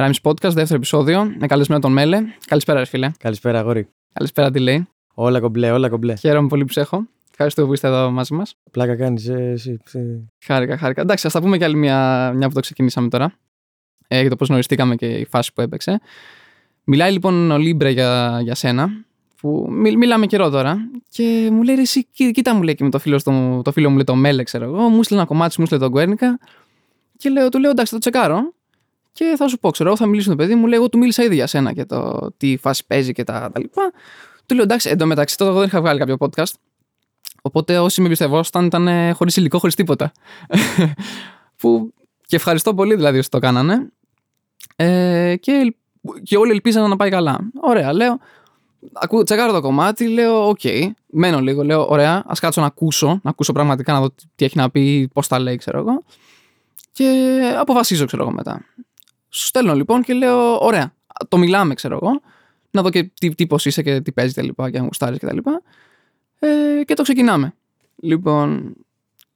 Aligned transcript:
Rhymes 0.00 0.20
Podcast, 0.22 0.52
δεύτερο 0.52 0.74
επεισόδιο. 0.74 1.34
Με 1.38 1.46
καλεσμένο 1.46 1.80
τον 1.80 1.92
Μέλε. 1.92 2.22
Καλησπέρα, 2.46 2.78
ρε 2.78 2.84
φίλε. 2.84 3.10
Καλησπέρα, 3.18 3.58
αγόρι. 3.58 3.88
Καλησπέρα, 4.12 4.50
τι 4.50 4.58
λέει. 4.58 4.88
Όλα 5.14 5.40
κομπλέ, 5.40 5.70
όλα 5.70 5.88
κομπλέ. 5.88 6.14
Χαίρομαι 6.16 6.48
πολύ 6.48 6.64
που 6.64 6.72
σε 6.72 6.80
έχω. 6.80 7.06
Ευχαριστώ 7.30 7.66
που 7.66 7.72
είστε 7.72 7.86
εδώ 7.86 8.10
μαζί 8.10 8.34
μας. 8.34 8.54
Πλάκα 8.70 8.96
κάνεις, 8.96 9.28
ε, 9.28 9.50
εσύ. 9.50 9.78
εσύ. 9.86 10.30
Χάρηκα, 10.44 10.78
χάρηκα. 10.78 11.00
Εντάξει, 11.00 11.26
ας 11.26 11.32
τα 11.32 11.40
πούμε 11.40 11.58
κι 11.58 11.64
άλλη 11.64 11.76
μια, 11.76 12.32
μια 12.36 12.48
που 12.48 12.54
το 12.54 12.60
ξεκινήσαμε 12.60 13.08
τώρα. 13.08 13.32
Ε, 14.08 14.20
για 14.20 14.30
το 14.30 14.36
πώς 14.36 14.48
γνωριστήκαμε 14.48 14.96
και 14.96 15.06
η 15.06 15.24
φάση 15.24 15.52
που 15.52 15.60
έπαιξε. 15.60 16.00
Μιλάει 16.84 17.12
λοιπόν 17.12 17.50
ο 17.50 17.58
Λίμπρε 17.58 17.90
για, 17.90 18.40
για 18.42 18.54
σένα. 18.54 18.88
Που 19.40 19.66
μι, 19.70 19.96
μιλάμε 19.96 20.26
καιρό 20.26 20.50
τώρα. 20.50 20.76
Και 21.08 21.48
μου 21.52 21.62
λέει 21.62 21.74
ρε, 21.74 21.80
εσύ, 21.80 22.04
κοί- 22.04 22.34
κοίτα 22.34 22.54
μου 22.54 22.62
λέει 22.62 22.74
και 22.74 22.84
με 22.84 22.90
το 22.90 22.98
φίλο, 22.98 23.18
στο, 23.18 23.60
το 23.64 23.72
φίλο 23.72 23.88
μου 23.88 23.94
λέει 23.94 24.04
το 24.04 24.14
Μέλε, 24.14 24.42
ξέρω 24.42 24.64
εγώ. 24.64 24.88
Μου 24.88 25.02
στείλε 25.02 25.18
ένα 25.18 25.28
κομμάτι, 25.28 25.60
μου 25.60 25.66
στείλε 25.66 25.80
τον 25.80 25.90
Γκουέρνικα. 25.90 26.38
Και 27.16 27.28
λέω, 27.28 27.48
του 27.48 27.58
λέω 27.58 27.70
εντάξει, 27.70 27.94
θα 27.94 27.98
το 28.00 28.10
τσεκάρω. 28.10 28.52
Και 29.18 29.34
θα 29.36 29.48
σου 29.48 29.58
πω, 29.58 29.70
ξέρω, 29.70 29.88
εγώ 29.88 29.98
θα 29.98 30.06
μιλήσω 30.06 30.30
με 30.30 30.36
το 30.36 30.42
παιδί 30.42 30.54
μου. 30.54 30.66
Λέει, 30.66 30.78
εγώ 30.78 30.88
του 30.88 30.98
μίλησα 30.98 31.22
ήδη 31.22 31.34
για 31.34 31.46
σένα 31.46 31.72
και 31.72 31.84
το 31.84 32.28
τι 32.36 32.56
φάση 32.56 32.86
παίζει 32.86 33.12
και 33.12 33.24
τα, 33.24 33.50
τα 33.52 33.60
λοιπά. 33.60 33.92
Του 34.46 34.54
λέω, 34.54 34.62
εντάξει, 34.64 34.88
εντωμεταξύ 34.90 35.36
τότε 35.36 35.50
εγώ 35.50 35.58
δεν 35.58 35.68
είχα 35.68 35.80
βγάλει 35.80 35.98
κάποιο 35.98 36.16
podcast. 36.18 36.52
Οπότε 37.42 37.78
όσοι 37.78 38.00
με 38.00 38.06
εμπιστευόσταν 38.06 38.64
ήταν 38.64 39.14
χωρίς 39.14 39.36
υλικό, 39.36 39.58
χωρίς 39.58 39.74
τίποτα. 39.74 40.12
που 41.60 41.92
και 42.26 42.36
ευχαριστώ 42.36 42.74
πολύ 42.74 42.94
δηλαδή 42.94 43.18
όσοι 43.18 43.30
το 43.30 43.38
κάνανε. 43.38 43.92
Ε, 44.76 45.34
και, 45.40 45.52
ελ- 45.52 45.74
και 46.22 46.36
όλοι 46.36 46.50
ελπίζανε 46.50 46.88
να 46.88 46.96
πάει 46.96 47.10
καλά. 47.10 47.38
Ωραία, 47.60 47.92
λέω. 47.92 48.18
Ακού, 48.92 49.22
τσεκάρω 49.22 49.52
το 49.52 49.60
κομμάτι, 49.60 50.08
λέω, 50.08 50.48
οκ, 50.48 50.60
μένω 51.06 51.40
λίγο, 51.40 51.64
λέω, 51.64 51.86
ωραία, 51.88 52.22
ας 52.26 52.40
κάτσω 52.40 52.60
να 52.60 52.66
ακούσω, 52.66 53.20
να 53.22 53.30
ακούσω 53.30 53.52
πραγματικά 53.52 53.92
να 53.92 54.00
δω 54.00 54.10
τι- 54.10 54.24
τι 54.34 54.44
έχει 54.44 54.56
να 54.56 54.70
πει, 54.70 55.08
πώς 55.12 55.28
τα 55.28 55.38
λέει, 55.38 55.56
ξέρω 55.56 55.78
εγώ. 55.78 56.02
Και 56.92 57.40
αποφασίζω, 57.58 58.06
ξέρω 58.06 58.22
εγώ 58.22 58.32
μετά. 58.32 58.64
Σου 59.38 59.44
στέλνω 59.46 59.74
λοιπόν 59.74 60.02
και 60.02 60.12
λέω, 60.12 60.64
ωραία, 60.64 60.94
το 61.28 61.36
μιλάμε, 61.38 61.74
ξέρω 61.74 61.98
εγώ, 62.02 62.20
να 62.70 62.82
δω 62.82 62.90
και 62.90 63.10
τι, 63.20 63.34
τι 63.34 63.46
πώς 63.46 63.66
είσαι 63.66 63.82
και 63.82 64.00
τι 64.00 64.12
παίζεις 64.12 64.34
τα 64.34 64.42
λοιπά 64.42 64.70
και 64.70 64.78
αν 64.78 64.84
γουστάρεις 64.84 65.18
και 65.18 65.26
τα 65.26 65.32
λοιπά. 65.34 65.62
Ε, 66.38 66.84
και 66.84 66.94
το 66.94 67.02
ξεκινάμε. 67.02 67.54
Λοιπόν, 67.96 68.74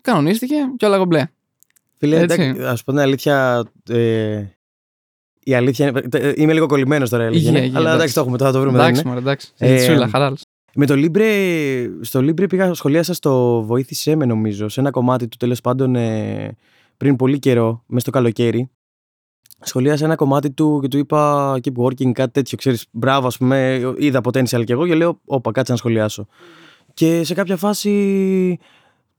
κανονίστηκε 0.00 0.54
και 0.76 0.86
όλα 0.86 0.98
κομπλέ. 0.98 1.26
Φίλε, 1.98 2.20
Έτσι. 2.20 2.40
εντάξει, 2.42 2.62
ας 2.64 2.84
πω 2.84 2.92
την 2.92 3.00
αλήθεια. 3.00 3.64
Ε, 3.88 4.44
η 5.44 5.54
αλήθεια 5.54 5.86
είναι. 5.88 6.02
ε, 6.12 6.32
Είμαι 6.36 6.52
λίγο 6.52 6.66
κολλημένος 6.66 7.10
τώρα, 7.10 7.24
η 7.24 7.26
αλήθεια 7.26 7.46
Υγεία, 7.48 7.58
είναι. 7.58 7.66
υγεία, 7.66 7.78
Αλλά 7.78 7.92
εντάξει. 7.94 7.98
εντάξει, 8.02 8.14
το 8.14 8.20
έχουμε, 8.20 8.38
τώρα 8.38 8.52
το 8.52 8.60
βρούμε. 8.60 8.76
δεν 8.78 8.86
Εντάξει, 8.86 9.00
είναι. 9.00 9.10
μωρέ, 9.10 9.20
εντάξει. 9.24 9.52
Ε, 9.58 9.78
Σούλα, 9.84 10.08
χαράλας. 10.08 10.42
Με 10.74 10.86
το 10.86 10.94
Libre, 10.96 11.88
στο 12.00 12.20
Libre 12.20 12.48
πήγα, 12.48 12.74
σχολίασα 12.74 13.14
στο 13.14 13.62
Βοήθησέ 13.62 14.14
με, 14.16 14.24
νομίζω, 14.24 14.68
σε 14.68 14.80
ένα 14.80 14.90
κομμάτι 14.90 15.28
του 15.28 15.36
τέλος 15.36 15.60
πάντων 15.60 15.94
ε, 15.96 16.56
πριν 16.96 17.16
πολύ 17.16 17.38
καιρό, 17.38 17.82
μέσα 17.86 18.00
στο 18.00 18.10
καλοκαίρι. 18.10 18.70
Σχολίασα 19.64 20.04
ένα 20.04 20.14
κομμάτι 20.14 20.50
του 20.50 20.78
και 20.82 20.88
του 20.88 20.98
είπα 20.98 21.52
keep 21.62 21.82
working, 21.84 22.12
κάτι 22.12 22.32
τέτοιο. 22.32 22.58
Ξέρεις, 22.58 22.86
μπράβο, 22.90 23.26
ας 23.26 23.36
πούμε, 23.36 23.80
είδα 23.98 24.20
potential 24.24 24.64
κι 24.64 24.72
εγώ 24.72 24.86
και 24.86 24.94
λέω, 24.94 25.20
Όπα, 25.24 25.52
κάτσε 25.52 25.72
να 25.72 25.78
σχολιάσω. 25.78 26.26
Και 26.94 27.24
σε 27.24 27.34
κάποια 27.34 27.56
φάση 27.56 28.58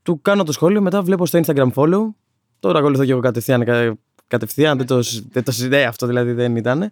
του 0.02 0.22
κάνω 0.22 0.44
το 0.44 0.52
σχόλιο, 0.52 0.82
μετά 0.82 1.02
βλέπω 1.02 1.26
στο 1.26 1.40
Instagram 1.46 1.68
follow. 1.76 2.00
Τώρα 2.60 2.80
ακολουθώ 2.80 3.06
και 3.06 3.12
εγώ 3.12 3.20
κατευθείαν. 3.22 3.64
κα- 3.64 3.98
Κατευθείαν, 4.28 4.78
δεν 4.78 4.86
το, 4.88 5.02
συ- 5.02 5.24
δεν 5.32 5.44
το 5.44 5.52
συζητάει 5.52 5.84
αυτό 5.84 6.08
δηλαδή 6.08 6.32
δεν 6.32 6.56
ήταν. 6.56 6.90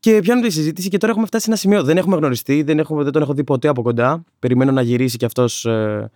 Και 0.00 0.18
πιάνουμε 0.22 0.46
τη 0.46 0.52
συζήτηση 0.52 0.88
και 0.88 0.96
τώρα 0.98 1.12
έχουμε 1.12 1.26
φτάσει 1.26 1.44
σε 1.44 1.50
ένα 1.50 1.58
σημείο. 1.58 1.82
Δεν 1.82 1.96
έχουμε 1.96 2.16
γνωριστεί, 2.16 2.62
δεν, 2.62 2.78
έχουμε, 2.78 3.02
δεν 3.02 3.12
τον 3.12 3.22
έχω 3.22 3.34
δει 3.34 3.44
ποτέ 3.44 3.68
από 3.68 3.82
κοντά. 3.82 4.24
Περιμένω 4.38 4.72
να 4.72 4.82
γυρίσει 4.82 5.16
κι 5.16 5.24
αυτός 5.24 5.64
ε, 5.64 6.10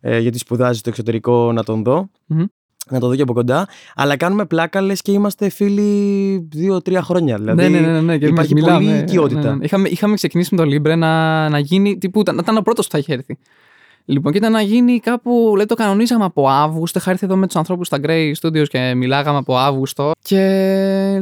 ε, 0.00 0.18
γιατί 0.18 0.38
σπουδάζει 0.38 0.78
στο 0.78 0.88
εξωτερικό 0.88 1.52
να 1.52 1.64
τον 1.64 1.82
δω. 1.82 2.08
Μμμ. 2.26 2.44
Να 2.90 3.00
το 3.00 3.08
δω 3.08 3.16
και 3.16 3.22
από 3.22 3.32
κοντά. 3.32 3.68
Αλλά 3.94 4.16
κάνουμε 4.16 4.44
πλάκα 4.44 4.80
λες 4.80 5.02
και 5.02 5.12
είμαστε 5.12 5.48
φίλοι 5.48 6.38
δύο-τρία 6.50 7.02
χρόνια. 7.02 7.36
Δηλαδή, 7.36 7.62
ναι, 7.68 7.80
ναι, 7.80 7.86
ναι, 7.86 8.00
ναι, 8.00 8.18
και 8.18 8.26
υπάρχει 8.26 8.54
μιλάμε, 8.54 8.74
πολλή 8.74 8.88
ναι, 8.90 8.98
οικειότητα. 8.98 9.40
ναι, 9.40 9.54
ναι. 9.54 9.64
Είχαμε, 9.64 9.88
είχαμε 9.88 10.14
ξεκινήσει 10.14 10.54
με 10.54 10.64
το 10.64 10.70
Libre 10.74 10.96
να, 10.96 11.48
να 11.48 11.58
γίνει. 11.58 11.98
Τύπου, 11.98 12.20
ήταν, 12.20 12.38
ήταν 12.38 12.56
ο 12.56 12.60
πρώτος 12.62 12.84
που 12.86 12.92
θα 12.92 12.98
είχε 12.98 13.12
έρθει. 13.12 13.38
Λοιπόν, 14.04 14.32
και 14.32 14.38
ήταν 14.38 14.52
να 14.52 14.60
γίνει 14.60 15.00
κάπου. 15.00 15.52
Λέει, 15.56 15.66
το 15.66 15.74
κανονίζαμε 15.74 16.24
από 16.24 16.48
Αύγουστο. 16.48 16.98
Είχα 16.98 17.10
έρθει 17.10 17.24
εδώ 17.24 17.36
με 17.36 17.46
τους 17.46 17.56
ανθρώπους 17.56 17.86
στα 17.86 17.98
Grey 18.02 18.32
Studios 18.40 18.66
και 18.68 18.94
μιλάγαμε 18.94 19.38
από 19.38 19.56
Αύγουστο. 19.56 20.10
Και 20.22 20.38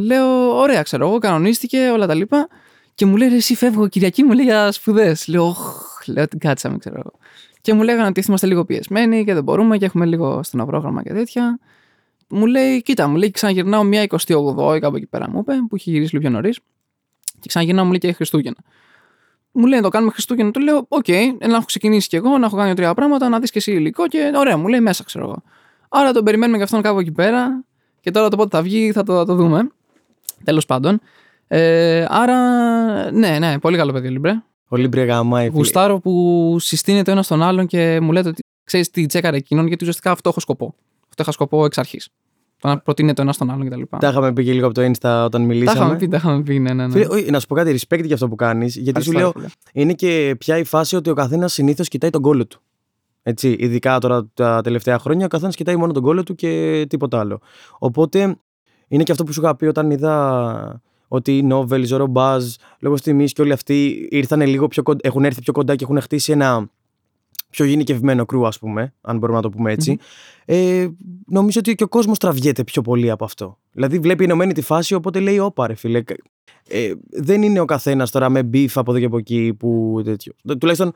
λέω, 0.00 0.58
ωραία, 0.58 0.82
ξέρω 0.82 1.08
εγώ, 1.08 1.18
κανονίστηκε 1.18 1.90
όλα 1.94 2.06
τα 2.06 2.14
λοιπά. 2.14 2.48
Και 2.94 3.06
μου 3.06 3.16
λέει, 3.16 3.28
«Ρε, 3.28 3.36
εσύ 3.36 3.54
φεύγω 3.54 3.88
Κυριακή, 3.88 4.22
μου 4.22 4.32
λέει 4.32 4.44
για 4.44 4.72
σπουδές. 4.72 5.26
Λέω, 5.28 5.46
«Οχ», 5.46 5.82
λέω, 6.06 6.28
την 6.28 6.38
κάτσαμε, 6.38 6.78
ξέρω 6.78 6.96
εγώ. 6.98 7.12
Και 7.60 7.74
μου 7.74 7.82
λέγανε 7.82 8.08
ότι 8.08 8.24
είμαστε 8.28 8.46
λίγο 8.46 8.64
πιεσμένοι 8.64 9.24
και 9.24 9.34
δεν 9.34 9.42
μπορούμε 9.42 9.78
και 9.78 9.84
έχουμε 9.84 10.06
λίγο 10.06 10.42
στενό 10.42 10.66
πρόγραμμα 10.66 11.02
και 11.02 11.12
τέτοια. 11.12 11.58
Μου 12.28 12.46
λέει, 12.46 12.82
κοίτα, 12.82 13.08
μου 13.08 13.16
λέει, 13.16 13.30
ξαναγυρνάω 13.30 13.82
μια 13.82 14.06
28η 14.08 14.78
κάπου 14.80 14.96
εκεί 14.96 15.06
πέρα, 15.06 15.30
μου 15.30 15.38
είπε, 15.38 15.52
που 15.68 15.76
είχε 15.76 15.90
γυρίσει 15.90 16.14
λίγο 16.14 16.28
πιο 16.28 16.36
νωρίς. 16.36 16.60
Και 17.40 17.48
ξαναγυρνάω, 17.48 17.84
μου 17.84 17.90
λέει 17.90 17.98
και 17.98 18.12
Χριστούγεννα. 18.12 18.58
Μου 19.52 19.66
λέει 19.66 19.78
να 19.78 19.84
το 19.84 19.90
κάνουμε 19.90 20.12
Χριστούγεννα. 20.12 20.50
Του 20.50 20.60
λέω: 20.60 20.86
Οκ, 20.88 21.08
να 21.48 21.56
έχω 21.56 21.64
ξεκινήσει 21.64 22.08
κι 22.08 22.16
εγώ, 22.16 22.38
να 22.38 22.46
έχω 22.46 22.56
κάνει 22.56 22.74
τρία 22.74 22.94
πράγματα, 22.94 23.28
να 23.28 23.38
δεις 23.38 23.50
και 23.50 23.58
εσύ 23.58 23.72
υλικό 23.72 24.08
και 24.08 24.32
ωραία, 24.34 24.56
μου 24.56 24.68
λέει 24.68 24.80
μέσα, 24.80 25.04
ξέρω 25.04 25.24
εγώ. 25.24 25.42
Άρα 25.88 26.12
τον 26.12 26.24
περιμένουμε 26.24 26.56
και 26.56 26.62
αυτόν 26.62 26.82
κάπου 26.82 26.98
εκεί 27.00 27.12
πέρα. 27.12 27.64
Και 28.00 28.10
τώρα 28.10 28.28
το 28.28 28.36
πότε 28.36 28.56
θα 28.56 28.62
βγει 28.62 28.92
θα 28.92 29.02
το, 29.02 29.16
θα 29.16 29.24
το 29.24 29.34
δούμε. 29.34 29.70
Τέλος 30.44 30.66
πάντων. 30.66 31.00
Ε, 31.48 32.06
άρα, 32.08 32.36
ναι, 33.12 33.38
ναι, 33.38 33.58
πολύ 33.58 33.76
καλό 33.76 33.92
παιδί, 33.92 34.08
Λιμπρέ. 34.08 34.42
Ο 34.72 34.76
Libre 34.76 35.06
γαμάει. 35.06 35.44
φίλε. 35.44 35.56
Γουστάρω 35.56 35.98
που 36.00 36.56
συστήνεται 36.60 37.10
ο 37.10 37.12
ένας 37.12 37.26
τον 37.26 37.42
άλλον 37.42 37.66
και 37.66 38.00
μου 38.00 38.12
λέτε 38.12 38.28
ότι 38.28 38.42
ξέρεις 38.64 38.90
τι 38.90 39.06
τσέκαρε 39.06 39.36
εκείνον, 39.36 39.66
γιατί 39.66 39.82
ουσιαστικά 39.84 40.10
αυτό 40.10 40.28
έχω 40.28 40.40
σκοπό. 40.40 40.74
Αυτό 41.08 41.22
είχα 41.22 41.32
σκοπό 41.32 41.64
εξ 41.64 41.78
αρχής. 41.78 42.08
Το 42.58 42.68
να 42.68 42.78
προτείνεται 42.78 43.20
ο 43.20 43.24
ένας 43.24 43.36
τον 43.36 43.50
άλλον 43.50 43.68
κτλ. 43.70 43.82
Τα 43.98 44.08
είχαμε 44.08 44.32
πει 44.32 44.44
και 44.44 44.52
λίγο 44.52 44.66
από 44.66 44.74
το 44.74 44.82
Insta 44.82 45.22
όταν 45.24 45.30
Τα 45.30 45.38
μιλήσαμε. 45.38 45.78
είχαμε 45.78 45.96
πει, 45.96 46.08
τα 46.08 46.16
είχαμε 46.16 46.42
πει, 46.42 46.58
ναι, 46.58 46.72
ναι. 46.72 46.86
ναι. 46.86 46.92
Φίλε, 46.92 47.06
όχι, 47.08 47.30
να 47.30 47.40
σου 47.40 47.46
πω 47.46 47.54
κάτι, 47.54 47.78
respect 47.80 48.04
για 48.04 48.14
αυτό 48.14 48.28
που 48.28 48.34
κάνεις. 48.34 48.76
Γιατί 48.76 49.02
σου 49.02 49.10
Ευχαριστώ, 49.10 49.38
λέω, 49.40 49.48
φίλε. 49.50 49.82
είναι 49.82 49.92
και 49.92 50.34
πια 50.38 50.58
η 50.58 50.64
φάση 50.64 50.96
ότι 50.96 51.10
ο 51.10 51.14
καθένας 51.14 51.52
συνήθως 51.52 51.88
κοιτάει 51.88 52.10
τον 52.10 52.22
κόλλο 52.22 52.46
του. 52.46 52.60
Έτσι, 53.22 53.56
ειδικά 53.58 53.98
τώρα 53.98 54.28
τα 54.34 54.60
τελευταία 54.60 54.98
χρόνια, 54.98 55.24
ο 55.24 55.28
καθένας 55.28 55.56
κοιτάει 55.56 55.76
μόνο 55.76 55.92
τον 55.92 56.02
κόλλο 56.02 56.22
του 56.22 56.34
και 56.34 56.84
τίποτα 56.88 57.18
άλλο. 57.20 57.40
Οπότε 57.78 58.36
είναι 58.88 59.02
και 59.02 59.12
αυτό 59.12 59.24
που 59.24 59.32
σου 59.32 59.40
είχα 59.40 59.56
πει 59.56 59.66
όταν 59.66 59.90
είδα 59.90 60.82
ότι 61.12 61.36
οι 61.38 61.48
Novels, 61.50 61.88
ο 61.92 61.96
Ρομπάζ, 61.96 62.44
λόγω 62.80 62.94
τιμής 62.94 63.32
και 63.32 63.42
όλοι 63.42 63.52
αυτοί 63.52 64.08
ήρθαν 64.10 64.40
λίγο 64.40 64.68
πιο 64.68 64.82
κοντά, 64.82 65.00
έχουν 65.02 65.24
έρθει 65.24 65.40
πιο 65.42 65.52
κοντά 65.52 65.76
και 65.76 65.84
έχουν 65.84 66.00
χτίσει 66.00 66.32
ένα 66.32 66.68
πιο 67.50 67.64
γενικευμένο 67.64 68.24
κρού, 68.26 68.46
ας 68.46 68.58
πούμε, 68.58 68.94
αν 69.00 69.18
μπορούμε 69.18 69.36
να 69.38 69.42
το 69.42 69.50
πούμε 69.50 69.72
έτσι. 69.72 69.98
Ε, 70.44 70.88
νομίζω 71.26 71.58
ότι 71.58 71.74
και 71.74 71.84
ο 71.84 71.88
κόσμος 71.88 72.18
τραβιέται 72.18 72.64
πιο 72.64 72.82
πολύ 72.82 73.10
από 73.10 73.24
αυτό. 73.24 73.58
Δηλαδή, 73.72 73.98
βλέπει 73.98 74.24
ενωμένη 74.24 74.52
τη 74.52 74.60
φάση, 74.62 74.94
οπότε 74.94 75.20
λέει: 75.20 75.38
Όπα, 75.38 75.66
ρε 75.66 75.74
φίλε. 75.74 76.02
Ε, 76.68 76.92
δεν 77.10 77.42
είναι 77.42 77.60
ο 77.60 77.64
καθένας 77.64 78.10
τώρα 78.10 78.28
με 78.28 78.50
beef 78.52 78.66
από 78.74 78.90
εδώ 78.90 79.00
και 79.00 79.06
από 79.06 79.18
εκεί 79.18 79.54
που 79.58 80.00
τέτοιο. 80.04 80.32
Του- 80.48 80.58
Τουλάχιστον 80.58 80.92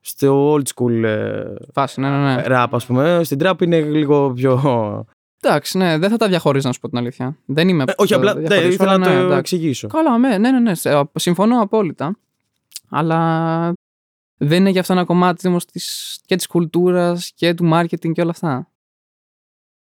στο 0.00 0.54
old 0.54 0.62
school 0.74 1.02
ε, 1.04 1.42
Φάση, 1.72 2.00
ναι, 2.00 2.08
ναι, 2.10 2.34
ναι. 2.34 2.42
rap, 2.46 2.66
ας 2.70 2.86
πούμε. 2.86 3.20
Στην 3.24 3.38
trap 3.42 3.62
είναι 3.62 3.80
λίγο 3.80 4.32
πιο. 4.32 4.54
Εντάξει, 5.44 5.78
ναι, 5.78 5.98
δεν 5.98 6.10
θα 6.10 6.16
τα 6.16 6.28
διαχωρίζω 6.28 6.66
να 6.68 6.74
σου 6.74 6.80
πω 6.80 6.88
την 6.88 6.98
αλήθεια. 6.98 7.38
Δεν 7.44 7.68
είμαι. 7.68 7.84
Ε, 7.86 7.92
όχι, 7.96 8.12
το 8.12 8.16
απλά 8.18 8.34
δεν 8.34 8.46
διαχωρίζω, 8.46 8.72
ήθελα 8.72 8.90
αλλά 8.90 8.98
να 8.98 9.08
ναι, 9.12 9.18
το 9.18 9.24
εντάξει. 9.24 9.38
εξηγήσω. 9.38 9.86
Καλά, 9.88 10.18
ναι, 10.18 10.38
ναι, 10.38 10.50
ναι, 10.50 10.60
ναι. 10.60 10.74
σε- 10.74 10.96
α, 10.96 11.10
Συμφωνώ 11.14 11.60
απόλυτα. 11.60 12.18
Αλλά 12.88 13.72
δεν 14.36 14.58
είναι 14.58 14.70
για 14.70 14.80
αυτό 14.80 14.92
ένα 14.92 15.04
κομμάτι 15.04 15.48
όμως 15.48 15.64
και 16.26 16.36
της 16.36 16.46
κουλτούρας 16.46 17.32
και 17.34 17.54
του 17.54 17.70
marketing 17.72 18.12
και 18.12 18.20
όλα 18.20 18.30
αυτά. 18.30 18.68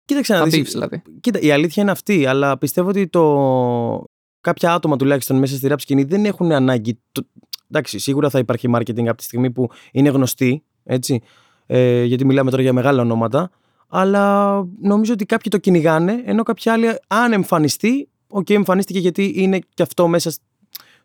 Κοίταξε 0.04 0.32
να 0.32 0.38
Τα 0.38 0.44
δεις, 0.44 0.60
beefs 0.60 0.70
δηλαδή. 0.70 1.02
Κοίτα, 1.20 1.40
η 1.40 1.50
αλήθεια 1.50 1.82
είναι 1.82 1.92
αυτή, 1.92 2.26
αλλά 2.26 2.58
πιστεύω 2.58 2.88
ότι 2.88 3.08
το... 3.08 4.04
κάποια 4.40 4.72
άτομα 4.72 4.96
τουλάχιστον 4.96 5.38
μέσα 5.38 5.56
στη 5.56 5.68
rap 5.70 5.74
σκηνή 5.78 6.04
δεν 6.04 6.24
έχουν 6.24 6.52
ανάγκη. 6.52 6.98
Το... 7.12 7.26
Εντάξει, 7.70 7.98
σίγουρα 7.98 8.30
θα 8.30 8.38
υπάρχει 8.38 8.68
marketing 8.74 9.06
από 9.06 9.16
τη 9.16 9.22
στιγμή 9.22 9.50
που 9.50 9.70
είναι 9.92 10.08
γνωστή, 10.08 10.62
έτσι. 10.84 11.22
Ε, 11.66 12.04
γιατί 12.04 12.24
μιλάμε 12.24 12.50
τώρα 12.50 12.62
για 12.62 12.72
μεγάλα 12.72 13.02
ονόματα. 13.02 13.50
Αλλά 13.92 14.54
νομίζω 14.80 15.12
ότι 15.12 15.26
κάποιοι 15.26 15.50
το 15.50 15.58
κυνηγάνε, 15.58 16.22
ενώ 16.24 16.42
κάποιοι 16.42 16.70
άλλοι, 16.70 16.86
αν 17.06 17.32
εμφανιστεί, 17.32 18.08
οκ, 18.28 18.50
εμφανίστηκε 18.50 18.98
γιατί 18.98 19.32
είναι 19.36 19.58
και 19.74 19.82
αυτό 19.82 20.08
μέσα 20.08 20.30
σ- 20.30 20.40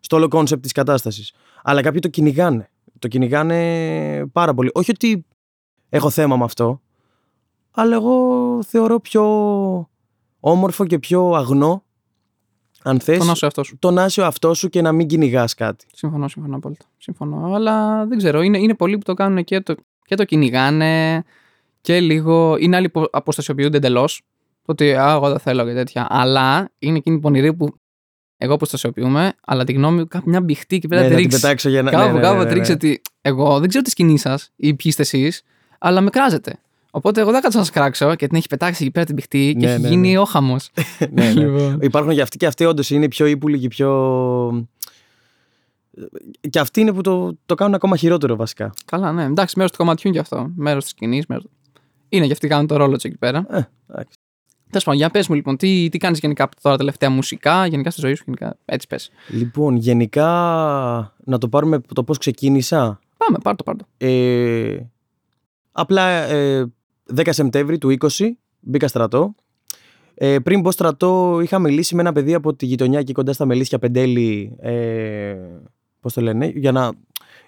στο 0.00 0.16
όλο 0.16 0.28
concept 0.28 0.62
της 0.62 0.72
κατάστασης. 0.72 1.32
Αλλά 1.62 1.82
κάποιοι 1.82 2.00
το 2.00 2.08
κυνηγάνε. 2.08 2.70
Το 2.98 3.08
κυνηγάνε 3.08 4.26
πάρα 4.32 4.54
πολύ. 4.54 4.70
Όχι 4.74 4.90
ότι 4.90 5.24
έχω 5.88 6.10
θέμα 6.10 6.36
με 6.36 6.44
αυτό, 6.44 6.80
αλλά 7.70 7.94
εγώ 7.94 8.18
θεωρώ 8.62 9.00
πιο 9.00 9.24
όμορφο 10.40 10.86
και 10.86 10.98
πιο 10.98 11.30
αγνό, 11.34 11.84
αν 12.82 13.00
θες, 13.00 13.18
Το 13.18 13.24
να 13.24 13.34
είσαι 13.34 13.46
ο 13.46 13.48
εαυτός 13.48 13.62
σου. 13.64 13.78
το 13.78 13.90
να 13.90 14.04
είσαι 14.04 14.20
ο 14.20 14.26
εαυτός 14.26 14.54
σου 14.54 14.68
και 14.68 14.80
να 14.82 14.92
μην 14.92 15.06
κυνηγάς 15.06 15.54
κάτι. 15.54 15.86
Συμφωνώ, 15.92 16.28
συμφωνώ 16.28 16.56
απόλυτα. 16.56 16.84
Συμφωνώ. 16.98 17.54
Αλλά 17.54 18.06
δεν 18.06 18.18
ξέρω. 18.18 18.42
Είναι, 18.42 18.58
είναι 18.58 18.74
πολλοί 18.74 18.96
που 18.98 19.04
το 19.04 19.14
κάνουν 19.14 19.44
και 19.44 19.60
το, 19.60 19.74
και 20.04 20.14
το 20.14 20.24
κυνηγάνε 20.24 21.24
και 21.86 22.00
λίγο. 22.00 22.56
Είναι 22.58 22.76
άλλοι 22.76 22.88
που 22.88 23.06
αποστασιοποιούνται 23.10 23.76
εντελώς. 23.76 24.22
Ότι 24.64 24.94
α, 24.94 25.12
εγώ 25.12 25.28
δεν 25.28 25.38
θέλω 25.38 25.64
και 25.64 25.72
τέτοια. 25.72 26.06
Αλλά 26.08 26.70
είναι 26.78 26.96
εκείνοι 26.96 27.18
πονηροί 27.18 27.54
που 27.54 27.74
εγώ 28.36 28.54
αποστασιοποιούμε, 28.54 29.32
αλλά 29.46 29.64
τη 29.64 29.72
γνώμη 29.72 29.98
μου 29.98 30.06
κάποια 30.06 30.30
μια 30.30 30.40
μπιχτή 30.40 30.78
και 30.78 30.88
πρέπει 30.88 31.02
Ναι, 31.02 31.08
να 31.08 31.14
θα 31.14 31.20
την 31.20 31.28
τρίξει. 31.28 31.46
πετάξω 31.46 31.68
για 31.68 31.82
να. 31.82 31.90
Κάπου, 31.90 32.06
ναι, 32.06 32.12
ναι, 32.12 32.20
κάπου 32.20 32.34
ναι, 32.34 32.38
θα 32.38 32.44
ναι, 32.44 32.50
τρίξει 32.50 32.70
ναι. 32.70 32.76
ότι 32.76 33.00
εγώ 33.20 33.58
δεν 33.60 33.68
ξέρω 33.68 33.84
τη 33.84 33.90
σκηνή 33.90 34.18
σας 34.18 34.52
ή 34.56 34.66
ποιοι 34.66 34.76
είστε 34.82 35.02
εσείς, 35.02 35.42
αλλά 35.78 36.00
με 36.00 36.10
κράζετε. 36.10 36.58
Οπότε 36.90 37.20
εγώ 37.20 37.30
δεν 37.30 37.40
κάτσω 37.40 37.58
να 37.58 37.64
σκράξω 37.64 38.14
και 38.14 38.26
την 38.26 38.36
έχει 38.36 38.46
πετάξει 38.46 38.82
εκεί 38.82 38.92
πέρα 38.92 39.06
την 39.06 39.14
πηχτή 39.14 39.56
και 39.58 39.66
Ναι, 39.66 39.72
έχει 39.72 39.82
ναι, 39.82 39.88
γίνει 39.88 40.10
ναι. 40.12 40.18
ο 40.18 40.24
χαμός. 40.24 40.70
ναι, 41.10 41.32
ναι. 41.32 41.76
Υπάρχουν 41.80 42.14
και 42.14 42.20
αυτοί 42.20 42.36
και 42.36 42.46
αυτοί 42.46 42.64
όντως 42.64 42.90
είναι 42.90 43.08
πιο 43.08 43.26
ύπουλοι 43.26 43.58
και 43.58 43.68
πιο. 43.68 43.90
Και 46.50 46.58
αυτοί 46.58 46.80
είναι 46.80 46.92
που 46.92 47.00
το, 47.00 47.36
το 47.46 47.54
κάνουν 47.54 47.74
ακόμα 47.74 47.96
χειρότερο 47.96 48.36
βασικά. 48.36 48.72
Καλά, 48.84 49.12
ναι. 49.12 49.24
Εντάξει, 49.24 49.54
μέρος 49.56 49.70
του 49.72 49.78
κομματιού 49.78 50.08
είναι 50.08 50.16
και 50.16 50.22
αυτό. 50.22 50.50
Μέρος 50.56 50.82
της 50.82 50.92
σκηνής. 50.92 51.26
Μέρος... 51.26 51.44
Είναι 52.08 52.26
και 52.26 52.32
αυτοί 52.32 52.48
κάνουν 52.48 52.66
το 52.66 52.76
ρόλο 52.76 52.94
τους 52.94 53.04
εκεί 53.04 53.16
πέρα. 53.16 53.46
Ε, 53.50 53.68
εντάξει. 53.90 54.18
Τέλος 54.70 54.84
πάντων, 54.84 55.00
για 55.00 55.10
πες 55.10 55.28
μου 55.28 55.34
λοιπόν, 55.34 55.56
τι, 55.56 55.88
τι 55.88 55.98
κάνεις 55.98 56.18
γενικά 56.18 56.48
τώρα 56.62 56.76
τελευταία 56.76 57.10
μουσικά, 57.10 57.66
γενικά 57.66 57.90
στη 57.90 58.00
ζωή 58.00 58.14
σου, 58.14 58.22
γενικά. 58.26 58.56
Έτσι 58.64 58.86
πες. 58.86 59.10
Λοιπόν, 59.28 59.76
γενικά 59.76 60.26
να 61.24 61.38
το 61.38 61.48
πάρουμε 61.48 61.80
το 61.94 62.04
πώς 62.04 62.18
ξεκίνησα. 62.18 63.00
Πάμε, 63.16 63.38
πάρ' 63.42 63.56
το, 63.56 63.64
πάρ' 63.64 63.76
το. 63.76 63.86
Ε, 63.96 64.90
απλά 65.72 66.08
ε, 66.08 66.72
10 67.16 67.28
Σεπτέμβρη 67.30 67.78
του 67.78 67.96
20 67.98 68.30
μπήκα 68.60 68.88
στρατό. 68.88 69.34
Ε, 70.14 70.38
πριν 70.38 70.60
μπω 70.60 70.70
στρατό 70.70 71.40
είχα 71.42 71.58
μιλήσει 71.58 71.94
με 71.94 72.00
ένα 72.00 72.12
παιδί 72.12 72.34
από 72.34 72.54
τη 72.54 72.66
γειτονιά 72.66 72.98
εκεί 72.98 73.12
κοντά 73.12 73.32
στα 73.32 73.44
Μελίσια 73.44 73.78
Πεντέλη. 73.78 74.56
Ε, 74.60 75.36
πώς 76.00 76.12
το 76.12 76.20
λένε, 76.20 76.46
για 76.46 76.72
να... 76.72 76.92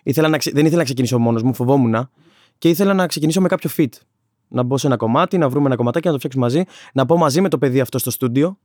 Ήθελα 0.02 0.28
να 0.28 0.38
ξε... 0.38 0.50
Δεν 0.50 0.62
ήθελα 0.62 0.78
να 0.78 0.84
ξεκινήσω 0.84 1.18
μόνος 1.18 1.42
μου, 1.42 1.54
φοβόμουν. 1.54 2.10
Και 2.58 2.68
ήθελα 2.68 2.94
να 2.94 3.06
ξεκινήσω 3.06 3.40
με 3.40 3.48
κάποιο 3.48 3.70
fit. 3.76 3.88
Να 4.48 4.62
μπω 4.62 4.78
σε 4.78 4.86
ένα 4.86 4.96
κομμάτι, 4.96 5.38
να 5.38 5.48
βρούμε 5.48 5.66
ένα 5.66 5.76
κομματάκι, 5.76 6.06
να 6.06 6.12
το 6.12 6.18
φτιάξουμε 6.18 6.44
μαζί. 6.44 6.62
Να 6.92 7.06
πάω 7.06 7.18
μαζί 7.18 7.40
με 7.40 7.48
το 7.48 7.58
παιδί 7.58 7.80
αυτό 7.80 7.98
στο 7.98 8.10
στούντιο. 8.10 8.58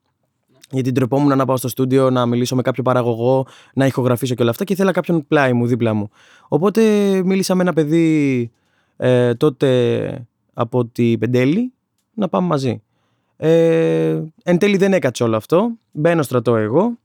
Γιατί 0.69 0.91
ντρεπόμουν 0.91 1.37
να 1.37 1.45
πάω 1.45 1.57
στο 1.57 1.67
στούντιο, 1.67 2.09
να 2.09 2.25
μιλήσω 2.25 2.55
με 2.55 2.61
κάποιο 2.61 2.83
παραγωγό, 2.83 3.47
να 3.73 3.85
ηχογραφήσω 3.85 4.35
και 4.35 4.41
όλα 4.41 4.51
αυτά. 4.51 4.63
Και 4.63 4.73
ήθελα 4.73 4.91
κάποιον 4.91 5.27
πλάι 5.27 5.53
μου, 5.53 5.67
δίπλα 5.67 5.93
μου. 5.93 6.09
Οπότε 6.47 6.81
μίλησα 7.25 7.55
με 7.55 7.61
ένα 7.61 7.73
παιδί 7.73 8.51
ε, 8.97 9.33
τότε 9.33 10.27
από 10.53 10.85
τη 10.85 11.17
Πεντέλη 11.17 11.73
να 12.13 12.29
πάμε 12.29 12.47
μαζί. 12.47 12.81
Ε, 13.37 14.21
εν 14.43 14.57
τέλει 14.57 14.77
δεν 14.77 14.93
έκατσε 14.93 15.23
όλο 15.23 15.35
αυτό. 15.35 15.71
Μπαίνω 15.91 16.21
στρατό 16.21 16.55
εγώ. 16.55 16.97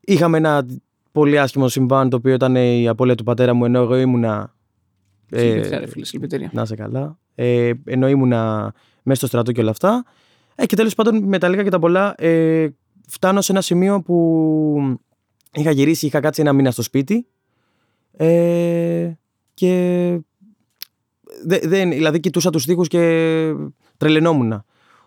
Είχαμε 0.00 0.36
ένα 0.36 0.66
πολύ 1.12 1.38
άσχημο 1.38 1.68
συμβάν 1.68 2.08
το 2.08 2.16
οποίο 2.16 2.34
ήταν 2.34 2.56
η 2.56 2.88
απώλεια 2.88 3.14
του 3.14 3.24
πατέρα 3.24 3.54
μου 3.54 3.64
ενώ 3.64 3.80
εγώ 3.80 3.96
ήμουνα. 3.96 4.54
ε, 5.30 5.38
Συλληπιτήρια, 5.38 5.78
ρε 5.78 5.86
φίλε, 5.86 6.04
συλληπιτήρια. 6.04 6.50
να 6.52 6.62
είσαι 6.62 6.74
καλά. 6.74 7.18
Ε, 7.34 7.72
ενώ 7.84 8.08
ήμουνα 8.08 8.72
μέσα 9.02 9.18
στο 9.18 9.26
στρατό 9.26 9.52
και 9.52 9.60
όλα 9.60 9.70
αυτά. 9.70 10.04
Ε, 10.54 10.66
και 10.66 10.76
τέλος 10.76 10.94
πάντων 10.94 11.22
με 11.24 11.38
τα 11.38 11.48
λίγα 11.48 11.62
και 11.62 11.70
τα 11.70 11.78
πολλά 11.78 12.14
ε, 12.18 12.68
φτάνω 13.08 13.40
σε 13.40 13.52
ένα 13.52 13.60
σημείο 13.60 14.02
που 14.02 14.98
είχα 15.54 15.70
γυρίσει, 15.70 16.06
είχα 16.06 16.20
κάτσει 16.20 16.40
ένα 16.40 16.52
μήνα 16.52 16.70
στο 16.70 16.82
σπίτι. 16.82 17.26
Ε, 18.16 19.12
και 19.54 19.70
δε- 21.44 21.58
δεν, 21.62 21.90
δηλαδή 21.90 22.20
κοιτούσα 22.20 22.50
τους 22.50 22.62
στίχους 22.62 22.88
και 22.88 23.00
τρελαινόμουν. 23.96 24.64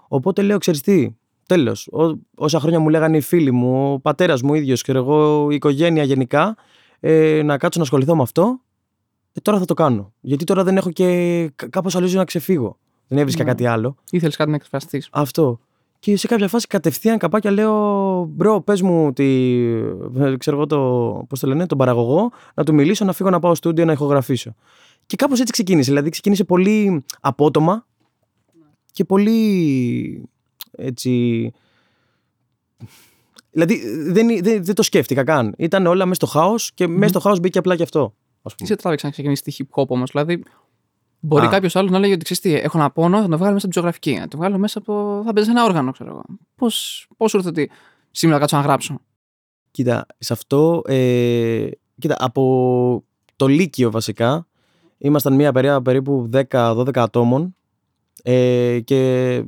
Οπότε 0.08 0.42
λέω, 0.42 0.58
ξέρεις 0.58 0.82
τι, 0.82 1.16
τέλος, 1.48 1.88
ό, 1.92 2.20
όσα 2.36 2.60
χρόνια 2.60 2.80
μου 2.80 2.90
λέγανε 2.90 3.18
οι 3.18 3.22
φίλοι 3.22 3.52
μου, 3.52 3.94
ο 3.94 4.00
πατέρας 4.00 4.42
μου 4.42 4.54
ίδιος, 4.54 4.82
ξέρω 4.82 5.00
εγώ, 5.00 5.48
η 5.52 5.56
οικογένεια 5.56 6.04
γενικά, 6.04 6.56
ε, 7.00 7.42
να 7.44 7.58
κάτσω 7.58 7.80
να 7.80 7.86
ασχοληθώ 7.86 8.16
με 8.16 8.22
αυτό, 8.22 8.62
ε, 9.34 9.40
τώρα 9.42 9.60
θα 9.60 9.66
το 9.66 9.74
κάνω. 9.74 10.14
Γιατί 10.22 10.44
τώρα 10.44 10.64
δεν 10.64 10.78
έχω 10.78 10.92
και 10.92 11.06
κα- 11.56 11.68
κάπως 11.70 11.96
αλλιώς 11.96 12.14
να 12.14 12.26
ξεφύγω. 12.26 12.78
Δεν 13.08 13.18
έβρισκα 13.18 13.44
Ναι. 13.44 13.50
κάτι 13.50 13.66
άλλο. 13.66 13.96
Ήθελες 14.12 14.36
κάτι 14.36 14.50
να 14.50 14.56
εκφραστεί. 14.56 15.04
Αυτό. 15.12 15.60
Και 16.00 16.18
σε 16.18 16.28
κάποια 16.28 16.48
φάση 16.48 16.68
κατευθείαν 16.68 17.18
καπάκια 17.18 17.52
λέω, 17.52 18.24
bro, 18.26 18.62
πες 18.62 18.82
μου 18.82 19.14
τη, 19.14 19.26
ε, 20.18 20.38
ξέρω 20.38 20.56
εγώ 20.58 20.66
το, 20.66 20.78
πώς 21.30 21.40
το 21.40 21.48
λένε, 21.48 21.66
τον 21.66 21.78
παραγωγό, 21.78 22.32
να 22.54 22.64
του 22.64 22.74
μιλήσω, 22.74 23.06
να 23.06 23.14
φύγω 23.14 23.30
να 23.30 23.40
πάω 23.40 23.56
στούντιο 23.56 23.86
να 23.86 23.92
ηχογραφήσω. 23.92 24.56
Και 25.06 25.16
κάπως 25.16 25.40
έτσι 25.40 25.52
ξεκίνησε. 25.52 25.90
Δηλαδή 25.90 26.10
ξεκίνησε 26.10 26.44
πολύ 26.44 27.04
απότομα 27.22 27.86
και 28.92 29.04
πολύ 29.04 30.30
έτσι... 30.72 31.52
Δηλαδή 33.52 33.82
δεν, 34.12 34.28
δεν, 34.44 34.64
δεν 34.64 34.76
το 34.76 34.84
σκέφτηκα 34.84 35.24
καν. 35.24 35.54
Ήταν 35.58 35.86
όλα 35.86 36.04
μέσα 36.06 36.16
στο 36.16 36.26
χάος 36.26 36.72
και 36.74 36.88
μέσα 36.88 37.08
στο 37.10 37.20
χάος 37.20 37.40
μπήκε 37.40 37.58
απλά 37.58 37.76
και 37.76 37.84
αυτό. 37.84 38.14
Ας 38.48 38.52
Τι 38.56 38.58
πούμε. 38.64 38.70
σε 38.70 38.76
τράβηξε 38.82 39.06
να 39.06 39.12
ξεκινήσει 39.12 39.44
τη 39.44 39.56
hip 39.60 39.82
hop 39.82 39.88
όμως. 39.88 40.12
Δηλαδή, 40.12 40.44
μπορεί 41.20 41.46
Α. 41.46 41.50
κάποιος 41.50 41.76
άλλος 41.76 41.92
να 41.92 42.00
λέγει 42.00 42.14
ότι 42.14 42.24
ξέρεις 42.24 42.42
τι, 42.44 42.54
έχω 42.66 42.78
ένα 42.78 42.92
πόνο, 42.92 43.22
θα 43.22 43.28
το 43.28 43.38
βγάλω 43.38 43.54
μέσα 43.54 43.66
από 43.66 43.74
τη 43.74 43.80
ζωγραφική. 43.80 44.14
Να 44.14 44.28
το 44.28 44.38
βγάλω 44.38 44.58
μέσα 44.58 44.80
από. 44.80 45.22
θα 45.26 45.34
παίζει 45.34 45.50
ένα 45.50 45.64
όργανο, 45.64 45.92
ξέρω 45.92 46.10
εγώ. 46.10 46.24
Πώς 46.56 47.08
πώς 47.18 47.30
σου 47.32 47.38
ήρθε 47.38 47.50
ότι 47.50 47.72
σήμερα 48.12 48.40
κάτσω 48.40 48.56
να 48.58 48.62
γράψω; 48.64 49.00
Κοίτα, 49.72 50.06
σε 50.18 50.34
αυτό. 50.34 50.82
Ε, 50.88 51.68
κοίτα, 52.00 52.16
από 52.20 53.04
το 53.36 53.48
Λύκειο 53.48 53.92
βασικά. 53.92 54.48
Ήμασταν 54.98 55.34
μια 55.36 55.52
περίοδο 55.52 55.82
περίπου 55.82 56.30
10-12 56.34 56.88
ατόμων. 57.00 57.56
Ε, 58.24 58.80
και 58.84 59.44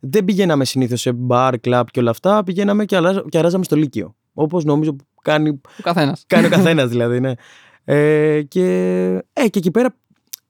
δεν 0.00 0.24
πηγαίναμε 0.24 0.64
συνήθως 0.64 1.00
σε 1.00 1.12
μπαρ, 1.12 1.58
κλαμπ 1.60 1.86
και 1.86 2.00
όλα 2.00 2.10
αυτά. 2.10 2.44
Πηγαίναμε 2.44 2.84
και, 2.84 2.96
αλλάζα- 2.96 3.24
και 3.28 3.38
αράζαμε 3.38 3.64
στο 3.64 3.76
Λύκειο. 3.76 4.14
Όπως 4.34 4.64
νομίζω 4.64 4.92
που 4.94 5.04
κάνει, 5.22 5.48
Ο 5.78 5.82
καθένας. 5.82 6.24
κάνει 6.26 6.46
ο 6.46 6.48
καθένας 6.56 6.88
δηλαδή, 6.88 7.20
ναι. 7.20 7.32
Ε, 7.84 8.42
και, 8.48 8.64
ε, 9.32 9.48
και 9.48 9.58
εκεί 9.58 9.70
πέρα 9.70 9.94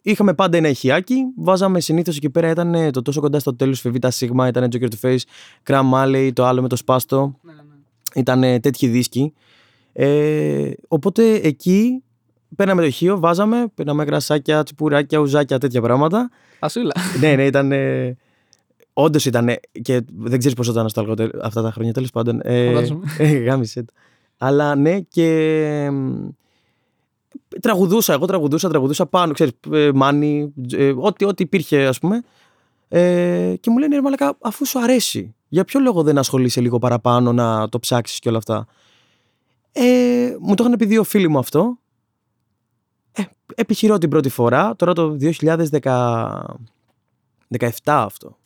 είχαμε 0.03 0.35
πάντα 0.35 0.57
ένα 0.57 0.69
ηχιάκι. 0.69 1.17
Βάζαμε 1.37 1.81
συνήθως 1.81 2.17
εκεί 2.17 2.31
πέρα 2.31 2.51
ήταν 2.51 2.75
ε, 2.75 2.91
το 2.91 3.03
τόσο 3.03 3.21
κοντά 3.21 3.39
στο 3.39 3.55
τέλος 3.57 3.81
Φεβίτα 3.81 4.11
Σίγμα, 4.11 4.49
ήταν 4.49 4.69
Joker 4.73 4.89
to 4.89 5.01
Face, 5.03 5.19
Cram 5.67 5.91
Alley, 5.93 6.31
το 6.33 6.45
άλλο 6.45 6.63
με 6.63 6.69
το 6.69 6.77
Σπάστο 6.77 7.39
ήταν 8.15 8.41
τέτοιοι 8.41 8.87
δίσκοι. 8.89 9.33
Ε, 9.93 10.71
οπότε 10.89 11.35
εκεί 11.35 12.03
παίρναμε 12.57 12.81
το 12.81 12.87
ηχείο, 12.87 13.19
βάζαμε, 13.21 13.67
παίρναμε 13.75 14.05
γρασάκια, 14.05 14.63
τσιπουράκια, 14.63 15.19
ουζάκια, 15.19 15.59
τέτοια 15.59 15.81
πράγματα. 15.81 16.31
Ασούλα. 16.59 16.93
ναι, 17.21 17.35
ναι, 17.35 17.45
ήταν. 17.47 17.73
Ε, 17.73 18.17
Όντως 18.93 19.25
ήταν. 19.27 19.49
Και 19.83 20.01
δεν 20.17 20.39
ξέρεις 20.39 20.57
πόσο 20.57 20.71
ήταν 20.71 20.83
νοσταλγό 20.83 21.15
τε- 21.15 21.35
αυτά 21.45 21.63
τα 21.63 21.71
χρόνια, 21.73 21.93
τέλος 21.93 22.11
πάντων. 22.11 22.41
Ε, 22.43 22.67
Φαντάζομαι. 22.67 23.05
ε, 23.19 23.33
γάμισε 23.39 23.83
το. 23.83 23.93
Αλλά 24.39 24.75
ναι, 24.75 25.01
και. 25.01 25.91
Μ, 27.35 27.59
Τραγουδούσα, 27.61 28.13
εγώ 28.13 28.27
τραγουδούσα, 28.27 28.69
τραγουδούσα 28.69 29.07
πάνω, 29.07 29.33
ξέρεις, 29.33 29.53
ε, 29.73 29.91
μάνι, 29.95 30.53
ε, 30.73 30.93
ό,τι, 30.97 31.25
ό,τι 31.25 31.43
υπήρχε 31.43 31.87
ας 31.87 31.99
πούμε. 31.99 32.23
Ε, 32.89 33.55
και 33.61 33.71
μου 33.71 33.79
λένε 33.79 33.95
ρε 33.95 34.03
μαλακα, 34.03 34.37
αφού 34.41 34.67
σου 34.67 34.79
αρέσει, 34.81 35.35
για 35.49 35.65
ποιο 35.65 35.81
λόγο 35.81 36.03
δεν 36.03 36.19
ασχολείσαι 36.19 36.61
λίγο 36.61 36.79
παραπάνω 36.79 37.33
να 37.33 37.69
το 37.69 37.79
ψάξεις 37.79 38.19
και 38.19 38.29
όλα 38.29 38.39
αυτά; 38.39 38.67
Ε, 39.73 40.35
μου 40.41 40.55
το 40.55 40.65
είχαν 40.65 40.79
πει 40.79 40.85
δύο 40.87 41.05
φίλοι 41.05 41.29
μου 41.29 41.39
αυτό. 41.39 41.79
Ε, 43.13 43.23
επιχειρώ 43.55 43.99
την 43.99 44.11
πρώτη 44.11 44.29
φορά, 44.29 44.77
τώρα 44.77 44.93
το 44.93 45.17
2017 45.21 45.81
αυτό. 47.85 48.37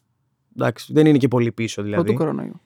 Εντάξει, 0.56 0.92
δεν 0.92 1.06
είναι 1.06 1.18
και 1.18 1.28
πολύ 1.28 1.52
πίσω 1.52 1.82
δηλαδή. 1.82 2.02
Πρωτού 2.02 2.18
κορονοϊού. 2.18 2.60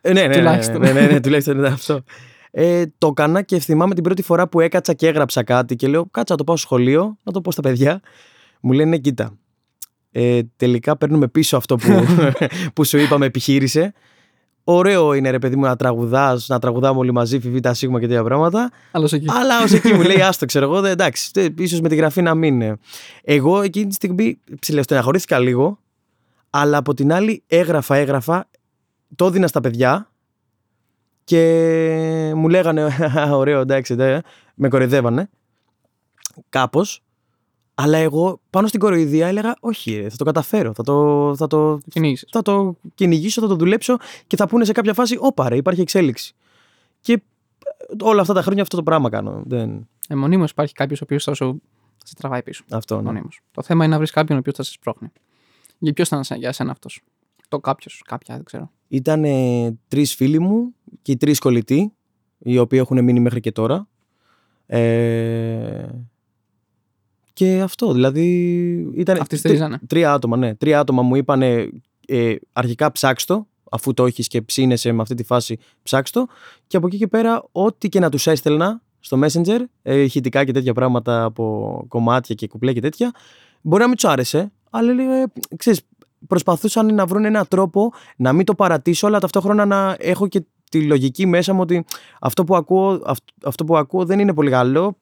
Ε, 0.00 0.12
ναι, 0.12 0.20
ναι, 0.20 0.26
ναι, 0.26 0.34
Τουλάχιστον. 0.34 0.80
ναι, 0.80 0.92
ναι, 0.92 1.06
ναι, 1.06 1.20
τουλάχιστον 1.20 1.58
ήταν 1.58 1.72
αυτό. 1.72 2.02
Ε, 2.50 2.84
το 2.98 3.06
έκανα 3.06 3.42
και 3.42 3.58
θυμάμαι 3.58 3.94
την 3.94 4.02
πρώτη 4.02 4.22
φορά 4.22 4.48
που 4.48 4.60
έκατσα 4.60 4.92
και 4.92 5.06
έγραψα 5.06 5.42
κάτι 5.42 5.76
και 5.76 5.88
λέω 5.88 6.06
κάτσα 6.10 6.32
να 6.32 6.38
το 6.38 6.44
πάω 6.44 6.56
στο 6.56 6.66
σχολείο, 6.66 7.16
να 7.22 7.32
το 7.32 7.40
πω 7.40 7.50
στα 7.52 7.62
παιδιά. 7.62 8.00
Μου 8.60 8.72
λένε 8.72 8.98
κοίτα, 8.98 9.38
ε, 10.10 10.40
τελικά 10.56 10.96
παίρνουμε 10.96 11.28
πίσω 11.28 11.56
αυτό 11.56 11.76
που, 11.76 12.04
που 12.74 12.84
σου 12.84 12.98
είπαμε 12.98 13.26
επιχείρησε. 13.26 13.92
Ωραίο 14.64 15.12
είναι 15.14 15.30
ρε 15.30 15.38
παιδί 15.38 15.56
μου 15.56 15.62
να 15.64 15.76
τραγουδάς, 15.76 16.48
να 16.48 16.58
τραγουδάμε 16.58 16.98
όλοι 16.98 17.12
μαζί, 17.12 17.40
φιβίτα 17.40 17.74
σίγμα 17.74 18.00
και 18.00 18.06
τέτοια 18.06 18.24
πράγματα. 18.24 18.70
Άλλος 18.90 19.12
εκεί. 19.12 19.26
Αλλά 19.28 19.62
ως 19.62 19.72
εκεί 19.72 19.92
μου 19.92 20.02
λέει, 20.02 20.20
άστο, 20.28 20.46
ξέρω 20.46 20.64
εγώ, 20.64 20.80
δεν, 20.80 20.90
εντάξει, 20.90 21.30
ίσως 21.58 21.80
με 21.80 21.88
τη 21.88 21.94
γραφή 21.94 22.22
να 22.22 22.34
μην. 22.34 22.62
ε. 22.62 22.76
Εγώ 23.22 23.62
εκείνη 23.62 23.86
τη 23.86 23.94
στιγμή 23.94 24.40
ψηλεστεναχωρήθηκα 24.60 25.38
λίγο, 25.38 25.78
αλλά 26.50 26.76
από 26.76 26.94
την 26.94 27.12
άλλη 27.12 27.42
έγραφα, 27.46 27.96
έγραφα, 27.96 28.48
το 29.16 29.26
έδινα 29.26 29.46
στα 29.46 29.60
παιδιά 29.60 30.10
και 31.24 32.32
μου 32.36 32.48
λέγανε, 32.48 32.82
«Α, 33.18 33.36
ωραίο, 33.36 33.60
εντάξει, 33.60 33.94
δε», 33.94 34.20
με 34.54 34.68
κοροϊδεύανε 34.68 35.30
κάπως. 36.48 37.02
Αλλά 37.74 37.98
εγώ 37.98 38.40
πάνω 38.50 38.66
στην 38.66 38.80
κοροϊδία 38.80 39.26
έλεγα, 39.26 39.56
όχι, 39.60 39.96
ρε, 40.00 40.08
θα 40.08 40.16
το 40.16 40.24
καταφέρω, 40.24 40.74
θα 40.74 40.82
το, 40.82 41.34
θα 41.36 41.46
το, 41.46 41.80
Κυνήγησες. 41.90 42.28
θα 42.32 42.42
το 42.42 42.76
κυνηγήσω, 42.94 43.40
θα 43.40 43.46
το 43.46 43.54
δουλέψω 43.56 43.96
και 44.26 44.36
θα 44.36 44.48
πούνε 44.48 44.64
σε 44.64 44.72
κάποια 44.72 44.94
φάση, 44.94 45.16
όπα 45.20 45.48
ρε, 45.48 45.56
υπάρχει 45.56 45.80
εξέλιξη. 45.80 46.34
Και 47.00 47.12
ε, 47.12 47.20
όλα 48.00 48.20
αυτά 48.20 48.34
τα 48.34 48.42
χρόνια 48.42 48.62
αυτό 48.62 48.76
το 48.76 48.82
πράγμα 48.82 49.08
κάνω. 49.08 49.42
Δεν... 49.46 49.88
Ε, 50.08 50.14
Μονίμως 50.14 50.50
υπάρχει 50.50 50.72
κάποιος 50.74 51.00
ο 51.00 51.04
οποίος 51.04 51.24
θα 51.24 51.34
σου 51.34 51.62
θα 51.96 52.06
σε 52.06 52.14
τραβάει 52.14 52.42
πίσω. 52.42 52.64
Αυτό, 52.70 52.96
ναι. 52.96 53.02
Μονίμως. 53.02 53.40
Το 53.50 53.62
θέμα 53.62 53.84
είναι 53.84 53.92
να 53.92 53.98
βρεις 53.98 54.10
κάποιον 54.10 54.36
ο 54.36 54.40
οποίος 54.40 54.56
θα 54.56 54.62
σε 54.62 54.72
σπρώχνει. 54.72 55.08
Για 55.78 55.92
ποιος 55.92 56.06
ήταν 56.06 56.24
σε- 56.24 56.34
για 56.34 56.48
εσένα 56.48 56.70
αυτός; 56.70 57.00
Το 57.48 57.58
κάποιος, 57.60 58.02
κάποια, 58.06 58.34
δεν 58.34 58.44
ξέρω. 58.44 58.70
Ήταν 58.92 59.24
ε, 59.24 59.78
τρεις 59.88 60.14
φίλοι 60.14 60.38
μου 60.38 60.74
και 61.02 61.12
οι 61.12 61.16
τρεις 61.16 61.38
κολλητοί, 61.38 61.92
οι 62.38 62.58
οποίοι 62.58 62.78
έχουν 62.82 63.04
μείνει 63.04 63.20
μέχρι 63.20 63.40
και 63.40 63.52
τώρα. 63.52 63.88
Ε, 64.66 65.88
και 67.32 67.60
αυτό, 67.60 67.92
δηλαδή 67.92 68.26
ήταν... 68.94 69.20
Αυτοί 69.20 69.36
στηρίζανε. 69.36 69.78
Τρία 69.86 70.12
άτομα, 70.12 70.36
ναι. 70.36 70.54
Τρία 70.54 70.80
άτομα 70.80 71.02
μου 71.02 71.14
είπαν 71.14 71.42
ε, 71.42 71.68
αρχικά 72.52 72.92
ψάξτο, 72.92 73.46
αφού 73.70 73.94
το 73.94 74.06
έχεις 74.06 74.28
και 74.28 74.42
ψήνεσαι 74.42 74.92
με 74.92 75.02
αυτή 75.02 75.14
τη 75.14 75.22
φάση 75.22 75.58
ψάξτο. 75.82 76.26
Και 76.66 76.76
από 76.76 76.86
εκεί 76.86 76.96
και 76.96 77.06
πέρα, 77.06 77.44
ό,τι 77.52 77.88
και 77.88 78.00
να 78.00 78.10
τους 78.10 78.26
έστελνα 78.26 78.82
στο 79.00 79.20
Messenger, 79.22 79.60
ε, 79.82 80.00
ηχητικά 80.00 80.44
και 80.44 80.52
τέτοια 80.52 80.74
πράγματα 80.74 81.24
από 81.24 81.84
κομμάτια 81.88 82.34
και 82.34 82.48
κουπλέ 82.48 82.72
και 82.72 82.80
τέτοια, 82.80 83.12
μπορεί 83.60 83.82
να 83.82 83.88
μην 83.88 83.96
τους 83.96 84.04
άρεσε, 84.04 84.52
Αλλά 84.70 84.92
λέει, 84.92 85.06
ε, 85.06 85.24
ξέρεις, 85.56 85.80
προσπαθούσαν 86.26 86.94
να 86.94 87.06
βρουν 87.06 87.24
έναν 87.24 87.48
τρόπο 87.48 87.92
να 88.16 88.32
μην 88.32 88.44
το 88.44 88.54
παρατήσω, 88.54 89.06
αλλά 89.06 89.18
ταυτόχρονα 89.18 89.64
να 89.64 89.96
έχω 89.98 90.28
και 90.28 90.44
τη 90.70 90.82
λογική 90.82 91.26
μέσα 91.26 91.52
μου 91.52 91.60
ότι 91.60 91.84
αυτό 92.20 92.44
που 92.44 92.56
ακούω, 92.56 93.02
αυτό, 93.04 93.32
αυτό 93.44 93.64
που 93.64 93.76
ακούω 93.76 94.04
δεν 94.04 94.18
είναι 94.18 94.34
πολύ 94.34 94.50
καλό. 94.50 94.96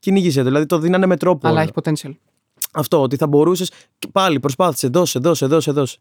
Κυνήγησε 0.00 0.38
το, 0.38 0.44
δηλαδή 0.44 0.66
το 0.66 0.78
δίνανε 0.78 1.06
με 1.06 1.16
τρόπο. 1.16 1.48
Αλλά 1.48 1.60
έχει 1.62 1.70
potential. 1.82 2.10
Αυτό, 2.72 3.02
ότι 3.02 3.16
θα 3.16 3.26
μπορούσες. 3.26 3.70
Πάλι 4.12 4.40
προσπάθησε, 4.40 4.88
δώσε, 4.88 5.18
δώσε, 5.18 5.46
δώσε, 5.46 5.72
δώσε. 5.72 5.98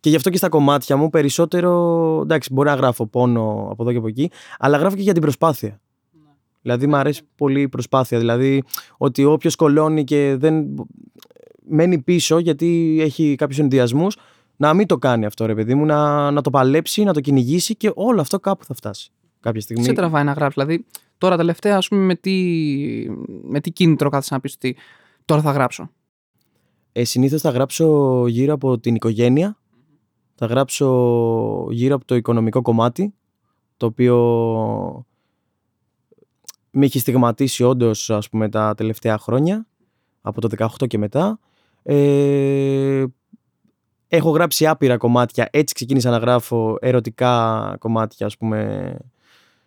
Και 0.00 0.08
γι' 0.08 0.16
αυτό 0.16 0.30
και 0.30 0.36
στα 0.36 0.48
κομμάτια 0.48 0.96
μου 0.96 1.10
περισσότερο. 1.10 2.20
Εντάξει, 2.22 2.52
μπορεί 2.52 2.68
να 2.68 2.74
γράφω 2.74 3.06
πόνο 3.06 3.68
από 3.70 3.82
εδώ 3.82 3.92
και 3.92 3.98
από 3.98 4.06
εκεί, 4.06 4.30
αλλά 4.58 4.76
γράφω 4.76 4.96
και 4.96 5.02
για 5.02 5.12
την 5.12 5.22
προσπάθεια. 5.22 5.80
Δηλαδή, 6.62 6.86
μου 6.86 6.96
αρέσει 6.96 7.22
πολύ 7.36 7.60
η 7.60 7.68
προσπάθεια. 7.68 8.18
Δηλαδή, 8.18 8.62
ότι 8.96 9.24
όποιος 9.24 9.56
κολώνει 9.56 10.04
και 10.04 10.36
δεν 10.38 10.66
μένει 11.70 11.98
πίσω 11.98 12.38
γιατί 12.38 12.98
έχει 13.00 13.34
κάποιους 13.34 13.58
ενδιασμούς, 13.58 14.16
να 14.56 14.74
μην 14.74 14.86
το 14.86 14.98
κάνει 14.98 15.26
αυτό, 15.26 15.46
ρε 15.46 15.54
παιδί 15.54 15.74
μου, 15.74 15.84
να, 15.84 16.30
να 16.30 16.40
το 16.40 16.50
παλέψει, 16.50 17.02
να 17.02 17.12
το 17.12 17.20
κυνηγήσει 17.20 17.76
και 17.76 17.92
όλο 17.94 18.20
αυτό 18.20 18.40
κάπου 18.40 18.64
θα 18.64 18.74
φτάσει. 18.74 19.10
Κάποια 19.40 19.60
στιγμή. 19.60 19.84
Σε 19.84 19.92
τραβάει 19.92 20.24
να 20.24 20.32
γράψει. 20.32 20.60
Δηλαδή, 20.60 20.86
τώρα 21.18 21.36
τελευταία, 21.36 21.76
ας 21.76 21.88
πούμε, 21.88 22.02
με 22.04 22.14
τι, 22.14 22.34
με 23.42 23.60
τι 23.60 23.70
κίνητρο 23.70 24.08
κάθεσαι 24.08 24.34
να 24.34 24.40
πεις 24.40 24.54
ότι 24.54 24.76
τώρα 25.24 25.42
θα 25.42 25.50
γράψω. 25.50 25.90
Ε, 26.92 27.04
Συνήθως 27.04 27.40
θα 27.40 27.50
γράψω 27.50 28.24
γύρω 28.28 28.54
από 28.54 28.78
την 28.78 28.94
οικογένεια. 28.94 29.58
Θα 30.34 30.46
γράψω 30.46 30.86
γύρω 31.70 31.94
από 31.94 32.04
το 32.04 32.14
οικονομικό 32.14 32.62
κομμάτι, 32.62 33.14
το 33.76 33.86
οποίο 33.86 34.16
με 36.70 36.84
έχει 36.84 36.98
στιγματίσει 36.98 37.64
όντως 37.64 38.10
ας 38.10 38.28
πούμε 38.28 38.48
τα 38.48 38.74
τελευταία 38.74 39.18
χρόνια, 39.18 39.66
από 40.20 40.40
το 40.40 40.48
18 40.78 40.86
και 40.86 40.98
μετά. 40.98 41.38
Ε, 41.82 43.04
έχω 44.08 44.30
γράψει 44.30 44.66
άπειρα 44.66 44.96
κομμάτια, 44.96 45.48
έτσι 45.52 45.74
ξεκίνησα 45.74 46.10
να 46.10 46.18
γράφω 46.18 46.76
ερωτικά 46.80 47.76
κομμάτια 47.78 48.26
ας 48.26 48.36
πούμε 48.36 48.96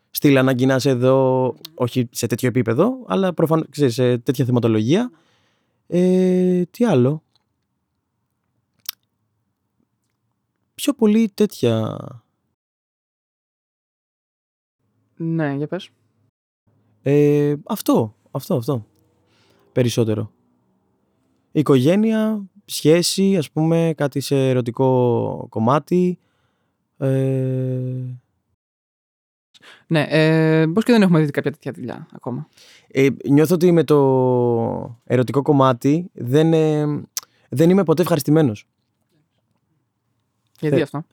στείλα 0.09 0.39
ανάγκη 0.39 0.65
να 0.65 0.77
εδώ, 0.83 1.55
όχι 1.75 2.07
σε 2.11 2.27
τέτοιο 2.27 2.47
επίπεδο, 2.47 3.03
αλλά 3.07 3.33
προφανώς 3.33 3.65
ξέρεις, 3.69 3.93
σε 3.93 4.17
τέτοια 4.17 4.45
θεματολογία. 4.45 5.11
Ε, 5.87 6.61
τι 6.71 6.85
άλλο; 6.85 7.23
Πιο 10.75 10.93
πολύ 10.93 11.29
τέτοια... 11.29 11.97
Ναι, 15.15 15.53
για 15.53 15.67
πες. 15.67 15.89
Ε, 17.01 17.55
αυτό, 17.65 18.15
αυτό, 18.31 18.55
αυτό. 18.55 18.87
Περισσότερο. 19.71 20.31
Οικογένεια, 21.55 22.43
σχέση, 22.65 23.37
ας 23.37 23.51
πούμε, 23.51 23.93
κάτι 23.97 24.19
σε 24.19 24.49
ερωτικό 24.49 25.45
κομμάτι. 25.49 26.17
Ε, 26.97 28.17
Ναι, 29.87 30.05
ε, 30.09 30.65
πώς 30.73 30.83
και 30.83 30.91
δεν 30.91 31.01
έχουμε 31.01 31.19
δει 31.21 31.31
κάποια 31.31 31.51
τέτοια 31.51 31.71
δουλειά 31.71 32.07
ακόμα. 32.13 32.47
ε, 32.87 33.07
νιώθω 33.29 33.55
ότι 33.55 33.71
με 33.71 33.83
το 33.83 34.99
ερωτικό 35.05 35.41
κομμάτι 35.41 36.09
δεν, 36.13 36.53
ε, 36.53 36.85
δεν 37.49 37.69
είμαι 37.69 37.83
ποτέ 37.83 38.01
ευχαριστημένος. 38.01 38.67
Γιατί 40.59 40.75
Θε- 40.75 40.83
αυτό; 40.83 41.03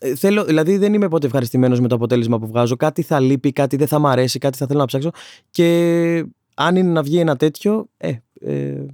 Ε, 0.00 0.14
θέλω, 0.14 0.44
δηλαδή 0.44 0.76
δεν 0.76 0.94
είμαι 0.94 1.08
ποτέ 1.08 1.26
ευχαριστημένος 1.26 1.80
με 1.80 1.88
το 1.88 1.94
αποτέλεσμα 1.94 2.38
που 2.38 2.46
βγάζω. 2.46 2.76
Κάτι 2.76 3.02
θα 3.02 3.20
λείπει, 3.20 3.52
κάτι 3.52 3.76
δεν 3.76 3.86
θα 3.86 3.98
μ' 3.98 4.06
αρέσει, 4.06 4.38
κάτι 4.38 4.58
θα 4.58 4.66
θέλω 4.66 4.78
να 4.78 4.84
ψάξω. 4.86 5.10
Και 5.50 6.26
αν 6.54 6.76
είναι 6.76 6.90
να 6.90 7.02
βγει 7.02 7.18
ένα 7.18 7.36
τέτοιο, 7.36 7.86
ε, 7.96 8.12
ε, 8.40 8.84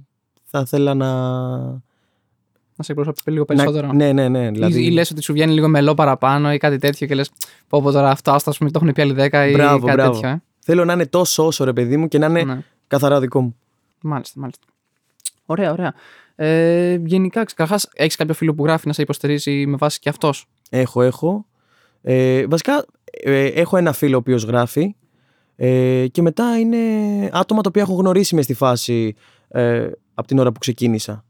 θα 0.53 0.61
ήθελα 0.65 0.93
να... 0.93 1.07
Να 2.75 2.83
σε 2.83 2.91
εκπροσωπεί 2.91 3.31
λίγο 3.31 3.45
περισσότερο. 3.45 3.87
να 3.87 3.93
ναι, 3.93 4.11
ναι, 4.11 4.27
ναι. 4.29 4.51
Δηλαδή, 4.51 4.81
Ή, 4.81 4.85
ή 4.85 4.91
λες 4.91 5.11
ότι 5.11 5.21
σου 5.21 5.33
βγαίνει 5.33 5.53
λίγο 5.53 5.67
μελό 5.67 5.93
παραπάνω 5.93 6.53
ή 6.53 6.57
κάτι 6.57 6.77
τέτοιο 6.77 7.07
και 7.07 7.15
λες 7.15 7.31
πω 7.67 7.81
πω 7.81 7.91
τώρα 7.91 8.09
αυτό, 8.09 8.31
ας 8.31 8.57
πούμε, 8.57 8.71
το 8.71 8.79
έχουν 8.83 8.93
πει 8.93 9.01
άλλοι 9.01 9.13
10 9.17 9.47
ή 9.49 9.51
Μπράβο, 9.53 9.85
κάτι 9.85 9.95
μπράβο. 9.97 10.11
τέτοιο. 10.13 10.29
Ε. 10.29 10.41
Θέλω 10.59 10.85
να 10.85 10.93
είναι 10.93 11.05
τόσο 11.05 11.45
όσο 11.45 11.63
ρε 11.63 11.73
παιδί 11.73 11.97
μου 11.97 12.07
και 12.07 12.17
να 12.17 12.25
είναι 12.25 12.43
Ναι. 12.43 12.63
καθαρά 12.87 13.19
δικό 13.19 13.41
μου. 13.41 13.55
Μάλιστα, 14.01 14.39
μάλιστα. 14.39 14.65
Ωραία, 15.45 15.71
ωραία. 15.71 15.93
Ε, 16.35 16.99
γενικά, 17.05 17.43
καταρχάς, 17.43 17.89
έχεις 17.93 18.15
κάποιο 18.15 18.33
φίλο 18.33 18.53
που 18.53 18.63
γράφει 18.63 18.87
να 18.87 18.93
σε 18.93 19.01
υποστηρίζει 19.01 19.65
με 19.65 19.75
βάση 19.77 19.99
και 19.99 20.09
αυτός; 20.09 20.45
Έχω, 20.69 21.01
έχω. 21.01 21.45
Ε, 22.01 22.45
βασικά, 22.47 22.85
ε, 23.23 23.45
έχω 23.45 23.77
ένα 23.77 23.91
φίλο 23.93 24.15
ο 24.15 24.19
οποίος 24.19 24.43
γράφει 24.43 24.95
ε, 25.55 26.05
και 26.11 26.21
μετά 26.21 26.59
είναι 26.59 26.77
άτομα 27.31 27.61
τα 27.61 27.69
οποία 27.69 27.81
έχω 27.81 27.93
γνωρίσει 27.93 28.35
μες 28.35 28.43
στη 28.43 28.53
φάση 28.53 29.15
ε, 29.59 29.89
από 30.13 30.27
την 30.27 30.39
ώρα 30.39 30.51
που 30.51 30.59
ξεκίνησα. 30.59 31.25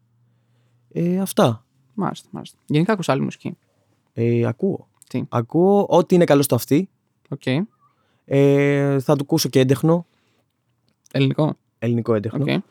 Ε, 0.93 1.19
αυτά. 1.19 1.65
Μάλιστα, 1.93 2.27
μάλιστα. 2.31 2.57
Γενικά 2.65 2.93
ακούς 2.93 3.09
άλλη 3.09 3.21
μουσική; 3.21 3.57
Ε, 4.13 4.45
ακούω. 4.45 4.87
Τι; 5.09 5.23
Ακούω 5.29 5.85
ό,τι 5.89 6.15
είναι 6.15 6.23
καλό 6.23 6.41
στο 6.41 6.55
αυτή. 6.55 6.89
Οκ. 7.29 7.45
Ε, 8.25 8.99
θα 8.99 9.15
του 9.15 9.21
ακούσω 9.23 9.49
και 9.49 9.59
έντεχνο, 9.59 10.05
Ελληνικό; 11.11 11.53
ελληνικό 11.79 12.13
έντεχνο. 12.13 12.43
Οκ. 12.43 12.61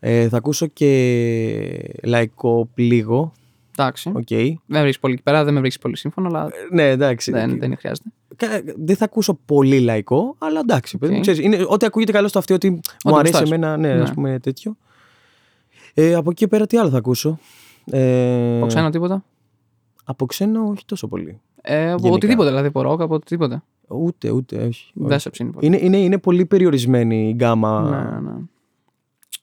Ε, 0.00 0.28
θα 0.28 0.36
ακούσω 0.36 0.66
και 0.66 1.90
λαϊκό 2.02 2.68
λίγο. 2.74 3.32
Εντάξει. 3.78 4.08
Οκ. 4.14 4.26
Δεν 4.28 4.58
με 4.66 4.78
βρίσκεις 4.80 4.98
πολύ 5.00 5.14
εκεί 5.14 5.22
πέρα, 5.22 5.44
δεν 5.44 5.54
με 5.54 5.60
βρίσκεις 5.60 5.82
πολύ 5.82 5.96
σύμφωνο, 5.96 6.28
αλλά 6.28 6.48
Ναι, 6.70 6.82
εντάξει. 6.88 7.30
δεν, 7.30 7.58
δεν 7.58 7.76
χρειάζεται. 7.78 8.08
Κα- 8.36 8.62
Δεν 8.76 8.96
θα 8.96 9.04
ακούσω 9.04 9.34
πολύ 9.46 9.80
λαϊκό, 9.80 10.34
αλλά 10.38 10.60
εντάξει. 10.60 10.98
παιδί 10.98 11.12
μου, 11.12 11.18
Οκ. 11.18 11.22
ξέρεις, 11.24 11.40
είναι, 11.44 11.64
ό,τι 11.68 11.86
ακούγεται 11.86 12.12
καλό 12.12 12.28
στο 12.28 12.38
αυτί, 12.38 12.52
ότι 12.52 12.70
μου 12.70 12.80
αρέσει 13.04 13.20
γουστάρεις. 13.22 13.50
εμένα, 13.50 13.76
ναι, 13.76 13.94
Ναι. 13.94 14.00
ας 14.02 14.12
πούμε 14.12 14.38
τέτοιο. 14.38 14.76
Ε, 15.98 16.14
από 16.14 16.30
εκεί 16.30 16.38
και 16.38 16.48
πέρα 16.48 16.66
τι 16.66 16.76
άλλο 16.76 16.90
θα 16.90 16.96
ακούσω; 16.96 17.38
Ε, 17.84 18.56
Από 18.56 18.66
ξένο 18.66 18.90
τίποτα; 18.90 19.24
από 20.04 20.26
ξένο 20.26 20.68
όχι 20.68 20.84
τόσο 20.84 21.08
πολύ. 21.08 21.40
Ε, 21.62 21.82
από 21.82 21.96
γενικά. 21.96 22.14
οτιδήποτε 22.14 22.48
δηλαδή, 22.48 22.66
από 22.66 22.82
ροκ, 22.82 23.00
από 23.00 23.14
οτιδήποτε. 23.14 23.62
Ούτε, 23.88 24.30
ούτε, 24.30 24.66
όχι. 24.66 24.90
Δεν 24.94 25.18
σε 25.18 25.30
ψήνει 25.30 25.50
πολύ. 25.50 25.66
Είναι, 25.66 25.78
είναι, 25.80 25.96
είναι 25.96 26.18
πολύ 26.18 26.46
περιορισμένη 26.46 27.28
η 27.28 27.32
γκάμα. 27.32 27.80
Ναι, 27.80 28.30
ναι. 28.30 28.36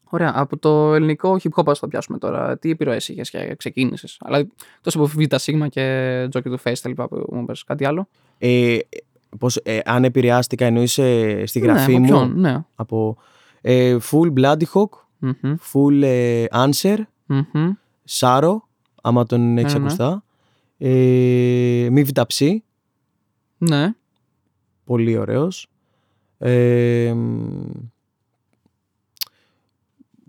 Ωραία. 0.10 0.32
Από 0.36 0.58
το 0.58 0.94
ελληνικό 0.94 1.38
hip 1.44 1.50
hop, 1.56 1.64
ας 1.66 1.80
το 1.80 1.88
πιάσουμε 1.88 2.18
τώρα. 2.18 2.58
Τι 2.58 2.70
επιρροές 2.70 3.10
είχες 3.10 3.30
και 3.30 3.56
ξεκίνησες; 3.58 4.18
Αλλά 4.22 4.48
τόσο 4.82 5.00
από 5.00 5.08
Β' 5.08 5.36
Σίγμα 5.36 5.68
και 5.68 6.24
Jockey 6.24 6.44
του 6.44 6.60
Face 6.64 6.78
τα 6.82 6.90
λοιπά 6.90 7.08
που 7.08 7.26
μου 7.32 7.42
είπες. 7.42 7.64
Κάτι 7.64 7.86
άλλο. 7.86 8.08
Ε, 8.38 8.78
πώς, 9.40 9.56
ε, 9.56 9.80
αν 9.86 10.04
επηρεάστηκα 10.04 10.66
εννοείς 10.66 10.98
ε, 10.98 11.44
στη 11.46 11.60
γραφή 11.60 11.92
ναι, 11.92 11.98
από 11.98 12.00
μου; 12.00 12.28
ποιον, 12.28 12.40
ναι. 12.40 12.64
από 12.76 13.18
ε, 13.62 13.98
full 14.12 14.34
Bloody 14.40 14.64
Hawk, 14.74 14.90
Μμμ, 15.26 15.56
full 15.74 16.02
ε, 16.04 16.46
Answer, 16.52 16.98
μμμ. 17.26 17.72
Σάρο, 18.04 18.68
άμα 19.02 19.26
τον 19.26 19.58
έχεις 19.58 19.74
Ναι, 19.74 19.80
ναι. 19.80 19.86
ακουστά. 19.86 20.24
Ε, 20.78 21.88
μη 21.92 22.04
βιταψί, 22.04 22.64
Ναι. 23.58 23.94
πολύ 24.84 25.18
ωραίος. 25.18 25.68
Ε, 26.38 27.14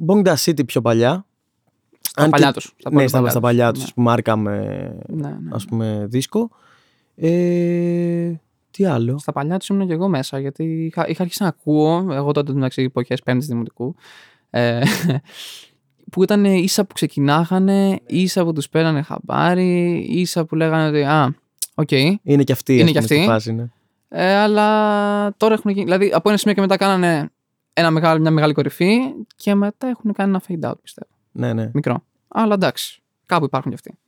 Bongda 0.07 0.35
City 0.35 0.67
πιο 0.67 0.81
παλιά. 0.81 1.27
Στα 2.01 2.23
Αν 2.23 2.31
παλιά 2.31 2.47
και- 2.47 2.53
τους. 2.53 2.75
Στα 2.79 2.91
ναι, 2.91 2.97
πολύ 2.97 3.09
στα, 3.09 3.17
παλιά 3.19 3.31
στα 3.31 3.41
τους. 3.41 3.49
παλιά 3.49 3.67
Ναι. 3.67 3.73
τους, 3.73 3.93
μάρκα 3.97 4.37
με, 4.37 4.59
Ναι, 5.09 5.29
ναι. 5.29 5.37
ας 5.53 5.65
πούμε, 5.65 6.07
δίσκο. 6.09 6.51
Ε, 7.17 8.33
τι 8.71 8.85
άλλο; 8.85 9.19
Στα 9.19 9.33
παλιά 9.33 9.59
τους 9.59 9.69
ήμουν 9.69 9.87
και 9.87 9.93
εγώ 9.93 10.09
μέσα, 10.09 10.39
γιατί 10.39 10.85
είχα, 10.85 11.09
είχα 11.09 11.23
αρχίσει 11.23 11.43
να 11.43 11.49
ακούω, 11.49 12.07
εγώ 12.13 12.33
τότε 12.33 12.53
μεταξύ 12.53 12.83
εποχές 12.83 13.23
πέμπτης 13.23 13.47
δημοτικού, 13.49 13.95
ε, 13.95 14.03
που 16.13 16.23
ήταν 16.23 16.45
ίσα 16.45 16.85
που 16.85 16.95
ξεκινάγανε, 16.95 18.01
ίσα 18.07 18.45
που 18.45 18.53
τους 18.53 18.69
παίρνανε 18.69 19.03
χαμπάρι, 19.03 20.07
ίσα 20.09 20.45
που 20.45 20.55
λέγανε 20.55 20.89
ότι 20.89 21.03
Α, 21.03 21.35
οκ. 21.75 21.91
Είναι 22.23 22.43
και 22.45 22.53
αυτή, 22.53 22.73
Είναι 22.79 22.83
ας 22.83 22.91
και 22.91 22.93
πούμε, 22.93 23.07
στη 23.07 23.15
αυτή. 23.15 23.27
φάση, 23.27 23.53
ναι. 23.53 23.67
Ε, 24.09 24.35
αλλά 24.37 25.35
τώρα 25.37 25.55
έχουν 25.55 25.71
γίνει. 25.71 25.85
Δηλαδή 25.85 26.11
από 26.15 26.29
ένα 26.29 26.39
σημείο 26.39 26.55
και 26.55 26.61
μετά 26.61 26.77
κάνανε 26.77 27.31
ένα 27.73 27.91
μεγάλο, 27.91 28.21
μια 28.21 28.31
μεγάλη 28.31 28.53
κορυφή 28.53 28.99
και 29.37 29.55
μετά 29.55 29.87
έχουν 29.87 30.13
κάνει 30.13 30.31
ένα 30.31 30.43
fade 30.49 30.71
out, 30.71 30.81
πιστεύω. 30.83 31.11
Ναι, 31.33 31.53
ναι. 31.53 31.71
Μικρό. 31.75 32.05
Αλλά 32.29 32.55
εντάξει. 32.55 33.03
Κάπου 33.27 33.45
υπάρχουν 33.45 33.71
κι 33.71 33.77
αυτοί. 33.77 33.99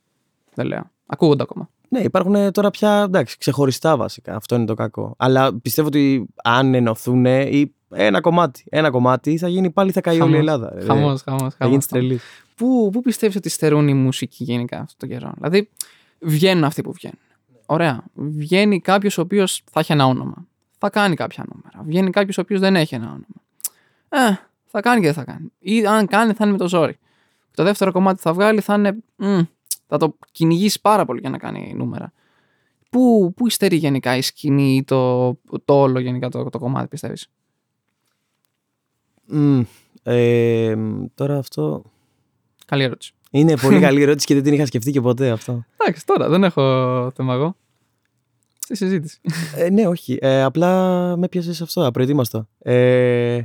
Δεν 0.53 0.65
λέω. 0.65 0.91
Ακούγονται 1.05 1.43
ακόμα. 1.43 1.69
Ναι, 1.89 1.99
υπάρχουν 1.99 2.51
τώρα 2.51 2.69
πια 2.69 3.03
εντάξει, 3.05 3.37
ξεχωριστά 3.37 3.97
βασικά. 3.97 4.35
Αυτό 4.35 4.55
είναι 4.55 4.65
το 4.65 4.73
κακό. 4.73 5.13
Αλλά 5.17 5.53
πιστεύω 5.53 5.87
ότι 5.87 6.25
αν 6.43 6.73
ενωθούν 6.73 7.25
ή 7.25 7.73
ένα 7.89 8.21
κομμάτι, 8.21 8.63
ένα 8.69 8.89
κομμάτι 8.89 9.37
θα 9.37 9.47
γίνει 9.47 9.69
πάλι 9.69 9.91
θα 9.91 10.01
καεί 10.01 10.19
όλη 10.21 10.31
η 10.31 10.35
Χαμός. 10.35 10.39
Ελλάδα. 10.39 10.71
ρε. 10.73 10.85
Χαμός, 10.85 11.21
χαμός. 11.21 11.55
Θα 11.55 11.67
γίνει 11.67 11.81
τρελή. 11.89 12.19
Πού, 12.55 12.89
πού 12.93 13.01
πιστεύεις 13.01 13.35
ότι 13.35 13.49
στερούν 13.49 13.87
οι 13.87 13.93
μουσικοί 13.93 14.43
γενικά 14.43 14.79
αυτόν 14.79 14.95
τον 14.97 15.09
καιρό; 15.09 15.31
Δηλαδή, 15.35 15.69
βγαίνουν 16.19 16.63
αυτοί 16.63 16.81
που 16.81 16.91
βγαίνουν. 16.91 17.19
Ωραία. 17.65 18.03
Βγαίνει 18.13 18.81
κάποιος 18.81 19.17
ο 19.17 19.21
οποίος 19.21 19.63
θα 19.71 19.79
έχει 19.79 19.91
ένα 19.91 20.05
όνομα. 20.05 20.47
Θα 20.77 20.89
κάνει 20.89 21.15
κάποια 21.15 21.45
νούμερα. 21.53 21.83
Βγαίνει 21.85 22.09
κάποιος 22.09 22.37
ο 22.37 22.41
οποίος 22.41 22.59
δεν 22.59 22.75
έχει 22.75 22.95
ένα 22.95 23.05
όνομα. 23.05 23.25
Ε, 24.09 24.35
θα 24.65 24.81
κάνει 24.81 24.99
και 24.99 25.05
δεν 25.05 25.15
θα 25.15 25.23
κάνει. 25.23 25.51
Ή 25.59 25.85
αν 25.85 26.07
κάνει, 26.07 26.33
θα 26.33 26.43
είναι 26.43 26.51
με 26.51 26.57
το 26.57 26.67
ζόρι. 26.67 26.97
Το 27.55 27.63
δεύτερο 27.63 27.91
κομμάτι 27.91 28.15
που 28.15 28.21
θα 28.21 28.33
βγάλει 28.33 28.61
θα 28.61 28.73
είναι. 28.73 28.97
μμ, 29.15 29.41
θα 29.87 29.97
το 29.97 30.17
κυνηγήσει 30.31 30.81
πάρα 30.81 31.05
πολύ 31.05 31.19
για 31.19 31.29
να 31.29 31.37
κάνει 31.37 31.73
νούμερα. 31.75 32.13
Πού, 32.89 33.33
πού 33.35 33.47
υστερεί 33.47 33.75
γενικά 33.75 34.17
η 34.17 34.21
σκηνή 34.21 34.75
ή 34.75 34.83
το, 34.83 35.29
το 35.65 35.81
όλο 35.81 35.99
γενικά 35.99 36.29
το, 36.29 36.49
το 36.49 36.59
κομμάτι, 36.59 36.87
πιστεύεις; 36.87 37.29
Μμ, 39.25 39.61
ε, 40.03 40.75
τώρα 41.15 41.37
αυτό. 41.37 41.83
Καλή 42.65 42.83
ερώτηση. 42.83 43.11
Είναι 43.31 43.57
πολύ 43.57 43.79
καλή 43.87 44.01
ερώτηση 44.01 44.25
και 44.25 44.33
δεν 44.33 44.43
την 44.43 44.53
είχα 44.53 44.65
σκεφτεί 44.65 44.91
και 44.91 45.01
ποτέ 45.01 45.29
αυτό. 45.29 45.65
Εντάξει, 45.77 46.05
τώρα 46.05 46.29
δεν 46.29 46.43
έχω 46.43 46.61
θέμα 47.15 47.33
εγώ. 47.33 47.55
Στη 48.59 48.75
συζήτηση. 48.75 49.19
ε, 49.55 49.69
ναι, 49.69 49.87
όχι. 49.87 50.17
Ε, 50.21 50.43
απλά 50.43 50.71
με 51.17 51.27
πιάσες 51.27 51.61
αυτό, 51.61 51.85
απροετοίμαστο. 51.85 52.47
Ε, 52.59 53.41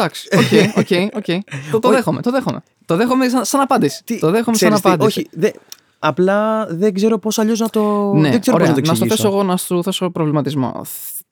Εντάξει, 0.00 0.28
OK, 0.32 0.76
OK, 0.78 1.14
OK. 1.16 1.44
Το, 1.70 1.78
το 1.78 1.88
Όχι. 1.88 1.96
δέχομαι, 1.96 2.22
το 2.22 2.30
δέχομαι. 2.30 2.62
Το 2.84 2.96
δέχομαι 2.96 3.28
σαν, 3.28 3.44
σαν 3.44 3.60
απάντηση. 3.60 4.04
τι- 4.04 4.18
το 4.18 4.30
δέχομαι 4.30 4.56
σαν 4.56 4.68
ξέρεις 4.68 4.80
τι, 4.80 4.88
απάντηση. 4.90 5.18
Όχι, 5.20 5.28
δε, 5.32 5.50
απλά 5.98 6.66
δεν 6.66 6.94
ξέρω 6.94 7.18
πώς 7.18 7.38
αλλιώς 7.38 7.58
να 7.60 7.68
το... 7.68 8.12
ναι, 8.14 8.30
δεν 8.30 8.40
ξέρω 8.40 8.56
ωραία. 8.56 8.68
πώς 8.68 8.76
να 8.76 8.82
το 8.82 8.88
να 8.88 8.94
στο 8.94 9.04
εξηγήσω. 9.04 9.16
θέσω 9.22 9.28
εγώ, 9.28 9.42
να 9.42 9.56
σου 9.56 9.82
θέσω 9.82 10.10
προβληματισμό. 10.10 10.80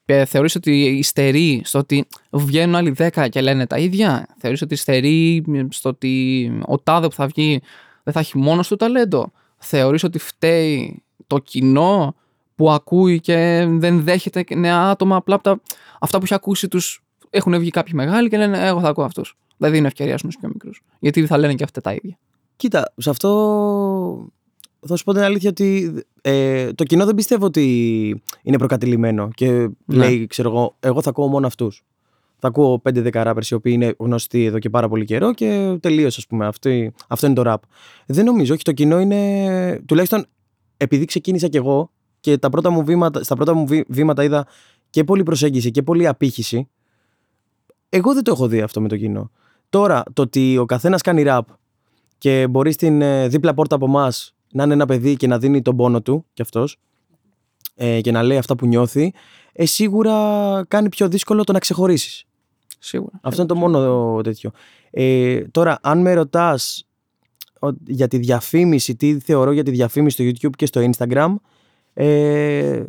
Ε, 0.05 0.25
Θεωρείς 0.25 0.55
ότι 0.55 0.85
υστερεί 0.85 1.63
στο 1.65 1.79
ότι 1.79 2.07
βγαίνουν 2.31 2.75
άλλοι 2.75 2.95
10 2.99 3.27
και 3.31 3.41
λένε 3.41 3.67
τα 3.67 3.79
ίδια; 3.79 4.27
Θεωρείς 4.39 4.63
ότι 4.63 4.75
υστερεί 4.75 5.45
στο 5.71 5.89
ότι 5.89 6.53
ο 6.67 6.79
τάδε 6.79 7.09
που 7.09 7.15
θα 7.15 7.27
βγει 7.27 7.61
δεν 8.03 8.15
θα 8.15 8.21
έχει 8.21 8.39
μόνος 8.39 8.69
του 8.69 8.77
ταλέντο; 8.77 9.33
Θεωρείς 9.59 10.03
ότι 10.05 10.19
φταίει 10.19 11.03
το 11.27 11.39
κοινό 11.39 12.15
που 12.55 12.71
ακούει 12.71 13.21
και 13.21 13.67
δεν 13.71 14.03
δέχεται 14.03 14.45
νέα 14.55 14.79
άτομα 14.91 15.17
απλά 15.17 15.35
από 15.35 15.45
τα... 15.45 15.61
αυτά 16.01 16.19
που 16.19 16.25
έχει 16.25 16.35
ακούσει 16.35 16.69
τους 16.69 17.03
έχουν 17.31 17.59
βγει 17.59 17.71
κάποιοι 17.71 17.93
μεγάλοι 17.97 18.29
και 18.29 18.37
λένε 18.37 18.67
εγώ 18.67 18.81
θα 18.81 18.89
ακούω 18.89 19.05
αυτούς. 19.05 19.37
Δεν 19.57 19.71
δίνω 19.71 19.87
ευκαιρία 19.87 20.19
στους 20.19 20.37
πιο 20.37 20.49
μικρούς. 20.49 20.81
Γιατί 20.99 21.27
θα 21.27 21.39
λένε 21.39 21.55
και 21.55 21.65
αυτά 21.65 21.81
τα 21.81 21.93
ίδια. 21.93 22.19
Κοίτα, 22.57 22.93
σε 22.97 23.11
αυτό 23.11 23.31
θα 24.87 24.97
σου 24.97 25.05
πω 25.05 25.13
την 25.13 25.23
αλήθεια 25.23 25.51
ότι 25.51 25.95
ε, 26.23 26.73
το 26.73 26.85
κοινό 26.85 27.05
δεν 27.05 27.15
πιστεύω 27.15 27.47
ότι 27.47 28.23
είναι 28.43 28.59
προκατηλημένο 28.59 29.29
και 29.35 29.51
Ναι. 29.51 29.69
λέει, 29.85 30.27
ξέρω 30.27 30.49
εγώ, 30.49 30.77
εγώ 30.81 31.03
θα 31.03 31.11
ακούω 31.11 31.27
μόνο 31.29 31.47
αυτούς. 31.47 31.83
Θα 32.39 32.49
ακούω 32.49 32.83
5-10 32.85 33.11
rappers 33.13 33.45
οι 33.51 33.55
οποίοι 33.55 33.73
είναι 33.77 33.95
γνωστοί 33.99 34.45
εδώ 34.45 34.59
και 34.59 34.71
πάρα 34.71 34.89
πολύ 34.89 35.05
καιρό 35.05 35.35
και 35.35 35.77
τελείωσε, 35.81 36.17
ας 36.19 36.27
πούμε. 36.27 36.47
Αυτή, 36.47 36.93
αυτό 37.09 37.27
είναι 37.27 37.35
το 37.35 37.43
rap. 37.47 37.57
Δεν 38.07 38.25
νομίζω, 38.25 38.55
όχι. 38.55 38.63
Το 38.63 38.73
κοινό 38.73 39.01
είναι. 39.01 39.83
Τουλάχιστον 39.87 40.27
επειδή 40.77 41.05
ξεκίνησα 41.05 41.49
κι 41.49 41.57
εγώ 41.57 41.91
και 42.21 42.39
τα 42.39 42.51
πρώτα 42.51 42.71
μου 42.71 42.85
βήματα, 42.85 43.23
στα 43.25 43.35
πρώτα 43.35 43.55
μου 43.55 43.67
βή- 43.67 43.85
βήματα 43.89 44.25
είδα 44.25 44.47
και 44.91 45.05
πολλή 45.05 45.23
προσέγγιση 45.23 45.71
και 45.71 45.83
πολλή 45.83 46.07
απήχηση. 46.07 46.69
Εγώ 47.89 48.15
δεν 48.15 48.23
το 48.23 48.31
έχω 48.31 48.49
δει 48.49 48.61
αυτό 48.61 48.81
με 48.81 48.89
το 48.89 48.97
κοινό. 48.97 49.31
Τώρα, 49.69 50.03
το 50.13 50.23
ότι 50.23 50.59
ο 50.59 50.65
καθένας 50.65 51.03
κάνει 51.03 51.23
rap 51.27 51.41
και 52.19 52.47
μπορεί 52.51 52.73
στην 52.73 53.03
ε, 53.03 53.29
δίπλα 53.29 53.55
πόρτα 53.55 53.75
από 53.75 53.87
εμάς 53.87 54.35
να 54.53 54.65
είναι 54.65 54.73
ένα 54.73 54.87
παιδί 54.87 55.17
και 55.17 55.27
να 55.27 55.39
δίνει 55.39 55.63
τον 55.63 55.77
πόνο 55.77 56.03
του 56.03 56.27
κι 56.33 56.43
αυτός 56.43 56.77
ε, 57.75 58.01
και 58.01 58.11
να 58.11 58.23
λέει 58.23 58.39
αυτά 58.39 58.57
που 58.57 58.67
νιώθει, 58.67 59.13
ε, 59.53 59.67
σίγουρα 59.67 60.15
κάνει 60.69 60.89
πιο 60.89 61.09
δύσκολο 61.09 61.45
το 61.45 61.53
να 61.53 61.59
ξεχωρίσεις. 61.59 62.25
Σίγουρα. 62.79 63.21
Αυτό 63.23 63.41
είναι 63.43 63.51
το 63.51 63.57
μόνο 63.57 64.21
τέτοιο. 64.23 64.51
Ε, 64.91 65.41
τώρα, 65.41 65.79
αν 65.83 66.01
με 66.01 66.15
ρωτάς 66.15 66.87
για 67.87 68.09
τη 68.09 68.19
διαφήμιση, 68.19 68.97
τι 68.97 69.19
θεωρώ 69.19 69.53
για 69.53 69.63
τη 69.63 69.71
διαφήμιση 69.71 70.15
στο 70.15 70.25
YouTube 70.49 70.57
και 70.57 70.67
στο 70.67 70.91
Instagram, 70.91 71.35
ε, 71.95 72.83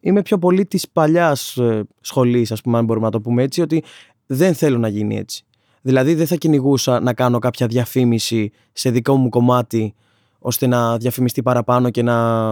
είμαι 0.00 0.22
πιο 0.22 0.38
πολύ 0.38 0.66
της 0.66 0.88
παλιάς 0.88 1.56
ε, 1.56 1.84
σχολής, 2.00 2.52
ας 2.52 2.60
πούμε, 2.60 2.78
αν 2.78 2.84
μπορούμε 2.84 3.06
να 3.06 3.12
το 3.12 3.20
πούμε 3.20 3.42
έτσι, 3.42 3.60
ότι 3.60 3.82
δεν 4.26 4.54
θέλω 4.54 4.78
να 4.78 4.88
γίνει 4.88 5.16
έτσι. 5.16 5.44
Δηλαδή 5.82 6.14
δεν 6.14 6.26
θα 6.26 6.36
κυνηγούσα 6.36 7.00
να 7.00 7.14
κάνω 7.14 7.38
κάποια 7.38 7.66
διαφήμιση 7.66 8.52
σε 8.72 8.90
δικό 8.90 9.16
μου 9.16 9.28
κομμάτι, 9.28 9.94
ώστε 10.38 10.66
να 10.66 10.96
διαφημιστεί 10.96 11.42
παραπάνω 11.42 11.90
και 11.90 12.02
να, 12.02 12.50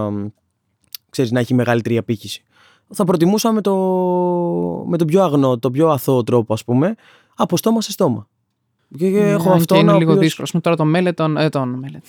ξέρεις, 1.09 1.31
να 1.31 1.39
έχει 1.39 1.53
μεγαλύτερη 1.53 1.97
απήχηση. 1.97 2.43
Θα 2.93 3.03
προτιμούσα 3.03 3.51
με, 3.51 3.61
το, 3.61 3.75
με 4.87 4.97
τον 4.97 5.07
πιο 5.07 5.23
αγνό, 5.23 5.57
το 5.59 5.71
πιο 5.71 5.89
αθώο 5.89 6.23
τρόπο, 6.23 6.53
ας 6.53 6.63
πούμε, 6.63 6.95
από 7.35 7.57
στόμα 7.57 7.81
σε 7.81 7.91
στόμα. 7.91 8.27
Και 8.97 9.09
Ναι, 9.09 9.19
έχω 9.29 9.49
αν 9.51 9.55
αυτό 9.57 9.73
και 9.73 9.79
είναι 9.79 9.91
να 9.91 9.97
λίγο 9.97 10.09
οποίος- 10.11 10.25
δύσκολο. 10.25 10.43
Ας 10.43 10.49
πούμε, 10.51 10.61
τώρα 10.63 10.75
το 10.75 10.85
μέλετον. 10.85 11.37
Ε, 11.37 11.49
τον 11.49 11.69
μέλετον. 11.69 12.01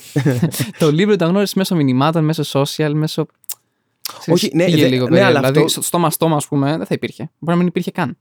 το 0.78 0.86
Libre 0.86 1.16
το 1.18 1.26
γνώρισε 1.26 1.54
μέσω 1.56 1.74
μηνυμάτων, 1.74 2.24
μέσω 2.24 2.60
social, 2.62 2.92
μέσω. 2.94 3.26
Ξέρεις, 4.18 4.42
Όχι, 4.42 4.56
ναι, 4.56 4.64
πήγε 4.64 4.76
δε- 4.82 4.88
λίγο 4.88 5.02
ναι, 5.04 5.08
περίεργα. 5.08 5.28
αλλά 5.28 5.38
δηλαδή, 5.38 5.58
αυτό- 5.58 5.70
στο 5.70 5.82
στόμα 5.82 6.10
στόμα, 6.10 6.36
ας 6.36 6.48
πούμε, 6.48 6.76
δεν 6.76 6.86
θα 6.86 6.94
υπήρχε. 6.94 7.22
Μπορεί 7.38 7.52
να 7.52 7.56
μην 7.56 7.66
υπήρχε 7.66 7.90
καν. 7.90 8.16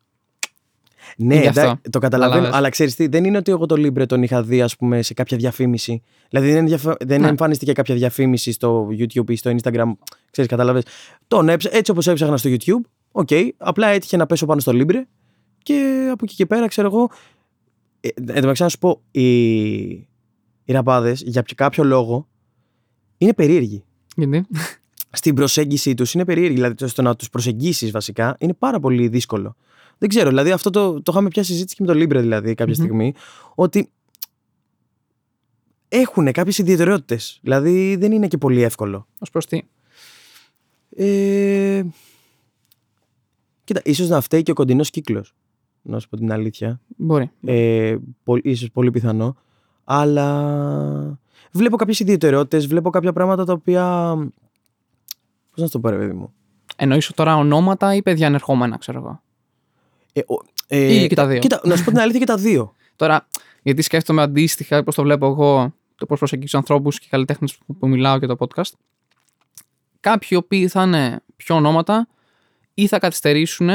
Ναι, 1.18 1.36
Είναι 1.36 1.44
εντά- 1.46 1.58
αυτό. 1.66 1.90
το 1.90 2.00
καταλαβαίνω. 2.00 2.32
Καταλάβες. 2.36 2.58
Αλλά 2.60 2.70
ξέρεις 2.70 2.96
τι, 2.96 3.08
δεν 3.08 3.24
είναι 3.26 3.38
ότι 3.38 3.52
εγώ 3.52 3.66
το 3.66 3.76
Libre 3.78 4.06
τον 4.08 4.24
είχα 4.24 4.44
δει, 4.44 4.62
ας 4.62 4.76
πούμε, 4.76 5.02
σε 5.02 5.14
κάποια 5.14 5.38
διαφήμιση. 5.38 6.02
Δηλαδή 6.30 6.52
δεν, 6.52 6.66
διαφα- 6.66 6.96
δεν 7.00 7.22
Ναι. 7.22 7.28
εμφανίστηκε 7.28 7.74
κάποια 7.74 7.96
διαφήμιση 7.96 8.52
στο 8.52 8.88
YouTube 9.00 9.30
ή 9.30 9.36
στο 9.36 9.52
Instagram. 9.62 9.92
Ξέρεις, 10.32 10.50
κατάλαβε. 10.52 10.84
Τον 11.28 11.50
έψα, 11.50 11.70
έτσι 11.74 11.92
όπως 11.92 12.08
έψαχνα 12.08 12.38
στο 12.38 12.50
YouTube. 12.50 12.82
Οκ, 13.12 13.30
απλά 13.58 13.88
έτυχε 13.88 14.18
να 14.18 14.26
πέσω 14.26 14.46
πάνω 14.46 14.60
στο 14.60 14.72
Libre 14.76 15.02
και 15.64 16.08
από 16.12 16.24
εκεί 16.26 16.36
και 16.36 16.46
πέρα, 16.46 16.68
ξέρω 16.68 16.88
εγώ. 16.88 17.10
Ε, 18.00 18.08
εν 18.16 18.26
τω 18.26 18.34
μεταξύ, 18.34 18.62
να 18.64 18.70
σου 18.70 18.78
πω, 18.78 19.02
οι, 19.12 19.24
οι 20.64 20.72
ραπάδες 20.74 21.22
για 21.26 21.44
ποιο- 21.44 21.56
κάποιο 21.58 21.84
λόγο 21.84 22.28
είναι 23.18 23.34
περίεργοι. 23.34 23.84
Γιατί; 24.16 24.46
Στην 25.12 25.36
προσέγγιση 25.36 25.94
τους 25.94 26.14
είναι 26.14 26.26
περίεργοι. 26.26 26.54
Δηλαδή, 26.56 26.88
στο 26.88 27.02
να 27.02 27.16
τους 27.16 27.30
προσεγγίσεις 27.30 27.92
βασικά 27.92 28.36
είναι 28.40 28.54
πάρα 28.54 28.80
πολύ 28.80 29.08
δύσκολο. 29.08 29.56
Δεν 29.98 30.10
ξέρω, 30.10 30.30
δηλαδή 30.30 30.52
αυτό 30.52 30.70
το, 30.70 30.94
το 31.02 31.12
είχαμε 31.12 31.28
πια 31.30 31.44
συζήτηση 31.44 31.76
και 31.76 31.84
με 31.84 31.94
το 31.94 32.00
Libre 32.00 32.22
δηλαδή 32.22 32.54
κάποια 32.56 32.74
Μμμ. 32.78 32.84
στιγμή. 32.84 33.14
Ότι 33.56 33.92
έχουν 35.88 36.32
κάποιες 36.32 36.58
ιδιαιτερότητες. 36.58 37.40
Δηλαδή 37.42 37.96
δεν 37.96 38.12
είναι 38.12 38.28
και 38.28 38.38
πολύ 38.38 38.62
εύκολο. 38.62 39.08
Ως 39.20 39.30
προς 39.32 39.46
τι; 39.46 39.62
Ε, 40.90 41.84
κοίτα, 43.64 43.82
ίσως 43.84 44.08
να 44.08 44.22
φταίει 44.22 44.44
και 44.44 44.52
ο 44.52 44.54
κοντινός 44.54 44.90
κύκλος. 44.90 45.34
Να 45.82 46.00
σου 46.00 46.10
πω 46.10 46.18
την 46.18 46.32
αλήθεια. 46.32 46.82
Μπορεί. 46.98 47.32
Ε, 47.46 47.96
πο- 48.24 48.40
ίσως 48.44 48.72
πολύ 48.72 48.92
πιθανό. 48.92 49.36
Αλλά 49.84 51.20
βλέπω 51.52 51.76
κάποιες 51.78 52.00
ιδιαιτερότητες, 52.00 52.68
βλέπω 52.68 52.90
κάποια 52.90 53.14
πράγματα 53.14 53.46
τα 53.46 53.54
οποία... 53.54 54.14
Πώς 55.52 55.58
να 55.60 55.66
σου 55.66 55.72
το 55.72 55.80
πω 55.80 55.90
ρε 55.90 55.98
παιδί 55.98 56.14
μου. 56.14 56.34
Εννοείς 56.76 57.12
τώρα 57.16 57.36
ονόματα 57.38 57.96
ή 57.96 58.02
παιδιά 58.02 58.28
ανερχόμενα, 58.28 58.78
ξέρω 58.78 58.98
εγώ; 59.00 59.22
Ε, 60.18 60.20
ο- 60.28 60.46
ε, 60.68 60.94
Ή 61.04 61.08
και 61.08 61.16
τα 61.16 61.28
δύο. 61.28 61.40
Κοίτα, 61.40 61.62
να 61.64 61.76
σου 61.76 61.84
πω 61.84 61.90
την 61.90 62.00
αλήθεια 62.00 62.20
και 62.20 62.26
τα 62.26 62.36
δύο. 62.38 62.74
Τώρα, 62.96 63.28
γιατί 63.64 63.82
σκέφτομαι 63.82 64.22
αντίστοιχα, 64.22 64.84
πώ 64.84 64.94
το 64.94 65.02
βλέπω 65.04 65.26
εγώ, 65.28 65.74
το 65.96 66.06
πώς 66.06 66.18
προσεγγίζω 66.20 66.58
ανθρώπους 66.58 67.00
και 67.00 67.08
καλλιτέχνες 67.10 67.58
που, 67.58 67.76
που 67.78 67.88
μιλάω 67.88 68.20
και 68.20 68.26
το 68.26 68.36
podcast. 68.40 68.72
Κάποιοι 70.00 70.28
οι 70.32 70.36
οποίοι 70.36 70.68
θα 70.68 70.84
είναι 70.84 71.24
πιο 71.36 71.56
ονόματα 71.56 72.08
ή 72.74 72.88
θα 72.88 73.00
καθυστερήσουν. 73.00 73.70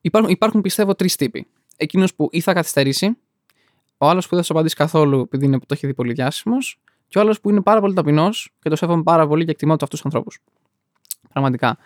Υπάρχουν, 0.00 0.30
υπάρχουν 0.30 0.60
πιστεύω 0.60 0.94
τρεις 0.94 1.16
τύποι. 1.16 1.46
Εκείνος 1.76 2.14
που 2.14 2.28
ή 2.32 2.40
θα 2.40 2.52
καθυστερήσει, 2.52 3.16
ο 3.98 4.08
άλλος 4.08 4.24
που 4.24 4.30
δεν 4.30 4.38
θα 4.38 4.44
σου 4.44 4.52
απαντήσει 4.52 4.74
καθόλου 4.74 5.20
επειδή 5.20 5.44
είναι, 5.44 5.58
το 5.58 5.66
έχει 5.68 5.86
δει 5.86 5.94
πολύ 5.94 6.12
διάσημος, 6.12 6.80
και 7.08 7.18
ο 7.18 7.20
άλλος 7.20 7.40
που 7.40 7.50
είναι 7.50 7.60
πάρα 7.60 7.80
πολύ 7.80 7.94
ταπεινός 7.94 8.50
και 8.62 8.68
το 8.68 8.76
σέβομαι 8.76 9.02
πάρα 9.02 9.26
πολύ 9.26 9.44
και 9.44 9.50
εκτιμώ 9.50 9.76
του 9.76 9.84
αυτούς 9.84 10.00
τους 10.00 10.04
ανθρώπους. 10.06 10.38
Πραγματικά. 11.32 11.78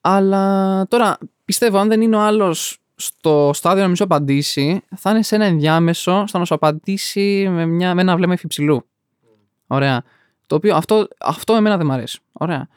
Αλλά 0.00 0.86
τώρα 0.88 1.18
πιστεύω, 1.44 1.78
αν 1.78 1.88
δεν 1.88 2.00
είναι 2.00 2.16
ο 2.16 2.20
άλλος 2.20 2.77
στο 3.00 3.50
στάδιο 3.54 3.80
να 3.80 3.86
μην 3.86 3.96
σου 3.96 4.04
απαντήσει, 4.04 4.82
θα 4.96 5.10
είναι 5.10 5.22
σε 5.22 5.34
ένα 5.34 5.44
ενδιάμεσο 5.44 6.24
στο 6.26 6.38
να 6.38 6.44
σου 6.44 6.54
απαντήσει 6.54 7.48
με, 7.50 7.66
μια, 7.66 7.94
με 7.94 8.00
ένα 8.00 8.16
βλέμμα 8.16 8.32
υφιψηλού. 8.32 8.86
Ωραία. 9.66 10.02
Το 10.46 10.54
οποίο 10.54 10.76
αυτό, 10.76 11.08
αυτό 11.18 11.54
εμένα 11.54 11.76
δεν 11.76 11.86
μ' 11.86 11.92
αρέσει. 11.92 12.18
Ωραία. 12.32 12.68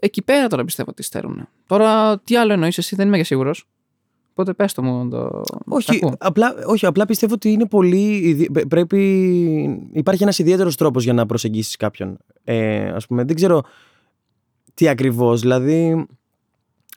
Εκεί 0.00 0.22
πέρα 0.22 0.46
τώρα 0.46 0.64
πιστεύω 0.64 0.90
ότι 0.90 1.02
στερούν. 1.02 1.48
Τώρα 1.66 2.18
τι 2.18 2.36
άλλο 2.36 2.52
εννοείς 2.52 2.78
εσύ, 2.78 2.96
δεν 2.96 3.06
είμαι 3.06 3.16
και 3.16 3.24
σίγουρος. 3.24 3.64
Οπότε 4.30 4.52
πες 4.52 4.72
το 4.72 4.82
μου. 4.82 5.08
Το... 5.08 5.42
όχι, 5.64 5.86
τα 5.86 6.06
ακούω. 6.06 6.16
απλά, 6.18 6.54
όχι, 6.66 6.86
απλά 6.86 7.04
πιστεύω 7.04 7.34
ότι 7.34 7.52
είναι 7.52 7.66
πολύ... 7.66 8.16
ιδι- 8.16 8.52
πε- 8.52 8.66
Πρέπει... 8.66 9.88
Υπάρχει 9.92 10.22
ένας 10.22 10.38
ιδιαίτερος 10.38 10.76
τρόπος 10.76 11.04
για 11.04 11.12
να 11.12 11.26
προσεγγίσεις 11.26 11.76
κάποιον. 11.76 12.18
Ε, 12.44 12.88
ας 12.88 13.06
πούμε, 13.06 13.24
δεν 13.24 13.36
ξέρω 13.36 13.62
τι 14.74 14.88
ακριβώς. 14.88 15.40
Δηλαδή, 15.40 16.06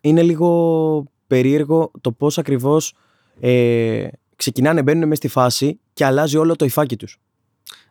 είναι 0.01 0.23
λίγο 0.23 1.03
περίεργο 1.35 1.91
το 2.01 2.11
πώς 2.11 2.37
ακριβώς 2.37 2.93
ε, 3.39 4.07
ξεκινάνε, 4.35 4.83
μπαίνουν 4.83 5.03
μέσα 5.03 5.15
στη 5.15 5.27
φάση 5.27 5.79
και 5.93 6.05
αλλάζει 6.05 6.37
όλο 6.37 6.55
το 6.55 6.65
υφάκι 6.65 6.95
τους. 6.97 7.19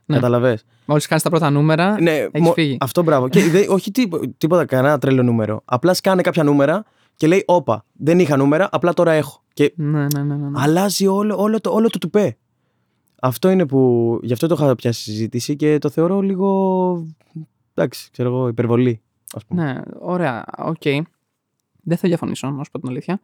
Ναι. 0.04 0.14
Κατάλαβες; 0.16 0.64
Μόλις 0.84 1.06
κάνει 1.06 1.20
τα 1.20 1.30
πρώτα 1.30 1.50
νούμερα, 1.50 2.00
Ναι, 2.00 2.10
έχεις 2.16 2.40
μο- 2.40 2.52
φύγει. 2.52 2.76
Αυτό 2.80 3.02
μπράβο. 3.02 3.28
και 3.28 3.40
δε- 3.42 3.66
όχι 3.74 3.90
τί- 3.90 4.30
τίποτα, 4.38 4.64
κανένα 4.64 4.98
τρελό 4.98 5.22
νούμερο. 5.22 5.62
Απλά 5.64 5.94
σκάνε 5.94 6.22
κάποια 6.22 6.42
νούμερα 6.44 6.84
και 7.16 7.26
λέει: 7.26 7.42
Όπα, 7.46 7.84
δεν 7.92 8.18
είχα 8.18 8.36
νούμερα, 8.36 8.68
απλά 8.72 8.92
τώρα 8.94 9.12
έχω. 9.12 9.42
Και 9.52 9.72
Ναι, 9.76 9.98
ναι, 10.00 10.06
ναι. 10.22 10.22
ναι, 10.22 10.48
ναι. 10.48 10.60
αλλάζει 10.60 11.06
όλο, 11.06 11.36
όλο, 11.38 11.60
το, 11.60 11.70
όλο 11.70 11.88
το 11.88 11.98
τουπέ. 11.98 12.36
Αυτό 13.20 13.50
είναι 13.50 13.66
που. 13.66 14.18
Γι' 14.22 14.32
αυτό 14.32 14.46
το 14.46 14.54
είχα 14.58 14.74
πιάσει 14.74 15.02
συζήτηση 15.02 15.56
και 15.56 15.78
το 15.78 15.88
θεωρώ 15.90 16.20
λίγο. 16.20 17.06
Εντάξει, 17.74 18.08
ξέρω 18.12 18.28
εγώ, 18.28 18.48
υπερβολή. 18.48 19.00
Ας 19.34 19.44
πούμε. 19.44 19.64
Ναι, 19.64 19.80
ωραία. 20.00 20.44
Οκ. 20.58 20.82
Δεν 21.82 21.96
θα 21.96 22.08
διαφωνήσω, 22.08 22.50
να 22.50 22.64
σου 22.64 22.70
πω 22.70 22.78
την 22.78 22.88
αλήθεια. 22.88 23.20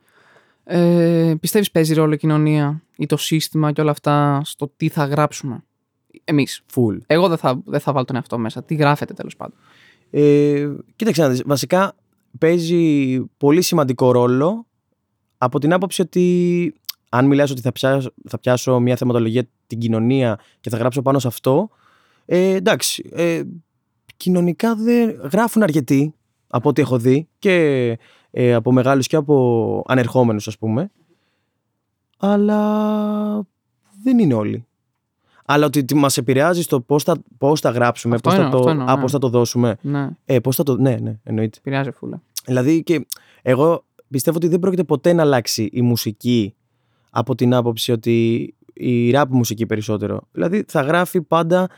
Ε, 0.64 1.34
Πιστεύεις 1.40 1.70
παίζει 1.70 1.94
ρόλο 1.94 2.12
η 2.12 2.16
κοινωνία 2.16 2.82
ή 2.96 3.06
το 3.06 3.16
σύστημα 3.16 3.72
και 3.72 3.80
όλα 3.80 3.90
αυτά 3.90 4.40
στο 4.44 4.72
τι 4.76 4.88
θα 4.88 5.04
γράψουμε; 5.04 5.64
Εμείς. 6.24 6.62
Full. 6.74 6.98
Εγώ 7.06 7.28
δεν 7.28 7.36
θα, 7.36 7.62
δεν 7.64 7.80
θα 7.80 7.92
βάλω 7.92 8.04
τον 8.04 8.16
εαυτό 8.16 8.38
μέσα. 8.38 8.62
Τι 8.62 8.74
γράφετε 8.74 9.14
τέλος 9.14 9.36
πάντων. 9.36 9.58
Ε, 10.10 10.68
κοίταξε 10.96 11.22
να 11.22 11.28
δεις, 11.28 11.42
βασικά 11.46 11.94
παίζει 12.38 13.20
πολύ 13.36 13.62
σημαντικό 13.62 14.10
ρόλο 14.10 14.66
από 15.38 15.58
την 15.58 15.72
άποψη 15.72 16.02
ότι 16.02 16.74
Αν 17.08 17.26
μιλάς 17.26 17.50
ότι 17.50 17.60
θα 17.60 17.72
πιάσω, 17.72 18.12
θα 18.28 18.38
πιάσω 18.38 18.80
μια 18.80 18.96
θεματολογία 18.96 19.48
την 19.66 19.78
κοινωνία 19.78 20.38
και 20.60 20.70
θα 20.70 20.76
γράψω 20.76 21.02
πάνω 21.02 21.18
σε 21.18 21.26
αυτό, 21.26 21.70
ε, 22.24 22.54
εντάξει, 22.54 23.10
ε, 23.12 23.42
κοινωνικά 24.16 24.74
δεν 24.74 25.10
γράφουν 25.32 25.62
αρκετοί 25.62 26.14
από 26.46 26.68
ό,τι 26.68 26.80
έχω 26.80 26.98
δει 26.98 27.28
και 27.38 27.98
ε, 28.38 28.54
από 28.54 28.72
μεγάλους 28.72 29.06
και 29.06 29.16
από 29.16 29.82
ανερχόμενους 29.86 30.48
ας 30.48 30.58
πούμε 30.58 30.90
αλλά 32.16 33.46
δεν 34.02 34.18
είναι 34.18 34.34
όλοι. 34.34 34.66
Αλλά 35.44 35.66
ότι 35.66 35.94
μας 35.94 36.16
επηρεάζει 36.16 36.62
στο 36.62 36.80
πώς 36.80 37.02
θα, 37.02 37.16
πώς 37.38 37.60
θα 37.60 37.70
γράψουμε, 37.70 38.14
Αυτό 38.14 38.28
πώς, 38.28 38.38
εννοώ, 38.38 38.50
θα 38.50 38.56
το, 38.56 38.62
αυτό 38.62 38.70
εννοώ, 38.70 38.86
α, 38.92 38.94
ναι. 38.94 39.00
πώς 39.00 39.12
θα 39.12 39.18
το 39.18 39.28
δώσουμε. 39.28 39.76
Ναι, 39.80 40.08
Ε, 40.24 40.40
πώς 40.40 40.56
θα 40.56 40.62
το... 40.62 40.76
Ναι, 40.76 40.96
ναι, 41.00 41.18
εννοείται. 41.22 41.58
επηρεάζει 41.58 41.90
φούλα. 41.90 42.22
Δηλαδή 42.44 42.82
και 42.82 43.06
εγώ 43.42 43.84
πιστεύω 44.08 44.36
ότι 44.36 44.48
δεν 44.48 44.58
πρόκειται 44.58 44.84
ποτέ 44.84 45.12
να 45.12 45.22
αλλάξει 45.22 45.68
η 45.72 45.82
μουσική 45.82 46.54
από 47.10 47.34
την 47.34 47.54
άποψη 47.54 47.92
ότι 47.92 48.54
η 48.72 49.10
rap 49.14 49.24
μουσική 49.28 49.66
περισσότερο. 49.66 50.20
Δηλαδή 50.32 50.64
θα 50.68 50.80
γράφει 50.80 51.22
πάντα 51.22 51.68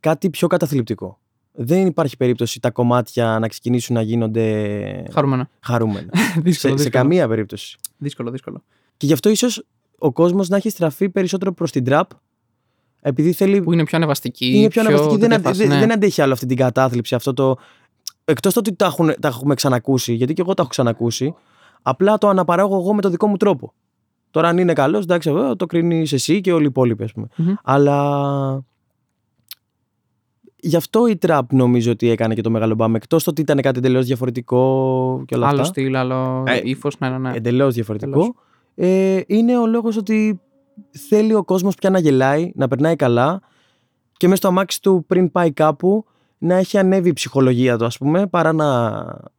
κάτι 0.00 0.30
πιο 0.30 0.48
καταθλιπτικό. 0.48 1.18
Δεν 1.58 1.86
υπάρχει 1.86 2.16
περίπτωση 2.16 2.60
τα 2.60 2.70
κομμάτια 2.70 3.38
να 3.40 3.48
ξεκινήσουν 3.48 3.94
να 3.94 4.02
γίνονται 4.02 5.04
Χαρούμενα. 5.12 5.48
χαρούμενα. 5.60 6.08
δύσκολο, 6.42 6.52
σε, 6.52 6.58
σε 6.58 6.68
δύσκολο. 6.68 6.88
καμία 6.90 7.28
περίπτωση. 7.28 7.76
δύσκολο, 7.98 8.30
δύσκολο. 8.30 8.62
Και 8.96 9.06
γι' 9.06 9.12
αυτό 9.12 9.28
ίσως 9.28 9.64
ο 9.98 10.12
κόσμος 10.12 10.48
να 10.48 10.56
έχει 10.56 10.70
στραφεί 10.70 11.08
περισσότερο 11.08 11.52
προς 11.52 11.70
την 11.70 11.84
trap 11.88 12.02
επειδή 13.00 13.32
θέλει 13.32 13.62
Που 13.62 13.72
είναι 13.72 13.84
πιο 13.84 13.96
ανεβαστική. 13.96 14.46
είναι 14.58 14.68
πιο 14.68 14.80
αναβαστική. 14.80 15.10
Δεν, 15.16 15.20
τέτοια 15.20 15.36
αντε- 15.36 15.48
φάση, 15.54 15.66
δεν, 15.66 15.74
ναι. 15.78 15.78
δεν 15.86 15.92
αντέχει 15.92 16.22
άλλο 16.22 16.32
αυτή 16.32 16.46
την 16.46 16.56
κατάθλιψη, 16.56 17.14
αυτό 17.14 17.32
το. 17.32 17.56
Εκτός 18.24 18.52
το 18.52 18.58
ότι 18.60 18.74
τα, 18.74 18.86
έχουν, 18.86 19.12
τα 19.20 19.28
έχουμε 19.28 19.54
ξανακούσει, 19.54 20.14
γιατί 20.14 20.32
και 20.32 20.40
εγώ 20.40 20.54
τα 20.54 20.62
έχω 20.62 20.70
ξανακούσει, 20.70 21.34
απλά 21.82 22.18
το 22.18 22.28
αναπαράγω 22.28 22.76
εγώ 22.76 22.94
με 22.94 23.00
το 23.00 23.08
δικό 23.10 23.26
μου 23.26 23.36
τρόπο. 23.36 23.72
Τώρα, 24.30 24.48
αν 24.48 24.58
είναι 24.58 24.72
καλός, 24.72 25.02
εντάξει, 25.02 25.30
ε, 25.30 25.54
το 25.54 25.66
κρίνεις 25.66 26.12
εσύ 26.12 26.40
και 26.40 26.52
όλοι 26.52 26.62
οι 26.64 26.68
υπόλοιποι, 26.68 27.04
ας 27.04 27.12
πούμε. 27.12 27.26
Μμμ. 27.36 27.54
Αλλά. 27.62 28.64
Γι' 30.66 30.76
αυτό 30.76 31.06
η 31.06 31.16
τραπ 31.16 31.52
νομίζω 31.52 31.90
ότι 31.90 32.10
έκανε 32.10 32.34
και 32.34 32.40
το 32.40 32.50
μεγάλο 32.50 32.74
μπαμ. 32.74 32.94
Εκτός 32.94 33.24
το 33.24 33.30
ότι 33.30 33.40
ήταν 33.40 33.60
κάτι 33.60 33.78
εντελώς 33.78 34.06
διαφορετικό 34.06 35.22
και 35.26 35.34
όλα 35.34 35.46
Άλλο 35.48 35.60
αυτά. 35.60 35.72
στυλ, 35.72 35.96
άλλο 35.96 36.44
Ε, 36.46 36.60
ύφος. 36.62 36.98
Ναι, 36.98 37.08
ναι, 37.08 37.18
ναι. 37.18 37.32
Εντελώς 37.36 37.74
διαφορετικό. 37.74 38.34
Ε, 38.74 39.20
είναι 39.26 39.58
ο 39.58 39.66
λόγος 39.66 39.96
ότι 39.96 40.40
θέλει 41.08 41.34
ο 41.34 41.44
κόσμος 41.44 41.74
πια 41.74 41.90
να 41.90 41.98
γελάει, 41.98 42.52
να 42.54 42.68
περνάει 42.68 42.96
καλά 42.96 43.40
και 44.12 44.26
μέσα 44.26 44.36
στο 44.36 44.48
αμάξι 44.48 44.82
του 44.82 45.04
πριν 45.06 45.30
πάει 45.32 45.52
κάπου 45.52 46.04
να 46.38 46.54
έχει 46.54 46.78
ανέβει 46.78 47.08
η 47.08 47.12
ψυχολογία 47.12 47.76
του, 47.78 47.84
ας 47.84 47.98
πούμε, 47.98 48.26
παρά 48.26 48.52
να, 48.52 48.90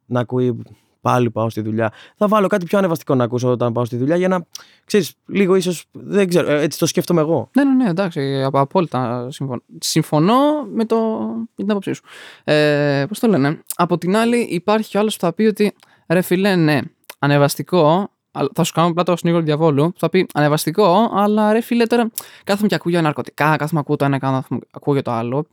να 0.06 0.20
ακούει 0.20 0.62
πάλι 1.08 1.32
πάω 1.32 1.50
στη 1.50 1.62
δουλειά. 1.62 1.92
Θα 2.18 2.28
βάλω 2.28 2.48
κάτι 2.48 2.66
πιο 2.66 2.78
ανεβαστικό 2.78 3.16
να 3.16 3.24
ακούσω 3.24 3.50
όταν 3.52 3.74
πάω 3.74 3.86
στη 3.86 3.96
δουλειά 3.98 4.16
για 4.16 4.28
να 4.28 4.46
ξέρεις, 4.86 5.14
λίγο 5.26 5.56
ίσως. 5.56 5.86
Δεν 5.92 6.28
ξέρω, 6.28 6.52
ε, 6.52 6.62
έτσι 6.62 6.80
το 6.80 6.86
σκέφτομαι 6.86 7.22
εγώ. 7.22 7.50
Ναι, 7.54 7.64
ναι, 7.64 7.74
ναι, 7.84 7.90
εντάξει, 7.90 8.44
απο- 8.44 8.60
απόλυτα 8.60 9.28
συμφωνώ. 9.32 9.62
Συμφωνώ 9.80 10.36
με, 10.74 10.86
το, 10.86 10.98
με 11.36 11.46
την 11.56 11.72
άποψή 11.72 11.94
σου. 11.94 12.02
Ε, 12.44 13.06
Πώς 13.08 13.20
το 13.20 13.28
λένε. 13.28 13.62
Από 13.76 13.98
την 13.98 14.16
άλλη, 14.16 14.38
υπάρχει 14.40 14.90
κι 14.90 14.98
άλλος 14.98 15.14
που 15.16 15.22
θα 15.22 15.34
πει 15.34 15.44
ότι 15.44 15.74
ρε 16.08 16.22
φιλέ, 16.22 16.56
ναι, 16.56 16.80
ανεβαστικό. 17.20 18.10
αλλά 18.32 18.50
Θα 18.54 18.64
σου 18.64 18.74
κάνω 18.74 18.88
απλά 18.88 19.04
το 19.04 19.16
συνήγορο 19.16 19.42
του 19.44 19.48
διαβόλου. 19.50 19.92
που 19.92 20.00
Θα 20.00 20.10
πει 20.10 20.28
ανεβαστικό, 20.34 21.10
αλλά 21.14 21.52
ρε 21.54 21.62
φιλέ, 21.62 21.86
τώρα 21.86 22.10
κάθομαι 22.44 22.68
και 22.68 22.76
ακούω 22.76 22.92
για 22.92 23.02
ναρκωτικά, 23.02 23.56
κάθομαι 23.56 23.80
ακούω 23.80 23.96
το 23.96 24.06
ένα, 24.06 24.18
κάθομαι 24.20 24.60
ακούω 24.72 24.94
για 24.94 25.04
το 25.04 25.12
άλλο. 25.12 25.46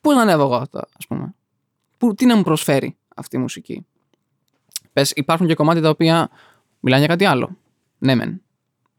Πού 0.00 0.12
να 0.12 0.20
ανέβω 0.20 0.42
εγώ 0.42 0.54
αυτό, 0.54 0.78
ας 0.78 1.06
πούμε; 1.08 1.34
Πού, 1.98 2.14
τι 2.14 2.26
να 2.26 2.36
μου 2.36 2.42
προσφέρει 2.42 2.96
αυτή 3.16 3.36
η 3.36 3.38
μουσική; 3.38 3.86
Πες, 4.96 5.12
υπάρχουν 5.14 5.46
και 5.46 5.54
κομμάτια 5.54 5.82
τα 5.82 5.88
οποία 5.88 6.30
μιλάνε 6.80 7.04
για 7.04 7.14
κάτι 7.14 7.24
άλλο. 7.24 7.56
Ναι, 7.98 8.14
μεν. 8.14 8.42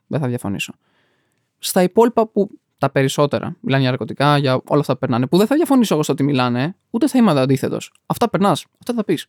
Δεν 0.08 0.20
θα 0.20 0.28
διαφωνήσω 0.28 0.74
στα 1.60 1.84
υπόλοιπα 1.84 2.28
που 2.28 2.50
τα 2.78 2.90
περισσότερα 2.90 3.56
μιλάνε 3.60 3.82
για 3.82 3.92
ναρκωτικά, 3.92 4.38
για 4.38 4.62
όλα 4.68 4.80
αυτά 4.80 4.94
που 4.94 5.00
περνάνε, 5.00 5.28
που 5.28 5.38
δεν 5.38 5.48
θα 5.48 5.56
διαφωνήσω 5.56 5.94
εγώ 5.94 6.04
στο 6.04 6.14
ότι 6.14 6.24
μιλάνε, 6.24 6.76
ούτε 6.90 7.08
θα 7.08 7.18
είμαι 7.18 7.32
αντίθετος. 7.32 7.92
Αυτά 8.06 8.30
περνάς, 8.30 8.66
αυτά 8.80 8.94
θα 8.94 9.04
πεις. 9.04 9.28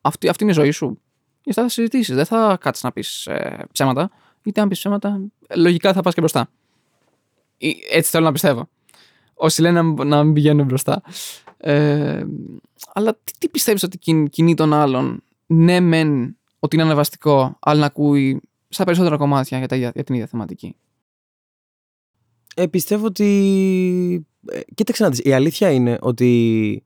Αυτή, 0.00 0.28
αυτή 0.28 0.42
είναι 0.42 0.52
η 0.52 0.54
ζωή 0.54 0.70
σου. 0.70 1.00
Και 1.40 1.50
αυτά 1.50 1.62
θα 1.62 1.68
συζητήσεις. 1.68 2.14
Δεν 2.14 2.24
θα 2.24 2.58
κάτσεις 2.60 2.84
να 2.84 2.92
πεις 2.92 3.26
ε, 3.26 3.66
ψέματα, 3.72 4.10
γιατί 4.42 4.60
αν 4.60 4.68
πεις 4.68 4.78
ψέματα, 4.78 5.20
ε, 5.46 5.56
λογικά 5.56 5.92
θα 5.92 6.00
πας 6.00 6.14
και 6.14 6.20
μπροστά. 6.20 6.50
Ή, 7.56 7.76
έτσι 7.90 8.10
θέλω 8.10 8.24
να 8.24 8.32
πιστεύω. 8.32 8.68
Όσοι 9.34 9.60
λένε 9.60 9.82
να, 9.82 10.04
να 10.04 10.24
μην 10.24 10.32
πηγαίνουν 10.32 10.66
μπροστά. 10.66 11.02
Ε, 11.56 12.24
αλλά 12.94 13.14
τι, 13.24 13.32
τι 13.38 13.48
πιστεύεις 13.48 13.82
ότι 13.82 13.98
κιν- 13.98 14.28
κινεί 14.28 14.54
τον 14.54 14.72
άλλον, 14.72 15.22
ναι, 15.48 15.80
μεν 15.80 16.36
ότι 16.58 16.76
είναι 16.76 16.84
ανεβαστικό, 16.84 17.56
αλλά 17.60 17.80
να 17.80 17.86
ακούει 17.86 18.40
στα 18.68 18.84
περισσότερα 18.84 19.16
κομμάτια 19.16 19.58
για, 19.58 19.68
τα, 19.68 19.76
ίδια- 19.76 19.92
για 19.94 20.04
την 20.04 20.14
ίδια 20.14 20.26
θεματική. 20.26 20.76
Ε, 22.56 22.66
πιστεύω 22.66 23.06
ότι. 23.06 24.26
Ε, 24.50 24.60
κοίταξε 24.74 25.02
να 25.02 25.08
δεις, 25.10 25.20
Η 25.24 25.32
αλήθεια 25.32 25.70
είναι 25.70 25.98
ότι 26.00 26.82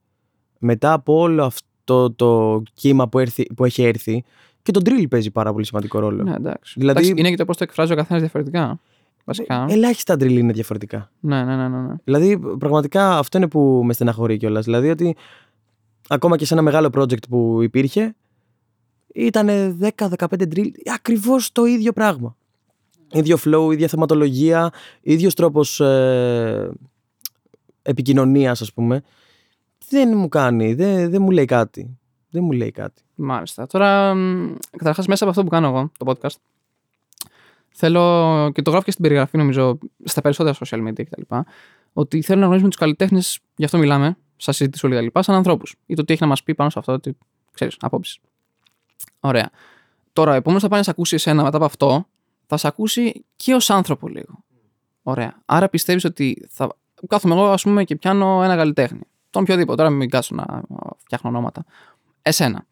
μετά 0.58 0.92
από 0.92 1.18
όλο 1.18 1.44
αυτό 1.44 2.10
το 2.12 2.62
κύμα 2.74 3.08
που, 3.08 3.18
έρθει, 3.18 3.54
που 3.54 3.64
έχει 3.64 3.82
έρθει 3.82 4.24
και 4.62 4.72
το 4.72 4.80
drill 4.84 5.08
παίζει 5.10 5.30
πάρα 5.30 5.52
πολύ 5.52 5.64
σημαντικό 5.66 5.98
ρόλο. 5.98 6.22
Ναι, 6.22 6.34
εντάξει. 6.34 6.74
Δηλαδή- 6.78 6.98
εντάξει 6.98 7.20
είναι 7.20 7.30
και 7.30 7.36
το 7.36 7.44
πώς 7.44 7.56
το 7.56 7.64
εκφράζει 7.64 7.92
ο 7.92 7.96
καθένας 7.96 8.22
διαφορετικά. 8.22 8.80
Βασικά. 9.24 9.66
Ελάχιστα 9.68 10.14
drill 10.14 10.30
είναι 10.30 10.52
διαφορετικά. 10.52 11.10
ναι, 11.20 11.44
ναι, 11.44 11.56
ναι, 11.56 11.68
ναι, 11.68 11.80
ναι. 11.80 11.94
Δηλαδή, 12.04 12.38
πραγματικά 12.58 13.18
αυτό 13.18 13.38
είναι 13.38 13.48
που 13.48 13.82
με 13.84 13.92
στεναχωρεί 13.92 14.36
κιόλας. 14.36 14.64
Δηλαδή, 14.64 14.90
ότι 14.90 15.16
ακόμα 16.08 16.36
και 16.36 16.44
σε 16.44 16.54
ένα 16.54 16.62
μεγάλο 16.62 16.90
project 16.94 17.28
που 17.28 17.62
υπήρχε, 17.62 18.14
ήταν 19.14 19.78
10-15 19.80 20.26
drill, 20.28 20.70
ακριβώς 20.94 21.52
το 21.52 21.64
ίδιο 21.64 21.92
πράγμα. 21.92 22.36
Ίδιο 23.12 23.38
flow, 23.44 23.72
ίδια 23.72 23.88
θεματολογία, 23.88 24.72
ίδιος 25.00 25.34
τρόπος 25.34 25.80
ε, 25.80 26.70
επικοινωνίας, 27.82 28.60
ας 28.60 28.72
πούμε. 28.72 29.02
Δεν 29.88 30.16
μου 30.16 30.28
κάνει, 30.28 30.74
δεν, 30.74 31.10
δεν 31.10 31.22
μου 31.22 31.30
λέει 31.30 31.44
κάτι. 31.44 31.98
Δεν 32.30 32.44
μου 32.44 32.52
λέει 32.52 32.70
κάτι. 32.70 33.02
Μάλιστα. 33.14 33.66
Τώρα, 33.66 34.14
καταρχάς, 34.70 35.06
μέσα 35.06 35.24
από 35.24 35.32
αυτό 35.32 35.44
που 35.44 35.50
κάνω 35.50 35.66
εγώ, 35.66 35.92
το 35.98 36.12
podcast, 36.12 36.36
θέλω 37.70 38.50
και 38.54 38.62
το 38.62 38.70
γράφω 38.70 38.84
και 38.84 38.90
στην 38.90 39.02
περιγραφή, 39.02 39.36
νομίζω, 39.36 39.78
στα 40.04 40.20
περισσότερα 40.20 40.56
social 40.60 40.88
media 40.88 41.04
κτλ. 41.10 41.36
Ότι 41.92 42.22
θέλω 42.22 42.38
να 42.38 42.44
γνωρίζουμε 42.44 42.70
τους 42.70 42.80
καλλιτέχνες, 42.80 43.38
γι' 43.56 43.64
αυτό 43.64 43.78
μιλάμε, 43.78 44.16
σαν 44.36 44.56
συζήτηση 44.56 44.86
όλοι 44.86 45.08
κτλ. 45.08 45.20
σαν 45.20 45.34
ανθρώπους. 45.34 45.74
Ή 45.86 45.94
το 45.94 46.04
τι 46.04 46.12
έχει 46.12 46.22
να 46.22 46.28
μας 46.28 46.42
πει 46.42 46.54
πάνω 46.54 46.70
σε 46.70 46.78
αυτό, 46.78 46.92
ότι 46.92 47.16
ξέρεις, 47.52 47.76
απόψεις. 47.80 48.18
Ωραία. 49.24 49.50
Τώρα, 50.12 50.30
ο 50.30 50.34
επόμενος 50.34 50.62
θα 50.62 50.68
πάει 50.68 50.78
να 50.78 50.84
σε 50.84 50.90
ακούσει 50.90 51.14
εσένα 51.14 51.42
μετά 51.42 51.56
από 51.56 51.64
αυτό, 51.64 52.06
θα 52.46 52.56
σε 52.56 52.66
ακούσει 52.66 53.24
και 53.36 53.54
ως 53.54 53.70
άνθρωπο 53.70 54.08
λίγο. 54.08 54.44
Ωραία. 55.02 55.42
Άρα 55.44 55.68
πιστεύεις 55.68 56.04
ότι 56.04 56.46
θα. 56.50 56.76
Κάθομαι 57.08 57.34
εγώ, 57.34 57.44
ας 57.44 57.62
πούμε, 57.62 57.84
και 57.84 57.96
πιάνω 57.96 58.42
ένα 58.42 58.56
καλλιτέχνη. 58.56 59.00
Τον 59.30 59.42
οποιοδήποτε. 59.42 59.76
Τώρα 59.76 59.90
μην 59.90 60.10
κάτσω 60.10 60.34
να 60.34 60.62
φτιάχνω 60.98 61.30
ονόματα. 61.30 61.64
Εσένα. 62.22 62.66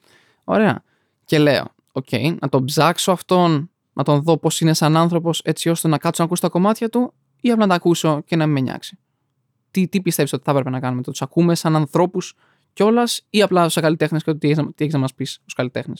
Ωραία. 0.45 0.83
Και 1.25 1.39
λέω, 1.39 1.65
οκ, 1.93 2.09
να 2.41 2.49
τον 2.49 2.65
ψάξω 2.65 3.13
αυτόν, 3.13 3.71
να 3.93 4.03
τον 4.03 4.23
δω 4.23 4.39
πώς 4.39 4.61
είναι 4.61 4.75
σαν 4.75 4.97
άνθρωπος, 4.97 5.41
έτσι 5.45 5.69
ώστε 5.69 5.89
να 5.89 5.99
κάτσω 5.99 6.23
να 6.23 6.27
ακούσω 6.29 6.43
τα 6.43 6.49
κομμάτια 6.49 6.89
του, 6.89 7.13
ή 7.41 7.51
απλά 7.51 7.63
να 7.65 7.71
τα 7.71 7.75
ακούσω 7.75 8.21
και 8.21 8.37
να 8.37 8.47
μην 8.47 8.55
με 8.55 8.61
νοιάξει. 8.61 8.99
Τι, 9.71 9.89
τι 9.89 10.01
πιστεύεις 10.01 10.33
ότι 10.33 10.43
θα 10.45 10.51
έπρεπε 10.51 10.71
να 10.71 10.81
κάνουμε, 10.81 11.03
να 11.03 11.11
τους 11.11 11.25
ακούμε 11.25 11.55
σαν 11.55 11.77
ανθρώπους 11.77 12.35
κιόλας, 12.73 13.27
ή 13.31 13.43
απλά 13.43 13.69
σαν 13.69 13.83
καλλιτέχνες 13.83 14.23
και 14.25 14.31
ότι 14.31 14.55
τι 14.55 14.85
έχεις 14.85 14.93
να 14.93 14.99
μας 14.99 15.15
πεις 15.15 15.41
ως 15.47 15.55
καλλιτέχνη. 15.55 15.95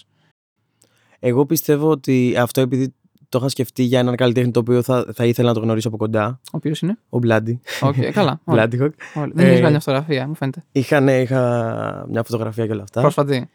Εγώ 1.21 1.47
πιστεύω 1.47 1.91
ότι 1.91 2.35
αυτό 2.39 2.61
επειδή 2.61 2.95
το 3.29 3.39
είχα 3.39 3.49
σκεφτεί 3.49 3.83
για 3.83 3.99
έναν 3.99 4.17
καλλιτέχνη 4.17 4.51
το 4.51 4.61
οποίο 4.61 4.83
θα, 4.83 5.07
θα 5.15 5.25
ήθελα 5.27 5.49
να 5.49 5.55
το 5.55 5.61
γνωρίσω 5.61 5.89
από 5.89 5.97
κοντά, 5.97 6.41
Ο 6.45 6.51
οποίος 6.51 6.81
είναι; 6.81 6.99
ο 7.09 7.19
Bloody. 7.23 7.59
Οκ, 7.81 7.95
καλά. 8.13 8.41
Όλοι, 8.45 8.61
Bloody 8.61 8.83
Hawk. 8.83 8.91
όλοι. 9.15 9.33
Δεν 9.35 9.45
Ε, 9.45 9.49
έχεις 9.49 9.59
βγάλει 9.59 9.71
μια 9.71 9.81
φωτογραφία, 9.81 10.27
μου 10.29 10.35
φαίνεται. 10.35 10.65
Είχα, 10.73 11.01
ναι, 11.01 11.21
είχα 11.21 12.07
μια 12.11 12.23
φωτογραφία 12.23 12.67
και 12.67 12.73
όλα 12.73 12.83
αυτά. 12.83 13.01
Πρόσφατη. 13.01 13.49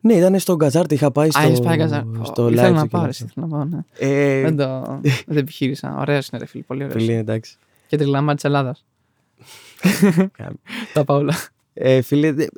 Ναι, 0.00 0.14
ήταν 0.14 0.38
στο 0.38 0.56
Gazarte, 0.56 0.92
είχα 0.92 1.10
πάει 1.10 1.30
στο, 1.30 1.40
Α, 1.40 1.42
έχεις 1.42 1.60
πάει 1.60 1.76
καζά. 1.76 2.06
στο 2.22 2.48
Ήθελα 2.48 2.68
live 2.68 2.72
να 2.74 2.82
του 2.82 2.88
και 2.88 2.96
όλα 2.96 3.02
πάρεις. 3.02 3.22
αυτά. 3.22 3.32
Ήθελα 3.40 3.46
να 3.46 3.56
πάω, 3.56 3.64
ναι. 3.64 3.84
Ε, 3.98 4.40
Δεν 4.42 4.56
το 4.56 4.98
δεν 5.00 5.34
το 5.34 5.38
επιχείρησα. 5.38 5.96
Ωραία 5.98 6.14
είναι, 6.16 6.38
ρε 6.38 6.46
φίλε. 6.46 6.62
Πολύ 6.62 6.84
ωραία. 6.84 6.96
φίλε, 6.98 7.16
εντάξει. 7.16 7.56
Και 7.86 7.96
τριλάμα 7.96 8.34
της 8.34 8.44
Ελλάδας. 8.44 8.84
Τα 10.94 11.04
πάω 11.04 11.16
όλα. 11.18 11.34
Ε, 11.74 12.00
φίλε, 12.02 12.32
δε- 12.32 12.42
ε, 12.42 12.48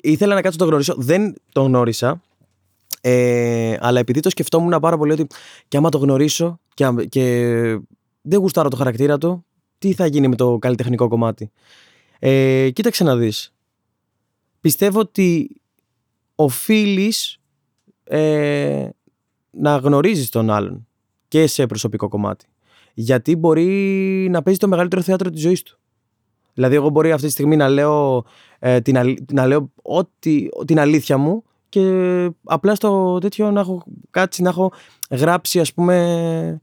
ήθελα 0.00 0.34
να 0.34 0.40
κάτσω 0.42 0.56
να 0.58 0.64
το 0.64 0.70
γνωρίσω. 0.70 0.94
Δεν 0.98 1.34
το 1.52 1.62
γνώρισα. 1.62 2.20
Ε, 3.00 3.76
αλλά 3.80 4.00
επειδή 4.00 4.20
το 4.20 4.30
σκεφτόμουν 4.30 4.80
πάρα 4.80 4.96
πολύ 4.96 5.12
ότι 5.12 5.26
και 5.68 5.76
άμα 5.76 5.88
το 5.88 5.98
γνωρίσω 5.98 6.60
και, 6.74 6.84
άμα- 6.84 7.04
και 7.04 7.22
δεν 8.22 8.38
γουστάρω 8.38 8.68
το 8.68 8.76
χαρακτήρα 8.76 9.18
του, 9.18 9.44
τι 9.78 9.92
θα 9.92 10.06
γίνει 10.06 10.28
με 10.28 10.36
το 10.36 10.58
καλλιτεχνικό 10.58 11.08
κομμάτι. 11.08 11.50
Ε, 12.18 12.70
κοίταξε 12.70 13.04
να 13.04 13.16
δεις. 13.16 13.54
Πιστεύω 14.60 15.00
ότι 15.00 15.60
οφείλεις 16.34 17.40
ε, 18.04 18.88
να 19.50 19.76
γνωρίζεις 19.76 20.28
τον 20.28 20.50
άλλον 20.50 20.86
και 21.28 21.46
σε 21.46 21.66
προσωπικό 21.66 22.08
κομμάτι. 22.08 22.46
Γιατί 22.94 23.36
μπορεί 23.36 24.28
να 24.30 24.42
παίζει 24.42 24.58
το 24.58 24.68
μεγαλύτερο 24.68 25.02
θέατρο 25.02 25.30
της 25.30 25.40
ζωής 25.40 25.62
του. 25.62 25.78
Δηλαδή, 26.54 26.74
εγώ 26.74 26.88
μπορεί 26.88 27.12
αυτή 27.12 27.26
τη 27.26 27.32
στιγμή 27.32 27.56
να 27.56 27.68
λέω, 27.68 28.24
ε, 28.58 28.80
την, 28.80 28.98
αλη- 28.98 29.32
να 29.32 29.46
λέω 29.46 29.72
ό,τι, 29.82 30.48
την 30.64 30.78
αλήθεια 30.80 31.16
μου 31.16 31.42
και 31.70 32.30
απλά 32.44 32.74
στο 32.74 33.18
τέτοιο 33.18 33.50
να 33.50 33.60
έχω 33.60 33.82
κάτσει, 34.10 34.42
να 34.42 34.48
έχω 34.48 34.72
γράψει, 35.10 35.60
ας 35.60 35.72
πούμε, 35.74 36.60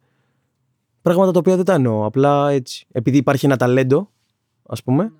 πράγματα 1.01 1.31
τα 1.31 1.39
οποία 1.39 1.55
δεν 1.55 1.65
τα 1.65 1.73
εννοώ. 1.73 2.05
Απλά 2.05 2.49
έτσι. 2.49 2.87
Επειδή 2.91 3.17
υπάρχει 3.17 3.45
ένα 3.45 3.57
ταλέντο, 3.57 4.09
ας 4.67 4.83
πούμε, 4.83 5.11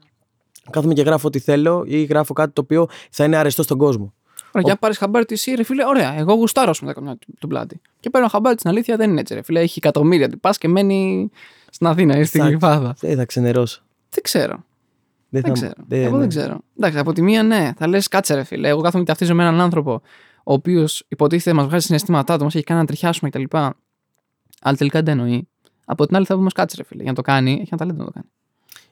κάθομαι 0.70 0.94
και 0.94 1.02
γράφω 1.02 1.28
ό,τι 1.28 1.40
θέλω 1.40 1.84
ή 1.88 2.04
γράφω 2.04 2.34
κάτι 2.34 2.54
το 2.54 2.62
οποίο 2.62 2.88
θα 3.12 3.24
είναι 3.24 3.38
αρεστό 3.38 3.64
στον 3.64 3.78
κόσμο. 3.78 4.14
Ωραία, 4.48 4.62
για 4.62 4.74
να 4.74 4.78
πάρεις 4.78 4.98
χαμπάρι 4.98 5.26
τη 5.26 5.34
εσύ, 5.34 5.54
ρε 5.54 5.64
φίλε, 5.64 5.86
ωραία. 5.86 6.18
Εγώ 6.18 6.34
γουστάρω, 6.34 6.70
ας 6.70 6.80
πούμε, 6.80 6.94
τα 6.94 7.00
καμιά 7.00 7.18
του 7.40 7.48
πλάτη. 7.48 7.82
Και 8.00 8.10
παίρνω 8.10 8.28
χαμπάρι 8.28 8.56
την 8.56 8.70
αλήθεια, 8.70 8.98
δεν 8.98 9.10
είναι 9.10 9.20
έτσι, 9.20 9.34
ρε 9.34 9.42
φίλε. 9.42 9.60
Έχει 9.60 9.80
εκατομμύρια. 9.84 10.30
Πας 10.42 10.58
και 10.58 10.68
μένει 10.68 11.30
στην 11.70 11.88
Αθήνα 11.88 12.18
ή 12.18 12.24
στην 12.24 12.42
Εντάξει. 12.42 12.58
Γλυφάδα. 12.58 12.96
Δεν 13.00 13.18
θα 13.18 13.26
ξενερώσω. 13.26 13.82
Δεν 14.10 14.24
ξέρω. 14.24 14.64
Δεν, 15.30 15.42
Δεν 15.42 15.44
θα... 15.44 15.52
ξέρω. 15.52 15.74
δεν- 15.88 16.02
Εγώ 16.04 16.14
ναι. 16.14 16.20
δεν 16.20 16.30
ξέρω. 16.30 16.60
Εντάξει, 16.78 16.98
από 16.98 17.14
τη 17.14 17.22
μία, 17.22 17.44
ναι, 17.44 17.72
θα 17.78 17.88
λες, 17.88 18.08
κάτσε 18.08 18.34
ρε 18.34 18.44
φίλε. 18.44 18.68
Εγώ 18.68 18.82
κάθομαι 18.82 19.04
και 19.04 19.10
ταυτίζω 19.10 19.36
με 19.36 19.44
έναν 19.44 19.62
άνθρωπο 19.62 20.02
ο 20.44 20.54
οποίος 20.54 21.06
υποτίθεται 21.08 21.56
μας 21.56 21.66
βγάζει 21.66 21.86
συναισθήματά 21.86 22.38
του, 22.38 22.44
μας 22.44 22.56
έχει 22.56 22.64
κάνει 22.64 22.80
να 22.80 22.86
τριχιάσουμε 22.86 23.30
κτλ. 23.30 23.44
Αλλά 24.62 24.78
τελικά 24.78 25.02
δεν 25.02 25.20
εννοεί. 25.20 25.48
Από 25.86 26.06
την 26.08 26.16
άλλη 26.16 26.26
θα 26.26 26.36
πούμε, 26.36 26.50
κάτσε 26.54 26.76
ρε 26.78 26.84
φίλε. 26.84 27.02
Για 27.02 27.12
να 27.12 27.18
το 27.18 27.22
κάνει, 27.22 27.52
έχει 27.52 27.68
ένα 27.72 27.78
ταλέντο 27.78 27.98
να 27.98 28.06
το 28.06 28.12
κάνει. 28.12 28.26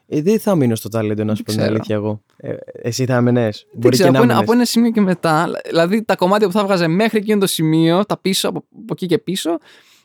Ε, 0.07 0.21
δεν 0.21 0.39
θα 0.39 0.55
μείνω 0.55 0.75
στο 0.75 0.89
ταλέντο, 0.89 1.23
να 1.23 1.35
σου 1.35 1.43
πω 1.43 1.49
την 1.51 1.57
ξέρω. 1.59 1.73
αλήθεια 1.73 1.95
εγώ. 1.95 2.21
Ε, 2.37 2.53
εσύ 2.81 3.05
θα 3.05 3.15
έμενε. 3.15 3.41
Δεν 3.41 3.53
Μπορεί 3.73 3.89
ξέρω, 3.95 4.11
και 4.11 4.17
από 4.17 4.25
να 4.25 4.31
ένα, 4.31 4.41
από 4.41 4.51
έμενες. 4.51 4.55
ένα 4.55 4.65
σημείο 4.65 4.91
και 4.91 5.01
μετά, 5.01 5.49
δηλαδή 5.69 6.03
τα 6.03 6.15
κομμάτια 6.15 6.47
που 6.47 6.53
θα 6.53 6.63
βγάζε 6.63 6.87
μέχρι 6.87 7.17
εκείνο 7.17 7.39
το 7.39 7.47
σημείο, 7.47 8.05
τα 8.05 8.17
πίσω, 8.17 8.49
από, 8.49 8.57
από 8.73 8.85
εκεί 8.91 9.05
και 9.05 9.17
πίσω, 9.17 9.57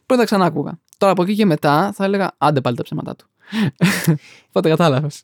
πρώτα 0.07 0.25
ξανά 0.25 0.45
άκουγα. 0.45 0.79
Τώρα 0.99 1.13
από 1.13 1.23
εκεί 1.23 1.35
και 1.35 1.47
μετά 1.47 1.93
θα 1.95 2.05
έλεγα 2.05 2.31
άντε 2.39 2.61
πάλι 2.61 2.77
τα 2.77 2.83
ψέματά 2.83 3.17
του. 3.17 3.27
Οπότε 4.49 4.69
κατάλαβες. 4.69 5.23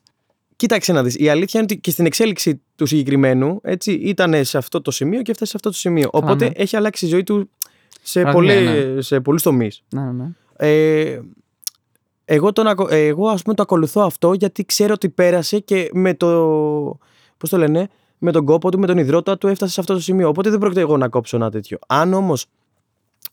Κοίταξε 0.57 0.91
να 0.93 1.03
δεις. 1.03 1.15
Η 1.15 1.29
αλήθεια 1.29 1.59
είναι 1.59 1.69
ότι 1.71 1.81
και 1.81 1.91
στην 1.91 2.05
εξέλιξη 2.05 2.61
του 2.75 2.85
συγκεκριμένου 2.85 3.59
έτσι, 3.63 3.91
ήταν 3.91 4.45
σε 4.45 4.57
αυτό 4.57 4.81
το 4.81 4.91
σημείο 4.91 5.21
και 5.21 5.31
έφτασε 5.31 5.51
σε 5.51 5.57
αυτό 5.57 5.69
το 5.69 5.75
σημείο. 5.75 6.09
Καλά, 6.09 6.23
Οπότε 6.23 6.45
ναι. 6.45 6.51
έχει 6.55 6.75
αλλάξει 6.75 7.05
η 7.05 7.09
ζωή 7.09 7.23
του 7.23 7.49
σε, 8.01 8.21
Πραγματικά, 8.21 8.53
πολλέ, 8.63 9.01
σε 9.01 9.19
πολλούς 9.19 9.41
τομείς. 9.41 9.83
Ναι, 9.89 10.01
ναι, 10.01 10.11
ναι. 10.11 10.29
Ε, 10.57 11.19
εγώ, 12.25 12.53
τον, 12.53 12.67
ακο- 12.67 12.87
ε, 12.89 13.05
εγώ 13.05 13.27
ας 13.27 13.41
πούμε 13.41 13.55
το 13.55 13.61
ακολουθώ 13.61 14.01
αυτό 14.01 14.33
γιατί 14.33 14.65
ξέρω 14.65 14.93
ότι 14.93 15.09
πέρασε 15.09 15.59
και 15.59 15.89
με 15.93 16.13
το, 16.13 16.27
πώς 17.37 17.49
το 17.49 17.57
λένε, 17.57 17.89
με 18.17 18.31
τον 18.31 18.45
κόπο 18.45 18.71
του, 18.71 18.79
με 18.79 18.87
τον 18.87 18.97
υδρότα 18.97 19.37
του 19.37 19.47
έφτασε 19.47 19.73
σε 19.73 19.79
αυτό 19.79 19.93
το 19.93 19.99
σημείο. 19.99 20.27
Οπότε 20.27 20.49
δεν 20.49 20.59
πρόκειται 20.59 20.81
εγώ 20.81 20.97
να 20.97 21.09
κόψω 21.09 21.35
ένα 21.35 21.51
τέτοιο. 21.51 21.77
Αν 21.87 22.13
όμως 22.13 22.45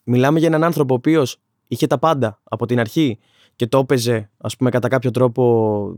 μιλάμε 0.04 0.38
για 0.38 0.48
έναν 0.48 0.64
άνθρωπο 0.64 0.94
ο 0.94 0.96
οποίος 0.96 1.36
είχε 1.68 1.86
τα 1.86 1.98
πάντα 1.98 2.40
από 2.44 2.66
την 2.66 2.80
αρχή 2.80 3.18
και 3.56 3.66
το 3.66 3.78
έπαιζε 3.78 4.30
ας 4.38 4.56
πούμε 4.56 4.70
κατά 4.70 4.88
κάποιο 4.88 5.10
τρόπο 5.10 5.96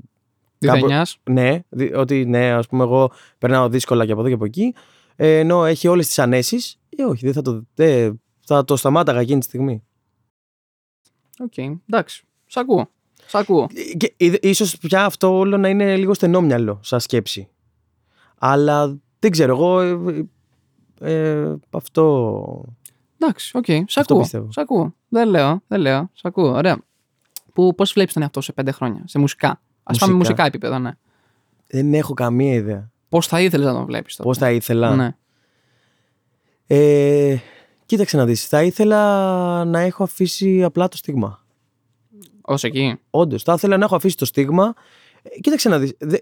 Κάπου- 0.59 0.75
Διδενιάς. 0.81 1.19
ναι, 1.31 1.59
δι- 1.69 1.95
ότι 1.97 2.25
ναι, 2.25 2.51
ας 2.53 2.67
πούμε 2.67 2.83
εγώ 2.85 3.11
περνάω 3.39 3.69
δύσκολα 3.69 4.07
και 4.07 4.13
από 4.13 4.21
εδώ 4.21 4.29
και 4.29 4.35
από 4.35 4.45
εκεί 4.45 4.75
ε, 5.17 5.39
ενώ 5.39 5.65
έχει 5.65 5.89
όλες 5.89 6.07
τις 6.07 6.19
ανέσεις 6.19 6.79
ε, 6.97 7.03
όχι, 7.05 7.25
δεν 7.25 7.33
θα 7.35 7.43
το, 7.43 7.65
δεν, 7.75 8.21
θα 8.41 8.65
το 8.65 8.77
σταμάταγα 8.77 9.21
εκείνη 9.21 9.39
τη 9.41 9.47
στιγμή. 9.47 9.83
Οκ, 11.39 11.57
εντάξει. 11.89 12.25
Σ' 12.47 12.57
ακούω. 12.57 12.91
Σ' 13.27 13.35
ακούω. 13.35 13.67
Και 13.97 14.15
ι- 14.17 14.45
ίσως 14.45 14.79
πια 14.79 15.05
αυτό 15.05 15.37
όλο 15.39 15.57
να 15.57 15.69
είναι 15.69 15.97
λίγο 15.97 16.15
στενόμυαλο 16.15 16.81
σαν 16.83 17.01
σκέψη. 17.01 17.49
Αλλά 18.39 18.99
δεν 19.19 19.31
ξέρω, 19.31 19.53
εγώ 19.57 19.81
ε, 19.81 20.25
ε, 21.01 21.41
ε, 21.41 21.55
αυτό... 21.71 22.65
Εντάξει, 23.19 23.57
οκ. 23.57 23.65
Σ' 23.65 23.71
Αυτό 23.99 24.01
ακούω. 24.01 24.19
πιστεύω. 24.21 24.53
Σ' 24.53 24.59
ακούω. 24.59 24.95
Δεν 25.09 25.29
λέω, 25.29 25.63
δεν 25.67 25.81
λέω. 25.81 26.11
Σ' 26.13 26.25
ακούω. 26.25 26.51
Ωραία. 26.53 26.79
Που, 27.53 27.75
πώς 27.75 27.93
βλέπεις 27.93 28.13
τον 28.13 28.23
εαυτό 28.23 28.41
σου 28.41 28.47
σε 28.47 28.53
πέντε 28.53 28.71
χρόνια, 28.71 29.03
σε 29.07 29.19
μουσικά; 29.19 29.63
Ας 29.89 29.93
Μουσικά. 29.93 30.07
πάμε 30.07 30.15
μουσικά 30.19 30.45
επίπεδα, 30.47 30.79
ναι. 30.79 30.91
Δεν 31.67 31.95
έχω 31.95 32.15
καμία 32.15 32.53
ιδέα. 32.55 32.91
Πώς 33.09 33.27
θα 33.27 33.41
ήθελες 33.41 33.67
να 33.67 33.73
τον 33.73 33.85
βλέπεις 33.85 34.17
τότε; 34.17 34.29
Πώς 34.29 34.39
θα 34.39 34.51
ήθελα; 34.51 34.95
Ναι. 34.97 35.17
Ε, 36.67 37.37
κοίταξε 37.87 38.17
να 38.17 38.25
δεις. 38.25 38.47
Θα 38.47 38.63
ήθελα 38.63 39.65
να 39.65 39.81
έχω 39.81 40.03
αφήσει 40.03 40.63
απλά 40.65 40.89
το 40.89 40.97
στίγμα. 40.97 41.45
Ως 42.41 42.65
εκεί; 42.65 42.99
Όντως, 43.11 43.43
θα 43.43 43.53
ήθελα 43.53 43.77
να 43.77 43.85
έχω 43.85 43.97
αφήσει 43.97 44.17
το 44.17 44.25
στίγμα. 44.25 44.75
Ε, 45.23 45.41
κοίταξε 45.41 45.69
να 45.69 45.79
δεις. 45.79 45.93
δε- 45.99 46.19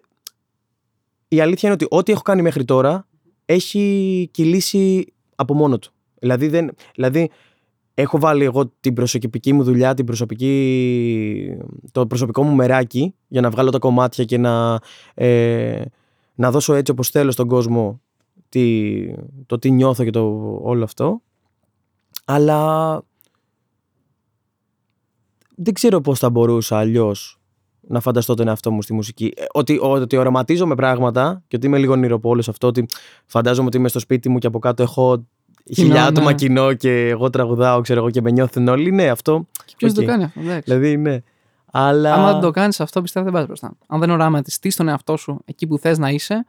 Η 1.28 1.40
αλήθεια 1.40 1.68
είναι 1.68 1.78
ότι 1.82 1.96
ό,τι 1.96 2.12
έχω 2.12 2.22
κάνει 2.22 2.42
μέχρι 2.42 2.64
τώρα 2.64 3.06
έχει 3.44 4.28
κυλήσει 4.32 5.12
από 5.34 5.54
μόνο 5.54 5.78
του. 5.78 5.92
Δηλαδή, 6.18 6.48
δεν, 6.48 6.70
δηλαδή 6.94 7.30
έχω 7.94 8.18
βάλει 8.18 8.44
εγώ 8.44 8.72
την 8.80 8.94
προσωπική 8.94 9.52
μου 9.52 9.62
δουλειά, 9.62 9.94
την 9.94 10.04
προσωπική, 10.04 11.56
το 11.92 12.06
προσωπικό 12.06 12.42
μου 12.42 12.54
μεράκι 12.54 13.14
για 13.28 13.40
να 13.40 13.50
βγάλω 13.50 13.70
τα 13.70 13.78
κομμάτια 13.78 14.24
και 14.24 14.38
να, 14.38 14.80
ε, 15.14 15.82
να 16.34 16.50
δώσω 16.50 16.74
έτσι 16.74 16.92
όπως 16.92 17.08
θέλω 17.08 17.30
στον 17.30 17.48
κόσμο 17.48 18.00
τι, 18.48 19.14
το 19.46 19.58
τι 19.58 19.70
νιώθω 19.70 20.04
και 20.04 20.10
το 20.10 20.58
όλο 20.62 20.84
αυτό. 20.84 21.20
Αλλά 22.24 23.02
δεν 25.56 25.74
ξέρω 25.74 26.00
πώς 26.00 26.18
θα 26.18 26.30
μπορούσα 26.30 26.78
αλλιώς 26.78 27.38
να 27.80 28.00
φανταστώ 28.00 28.34
τον 28.34 28.48
εαυτό 28.48 28.70
μου 28.70 28.82
στη 28.82 28.92
μουσική. 28.92 29.32
Ε, 29.36 29.44
Ότι, 29.52 29.78
ότι 29.80 30.16
οραματίζομαι 30.16 30.74
πράγματα 30.74 31.42
και 31.48 31.56
ότι 31.56 31.66
είμαι 31.66 31.78
λίγο 31.78 31.92
ονειροπόλος 31.92 32.48
αυτό, 32.48 32.66
ότι 32.66 32.86
φαντάζομαι 33.26 33.66
ότι 33.66 33.76
είμαι 33.76 33.88
στο 33.88 33.98
σπίτι 33.98 34.28
μου 34.28 34.38
και 34.38 34.46
από 34.46 34.58
κάτω 34.58 34.82
έχω 34.82 35.26
Κοινό, 35.64 35.86
χιλιά 35.88 36.04
άτομα 36.04 36.26
ναι. 36.26 36.34
κοινό 36.34 36.72
και 36.72 37.08
εγώ 37.08 37.30
τραγουδάω, 37.30 37.80
ξέρω 37.80 38.00
εγώ, 38.00 38.10
και 38.10 38.20
με 38.20 38.30
νιώθουν 38.30 38.68
όλοι. 38.68 38.90
Ναι, 38.90 39.08
αυτό. 39.08 39.46
Και 39.64 39.74
ποιος 39.76 39.90
οκ. 39.90 39.96
το 39.96 40.04
κάνει 40.04 40.24
αυτό, 40.24 40.40
εντάξει. 40.40 40.60
Δηλαδή, 40.64 40.96
ναι. 40.96 41.18
Αλλά 41.72 42.14
Άμα 42.14 42.32
δεν 42.32 42.40
το 42.40 42.50
κάνεις 42.50 42.80
αυτό, 42.80 43.02
πιστεύω 43.02 43.24
δεν 43.24 43.34
πας 43.34 43.46
μπροστά. 43.46 43.76
Αν 43.86 44.00
δεν 44.00 44.10
οραματιστείς 44.10 44.76
τον 44.76 44.88
εαυτό 44.88 45.16
σου 45.16 45.40
εκεί 45.44 45.66
που 45.66 45.78
θες 45.78 45.98
να 45.98 46.08
είσαι, 46.08 46.46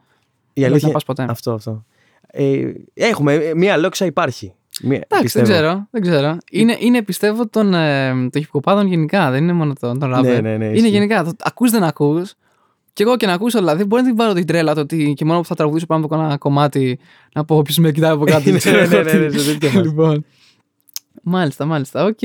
η 0.53 0.61
δεν 0.61 0.69
αλήθεια. 0.69 0.87
θα 0.87 0.93
πας 0.93 1.03
ποτέ. 1.03 1.25
Αυτό, 1.29 1.51
αυτό. 1.51 1.85
Ε, 2.27 2.71
έχουμε, 2.93 3.33
ε, 3.33 3.53
μία 3.55 3.77
λόξα 3.77 4.05
υπάρχει. 4.05 4.53
Μία, 4.81 4.95
Εντάξει, 4.95 5.07
δεν 5.09 5.21
πιστεύω. 5.21 5.45
ξέρω. 5.45 5.87
Δεν 5.91 6.01
ξέρω. 6.01 6.37
Είναι, 6.51 6.77
είναι 6.79 7.01
πιστεύω 7.01 7.47
των, 7.47 7.73
ε, 7.73 8.09
των 8.09 8.41
χυπκοπάδων 8.41 8.87
γενικά. 8.87 9.31
Δεν 9.31 9.43
είναι 9.43 9.53
μόνο 9.53 9.73
των, 9.79 9.99
των 9.99 10.13
rapper. 10.15 10.21
Ναι, 10.21 10.39
ναι, 10.39 10.57
ναι, 10.57 10.65
είναι 10.65 10.75
ισχύει. 10.75 10.89
γενικά. 10.89 11.23
Το, 11.23 11.31
ακούς 11.39 11.71
δεν 11.71 11.83
ακούς. 11.83 12.33
Και 12.95 13.03
εγώ 13.03 13.17
και 13.17 13.25
να 13.25 13.33
ακούσω, 13.33 13.59
δηλαδή, 13.59 13.83
μπορεί 13.83 14.01
να 14.01 14.07
την 14.07 14.17
πάρω 14.17 14.33
την 14.33 14.45
τρέλα 14.45 14.73
το 14.73 14.79
ότι 14.81 15.13
και 15.17 15.25
μόνο 15.25 15.39
που 15.39 15.45
θα 15.45 15.55
τραγουδήσω 15.55 15.85
πάνω 15.85 16.05
από 16.05 16.15
ένα 16.15 16.37
κομμάτι 16.37 16.99
να 17.33 17.45
πω 17.45 17.61
ποιο 17.61 17.83
με 17.83 17.91
κοιτάει 17.91 18.11
από 18.11 18.25
κάτω. 18.31 18.49
Ναι, 18.51 18.57
ξέρω 18.57 18.77
ναι, 18.77 18.83
εγώ 18.83 19.03
ναι, 19.03 19.11
τι. 19.11 19.17
ναι, 19.17 19.37
σε 19.37 19.51
τέτοια 19.51 19.69
φάση. 19.69 19.85
Λοιπόν. 19.85 20.25
Μάλιστα, 21.23 21.65
μάλιστα. 21.65 22.05
Οκ. 22.05 22.19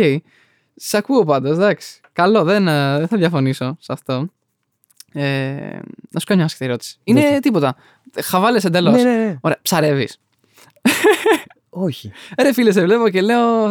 Σ' 0.74 0.94
ακούω 0.94 1.24
πάντως, 1.24 1.56
εντάξει. 1.56 2.00
Καλό, 2.12 2.44
δεν, 2.44 2.68
ε, 2.68 2.98
δεν 2.98 3.08
θα 3.08 3.16
διαφωνήσω 3.16 3.76
σε 3.80 3.92
αυτό. 3.92 4.28
Ε, 5.12 5.22
να 6.10 6.20
σου 6.20 6.26
κάνω 6.26 6.36
μια 6.36 6.44
άσχετη 6.44 6.64
ερώτηση. 6.64 6.98
Είναι 7.04 7.20
Δώστε. 7.20 7.38
τίποτα. 7.38 7.76
Χαβαλές 8.22 8.64
εντελώς. 8.64 8.92
Ναι, 8.92 9.02
ναι, 9.02 9.24
ναι. 9.24 9.38
Ωραία, 9.40 9.58
ψαρεύεις. 9.62 10.20
Όχι. 11.70 12.12
Ρε 12.42 12.52
φίλε, 12.52 12.72
σε 12.72 12.82
βλέπω 12.82 13.08
και 13.08 13.20
λέω. 13.20 13.68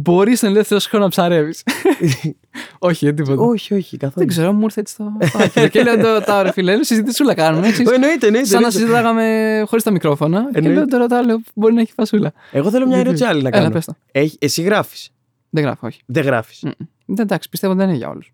Μπορείς 0.00 0.38
στον 0.38 0.50
ελεύθερο 0.50 0.80
σου 0.80 0.88
χρόνο 0.88 1.04
να 1.04 1.10
ψαρεύεις. 1.10 1.62
Όχι, 2.78 3.06
ε, 3.06 3.12
τίποτα. 3.12 3.42
όχι, 3.42 3.74
όχι, 3.74 3.96
καθόλου. 3.96 4.14
Δεν 4.16 4.26
ξέρω, 4.26 4.52
μου 4.52 4.62
ήρθε 4.62 4.80
έτσι 4.80 4.96
το. 4.96 5.12
το 5.32 5.38
άκυρο. 5.44 5.68
και 5.68 5.82
λέω 5.82 5.96
τώρα, 6.24 6.42
ρε 6.42 6.52
φίλε, 6.52 6.72
λέω, 6.72 6.84
συζητησούλα 6.84 7.34
κάνουμε. 7.34 7.66
Έτσι, 7.68 7.84
Ε, 7.90 7.94
Εννοείται, 7.94 8.26
εννοείται. 8.26 8.48
σαν 8.48 8.60
να 8.60 8.66
εννοείται. 8.66 8.70
συζητάγαμε 8.78 9.64
χωρίς 9.66 9.84
τα 9.84 9.90
μικρόφωνα. 9.90 10.40
Και 10.52 10.58
Εννοείται. 10.58 10.78
λέω 10.78 10.86
τώρα, 10.88 11.06
τώρα 11.06 11.22
λέω, 11.24 11.40
μπορεί 11.54 11.74
να 11.74 11.80
έχει 11.80 11.92
φασούλα. 11.92 12.32
Εγώ 12.52 12.70
θέλω 12.70 12.86
μια 12.86 12.98
ερώτηση 12.98 13.24
άλλη 13.24 13.42
να 13.42 13.48
Έλα, 13.48 13.58
κάνω. 13.58 13.70
πες 13.70 13.84
το. 13.84 13.94
Έχει, 14.12 14.36
εσύ 14.40 14.62
γράφεις; 14.62 15.10
Δεν 15.50 15.62
γράφω, 15.64 15.86
όχι. 15.86 16.00
Δεν 16.06 16.24
γράφεις; 16.24 16.62
Μμ. 16.62 16.70
Δεν, 17.06 17.24
εντάξει, 17.24 17.48
πιστεύω 17.48 17.74
δεν 17.74 17.88
είναι 17.88 17.96
για 17.96 18.08
όλους. 18.08 18.32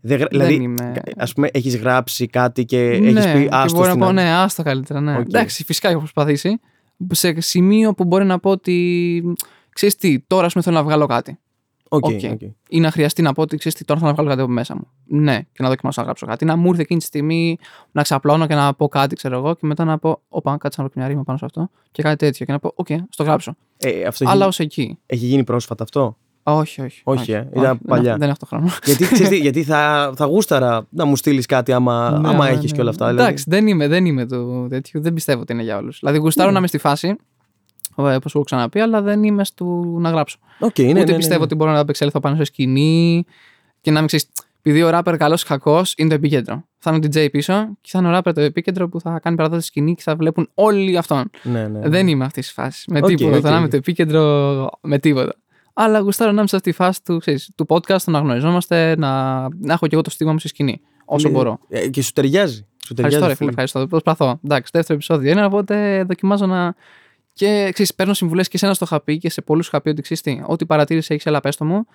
Δεν 0.00 0.18
γρα... 0.18 0.26
Δεν 0.30 0.40
δηλαδή, 0.40 0.62
είμαι- 0.62 0.92
ας 1.16 1.32
πούμε, 1.32 1.48
έχεις 1.52 1.76
γράψει 1.76 2.26
κάτι 2.26 2.64
και 2.64 2.76
ναι, 2.76 3.08
έχεις 3.20 3.32
πει 3.32 3.42
και 3.42 3.48
άστο 3.50 3.72
μπορώ 3.76 3.84
να 3.86 3.90
στην 3.92 3.98
πω, 4.00 4.06
άλλη». 4.06 4.14
ναι, 4.14 4.30
άστο 4.32 4.62
καλύτερα. 4.62 5.00
Ναι. 5.00 5.12
Οκ. 5.18 5.20
Εντάξει, 5.28 5.64
φυσικά 5.64 5.88
έχω 5.88 5.98
προσπαθήσει. 5.98 6.60
Σε 7.12 7.40
σημείο 7.40 7.94
που 7.94 8.04
μπορεί 8.04 8.24
να 8.24 8.38
πω 8.38 8.50
ότι. 8.50 9.22
Ξέρεις 9.86 9.96
τι, 9.96 10.20
τώρα 10.26 10.46
ας 10.46 10.52
πούμε 10.52 10.64
θέλω 10.64 10.76
να 10.76 10.82
βγάλω 10.82 11.06
κάτι. 11.06 11.38
Οκ, 11.92 12.04
Οκ. 12.04 12.12
οκ. 12.32 12.40
Ή 12.68 12.80
να 12.80 12.90
χρειαστεί 12.90 13.22
να 13.22 13.32
πω 13.32 13.42
ότι 13.42 13.56
ξέρεις 13.56 13.78
τι, 13.78 13.84
τώρα 13.84 14.00
θέλω 14.00 14.10
να 14.12 14.16
βγάλω 14.16 14.30
κάτι 14.34 14.42
από 14.42 14.52
μέσα 14.52 14.74
μου. 14.74 14.86
Ναι, 15.22 15.38
και 15.52 15.62
να 15.62 15.68
δοκιμάσω 15.68 16.00
να 16.00 16.06
γράψω 16.06 16.26
κάτι. 16.26 16.44
Να 16.44 16.56
μου 16.56 16.68
ήρθε 16.68 16.80
εκείνη 16.82 17.00
τη 17.00 17.06
στιγμή 17.06 17.58
να 17.92 18.02
ξαπλώνω 18.02 18.46
και 18.46 18.54
να 18.54 18.74
πω 18.74 18.88
κάτι, 18.88 19.14
ξέρω 19.16 19.36
εγώ, 19.36 19.54
και 19.54 19.66
μετά 19.66 19.84
να 19.84 19.98
πω, 19.98 20.20
Όπα, 20.28 20.56
κάτσε 20.56 20.80
να 20.82 20.86
βρω 20.86 21.00
μια 21.00 21.08
ρίμα 21.08 21.22
πάνω 21.24 21.38
σε 21.38 21.44
αυτό 21.44 21.70
και 21.90 22.02
κάτι 22.02 22.16
τέτοιο. 22.16 22.46
Και 22.46 22.52
να 22.52 22.58
πω, 22.58 22.72
Οκ, 22.74 22.86
στο 23.10 23.22
γράψω. 23.22 23.54
Ε, 23.76 24.04
αυτό 24.04 24.24
Αλλά 24.28 24.38
έχει, 24.40 24.48
ως 24.48 24.58
εκεί. 24.58 24.98
έχει 25.06 25.26
γίνει 25.26 25.44
πρόσφατα 25.44 25.82
αυτό; 25.84 26.16
Α, 26.42 26.52
Όχι, 26.54 26.80
όχι. 26.80 27.00
Όχι, 27.04 27.32
ε, 27.32 27.38
ήταν 27.50 27.62
δεν 27.62 27.78
παλιά. 27.86 28.08
έχω- 28.10 28.18
Δεν 28.18 28.28
έχω 28.28 28.38
το 28.38 28.46
χρόνο. 28.46 28.68
γιατί 28.84 29.04
ξέρεις 29.04 29.28
τι, 29.28 29.36
γιατί 29.46 29.62
θα, 29.62 30.12
θα 30.16 30.24
γούσταρα 30.24 30.86
να 30.90 31.04
μου 31.04 31.16
στείλεις 31.16 31.46
κάτι 31.46 31.72
άμα, 31.72 32.10
Ναι, 32.10 32.28
άμα 32.28 32.44
ναι, 32.44 32.50
έχεις 32.50 32.70
ναι. 32.70 32.76
και 32.76 32.80
όλα 32.80 32.90
αυτά. 32.90 33.06
δηλαδή. 33.06 33.24
Εντάξει, 33.26 33.44
δεν 33.48 33.66
είμαι, 33.66 33.88
δεν 33.88 34.04
είμαι 34.06 34.26
του 34.26 34.66
τέτοιου. 34.70 35.00
Δεν 35.00 35.14
πιστεύω 35.14 35.40
ότι 35.40 35.52
είναι 35.52 35.62
για 35.62 35.76
όλους. 35.76 35.98
Δηλαδή, 36.00 36.18
γουστάρω 36.18 36.46
Ναι. 36.46 36.52
να 36.52 36.58
είμαι 36.58 36.68
στη 36.68 36.78
φάση, 36.78 37.16
όπως 37.94 38.30
σου 38.30 38.36
έχω 38.36 38.42
ξαναπεί, 38.44 38.80
αλλά 38.80 39.02
δεν 39.02 39.22
είμαι 39.22 39.44
στο 39.44 39.64
να 39.98 40.10
γράψω. 40.10 40.38
Οκ, 40.58 40.78
ναι, 40.78 40.84
Ούτε 40.88 40.98
ναι, 40.98 41.04
ναι, 41.04 41.16
πιστεύω 41.16 41.38
ναι. 41.38 41.44
ότι 41.44 41.54
μπορώ 41.54 41.72
να 41.72 41.78
ανταπεξέλθω 41.78 42.20
πάνω 42.20 42.36
σε 42.36 42.44
σκηνή 42.44 43.24
και 43.80 43.90
να 43.90 43.98
μην 43.98 44.06
ξέρεις. 44.06 44.28
Επειδή 44.62 44.82
ο 44.82 44.90
ράπερ 44.90 45.16
καλός 45.16 45.42
ή 45.42 45.46
κακός 45.46 45.94
είναι 45.96 46.08
το 46.08 46.14
επίκεντρο. 46.14 46.64
Θα 46.78 46.90
είναι 46.94 47.06
ο 47.06 47.08
DJ 47.12 47.30
πίσω 47.30 47.68
και 47.80 47.88
θα 47.92 47.98
είναι 47.98 48.08
ο 48.08 48.10
ράπερ 48.10 48.34
το 48.34 48.40
επίκεντρο 48.40 48.88
που 48.88 49.00
θα 49.00 49.20
κάνει 49.22 49.36
παραδόση 49.36 49.66
σκηνή 49.66 49.94
και 49.94 50.02
θα 50.02 50.16
βλέπουν 50.16 50.48
όλοι 50.54 50.96
αυτόν. 50.96 51.30
Ναι, 51.42 51.68
ναι. 51.68 51.88
Δεν 51.88 52.08
είμαι 52.08 52.24
αυτής 52.24 52.44
της 52.44 52.52
φάσης. 52.54 52.84
Με 52.86 52.98
Οκ, 52.98 53.06
τίποτα. 53.06 53.36
οκ, 53.36 53.42
Θα 53.44 53.54
είμαι 53.56 53.64
οκ. 53.64 53.70
το 53.70 53.76
επίκεντρο 53.76 54.70
με 54.80 54.98
τίποτα. 54.98 55.34
Αλλά 55.72 55.98
γουστάρω 55.98 56.30
να 56.32 56.38
είμαι 56.38 56.48
σε 56.48 56.56
αυτή 56.56 56.70
τη 56.70 56.76
φάση 56.76 57.04
του, 57.04 57.18
ξέρεις, 57.18 57.50
του 57.54 57.66
podcast, 57.68 58.04
να 58.04 58.18
γνωριζόμαστε, 58.18 58.94
να, 58.98 59.40
να 59.40 59.72
έχω 59.72 59.86
και 59.86 59.94
εγώ 59.94 60.02
το 60.02 60.10
στίγμα 60.10 60.32
μου 60.32 60.38
στη 60.38 60.48
σκηνή. 60.48 60.80
Όσο 61.04 61.28
Ναι. 61.28 61.34
μπορώ. 61.34 61.58
Ε, 61.68 61.88
και 61.88 62.02
σου 62.02 62.12
ταιριάζει. 62.12 62.66
Σου 62.86 62.94
ταιριάζει. 62.94 63.16
Ευχαριστώ, 63.16 63.26
ρε 63.26 63.34
φίλε, 63.34 63.34
φίλε. 63.34 63.48
ευχαριστώ. 63.50 63.86
Προσπαθώ. 63.86 64.38
Εντάξει, 64.44 64.70
δεύτερο 64.74 64.94
επεισόδιο 64.94 65.30
είναι, 65.30 65.44
οπότε 65.44 66.04
δοκιμάζω 66.08 66.46
να. 66.46 66.74
Και 67.32 67.70
ξέρεις, 67.72 67.94
παίρνω 67.94 68.14
συμβουλές 68.14 68.46
και 68.48 68.56
εσένα 68.56 68.74
στο 68.74 68.84
είχα 68.84 69.00
πει 69.00 69.18
και 69.18 69.30
σε 69.30 69.40
πολλούς 69.42 69.66
είχα 69.66 69.80
πει 69.80 69.88
ότι 69.88 70.02
ξέρεις 70.02 70.22
τι, 70.22 70.40
ό,τι 70.46 70.66
παρατήρησε 70.66 71.12
έχεις, 71.14 71.26
έλα 71.26 71.40
πες 71.40 71.56
το 71.56 71.64
μου. 71.64 71.86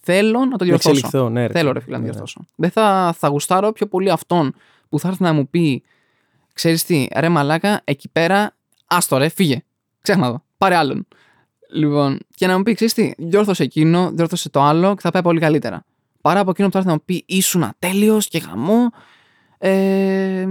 θέλω 0.00 0.38
να 0.38 0.50
το 0.50 0.56
Να 0.58 0.64
διορθώσω. 0.64 0.88
εξελιχθώ, 0.96 1.28
ναι. 1.28 1.46
ρε. 1.46 1.52
Θέλω 1.52 1.72
ρε 1.72 1.80
φίλε 1.80 1.92
να 1.96 1.98
Ναι, 1.98 2.06
ναι. 2.06 2.10
διορθώσω. 2.12 2.44
Δεν 2.56 2.70
θα, 2.70 3.14
θα 3.18 3.28
γουστάρω 3.28 3.72
πιο 3.72 3.86
πολύ 3.86 4.10
αυτόν 4.10 4.54
που 4.88 4.98
θα 4.98 5.08
έρθει 5.08 5.22
να 5.22 5.32
μου 5.32 5.48
πει, 5.48 5.82
ξέρεις 6.52 6.84
τι, 6.84 7.06
ρε 7.16 7.28
μαλάκα, 7.28 7.80
εκεί 7.84 8.08
πέρα, 8.08 8.56
άστο 8.86 9.16
ρε, 9.16 9.28
φύγε. 9.28 9.62
Ξέχνα 10.00 10.30
το. 10.30 10.42
Πάρε 10.58 10.74
άλλον. 10.76 11.06
Λοιπόν, 11.72 12.18
και 12.34 12.46
να 12.46 12.56
μου 12.56 12.62
πει, 12.62 12.74
ξέρεις 12.74 12.94
τι, 12.94 13.12
διόρθωσε 13.18 13.62
εκείνο, 13.62 14.10
διόρθωσε 14.12 14.48
το 14.50 14.62
άλλο 14.62 14.94
και 14.94 15.00
θα 15.00 15.10
πάει 15.10 15.22
πολύ 15.22 15.40
καλύτερα. 15.40 15.84
Παρά 16.20 16.40
από 16.40 16.50
εκείνο 16.50 16.66
που 16.66 16.72
θα 16.72 16.78
έρθει 16.78 16.90
να 16.90 16.96
μου 16.96 17.02
πει, 17.04 17.22
ήσουν 17.26 17.62
τέλειος 17.62 18.28
και 18.28 18.38
γαμώ. 18.38 18.90
Ε, 19.58 20.46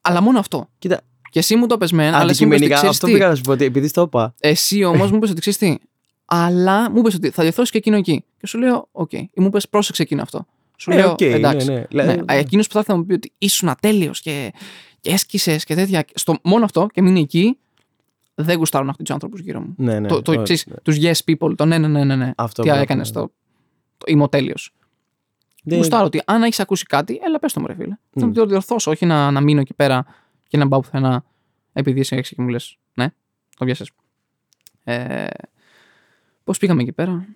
αλλά 0.00 0.20
μόνο 0.22 0.38
αυτό. 0.38 0.68
Κοίτα, 0.78 1.00
Και 1.30 1.38
εσύ 1.38 1.56
μου 1.56 1.66
το 1.66 1.78
πες 1.78 1.92
μεν, 1.92 2.14
αλλά 2.14 2.30
εσύ 2.30 2.44
μου 2.44 2.50
πες 2.50 2.56
ότι 2.60 2.72
αντικειμενικά 2.72 2.74
ξέρεις 2.74 2.94
αυτό 2.94 3.06
τι. 3.06 3.12
πήγα 3.12 3.28
να 3.28 3.34
σου 3.34 3.42
πω 3.42 3.52
ότι 3.52 3.64
επειδή 3.64 3.90
το 3.90 4.02
είπα. 4.02 4.34
Εσύ 4.40 4.84
όμως 4.84 5.10
μου 5.10 5.16
είπες 5.16 5.30
ότι 5.30 5.40
ξέρεις 5.40 5.58
τι. 5.58 5.76
Αλλά 6.24 6.90
μου 6.90 6.98
είπες 6.98 7.14
ότι 7.14 7.30
θα 7.30 7.42
διορθώσεις 7.42 7.70
και 7.70 7.78
εκείνο 7.78 7.96
εκεί. 7.96 8.24
Και 8.38 8.46
σου 8.46 8.58
λέω, 8.58 8.88
οκ. 8.92 9.12
Ή 9.12 9.30
μου 9.34 9.46
είπες, 9.46 9.68
πρόσεξε 9.68 10.02
εκείνο 10.02 10.22
αυτό. 10.22 10.46
Σου 10.76 10.90
Ε, 10.90 10.94
λέω, 10.94 11.10
οκ, 11.10 11.20
εντάξει. 11.20 11.66
ναι, 11.66 11.72
ναι. 11.74 11.80
Ναι, 11.80 12.12
Δηλαδή, 12.12 12.24
Εκείνος 12.38 12.66
που 12.66 12.72
θα 12.72 12.78
ήθελα 12.80 12.96
να 12.96 13.02
μου 13.02 13.08
πει 13.08 13.14
ότι 13.14 13.32
ήσουν 13.38 13.68
τέλειος 13.68 14.20
και, 14.20 14.52
και 15.00 15.10
έσκησες 15.10 15.64
και 15.64 15.74
τέτοια. 15.74 16.04
Στο, 16.14 16.36
μόνο 16.42 16.64
αυτό 16.64 16.86
και 16.92 17.02
μείνει 17.02 17.20
εκεί, 17.20 17.58
δεν 18.34 18.56
γουστάρουν 18.56 18.88
αυτού 18.88 19.02
τους 19.02 19.12
άνθρωπου 19.12 19.36
γύρω 19.36 19.60
μου. 19.60 19.74
Ναι, 19.76 19.98
ναι. 20.00 20.08
το, 20.08 20.22
το, 20.22 20.30
όχι, 20.32 20.42
ξέρεις, 20.42 20.66
ναι. 20.66 20.74
τους 20.82 20.96
yes 21.00 21.32
people, 21.32 21.56
το 21.56 21.64
ναι, 21.64 21.78
ναι, 21.78 21.88
ναι, 21.88 22.04
ναι. 22.04 22.16
ναι. 22.16 22.32
Αυτό 22.36 22.62
Τι 22.62 22.68
μπράβο, 22.68 22.82
έκανες 22.82 23.12
ναι. 23.12 23.20
το. 23.20 23.32
το 23.98 24.04
είμαι 24.08 24.22
ο 24.22 24.28
τέλειος. 24.28 24.72
Δεν- 25.64 25.78
Γουστάρω 25.78 26.04
ότι 26.04 26.22
αν 26.24 26.42
έχεις 26.42 26.60
ακούσει 26.60 26.84
κάτι, 26.84 27.20
έλα 27.24 27.38
πες 27.38 27.52
το 27.52 27.60
μου, 27.60 27.66
ρε 27.66 27.74
φίλε. 27.74 27.96
Θα 28.18 28.26
Μμ. 28.26 28.32
το 28.32 28.46
διορθώσω, 28.46 28.90
όχι 28.90 29.06
να, 29.06 29.30
να 29.30 29.40
μείνω 29.40 29.60
εκεί 29.60 29.74
πέρα 29.74 30.04
και 30.48 30.56
να 30.58 30.68
πάω 30.68 30.80
πουθενά 30.80 31.24
επειδή 31.72 32.00
εσύ 32.00 32.16
έξι 32.16 32.34
και 32.34 32.42
μου 32.42 32.48
λες, 32.48 32.78
ναι, 32.94 33.06
το 33.58 33.64
πιάσε. 33.64 33.84
Ε, 34.84 35.26
Πώς 36.44 36.58
πήγαμε 36.58 36.82
εκεί 36.82 36.92
πέρα; 36.92 37.26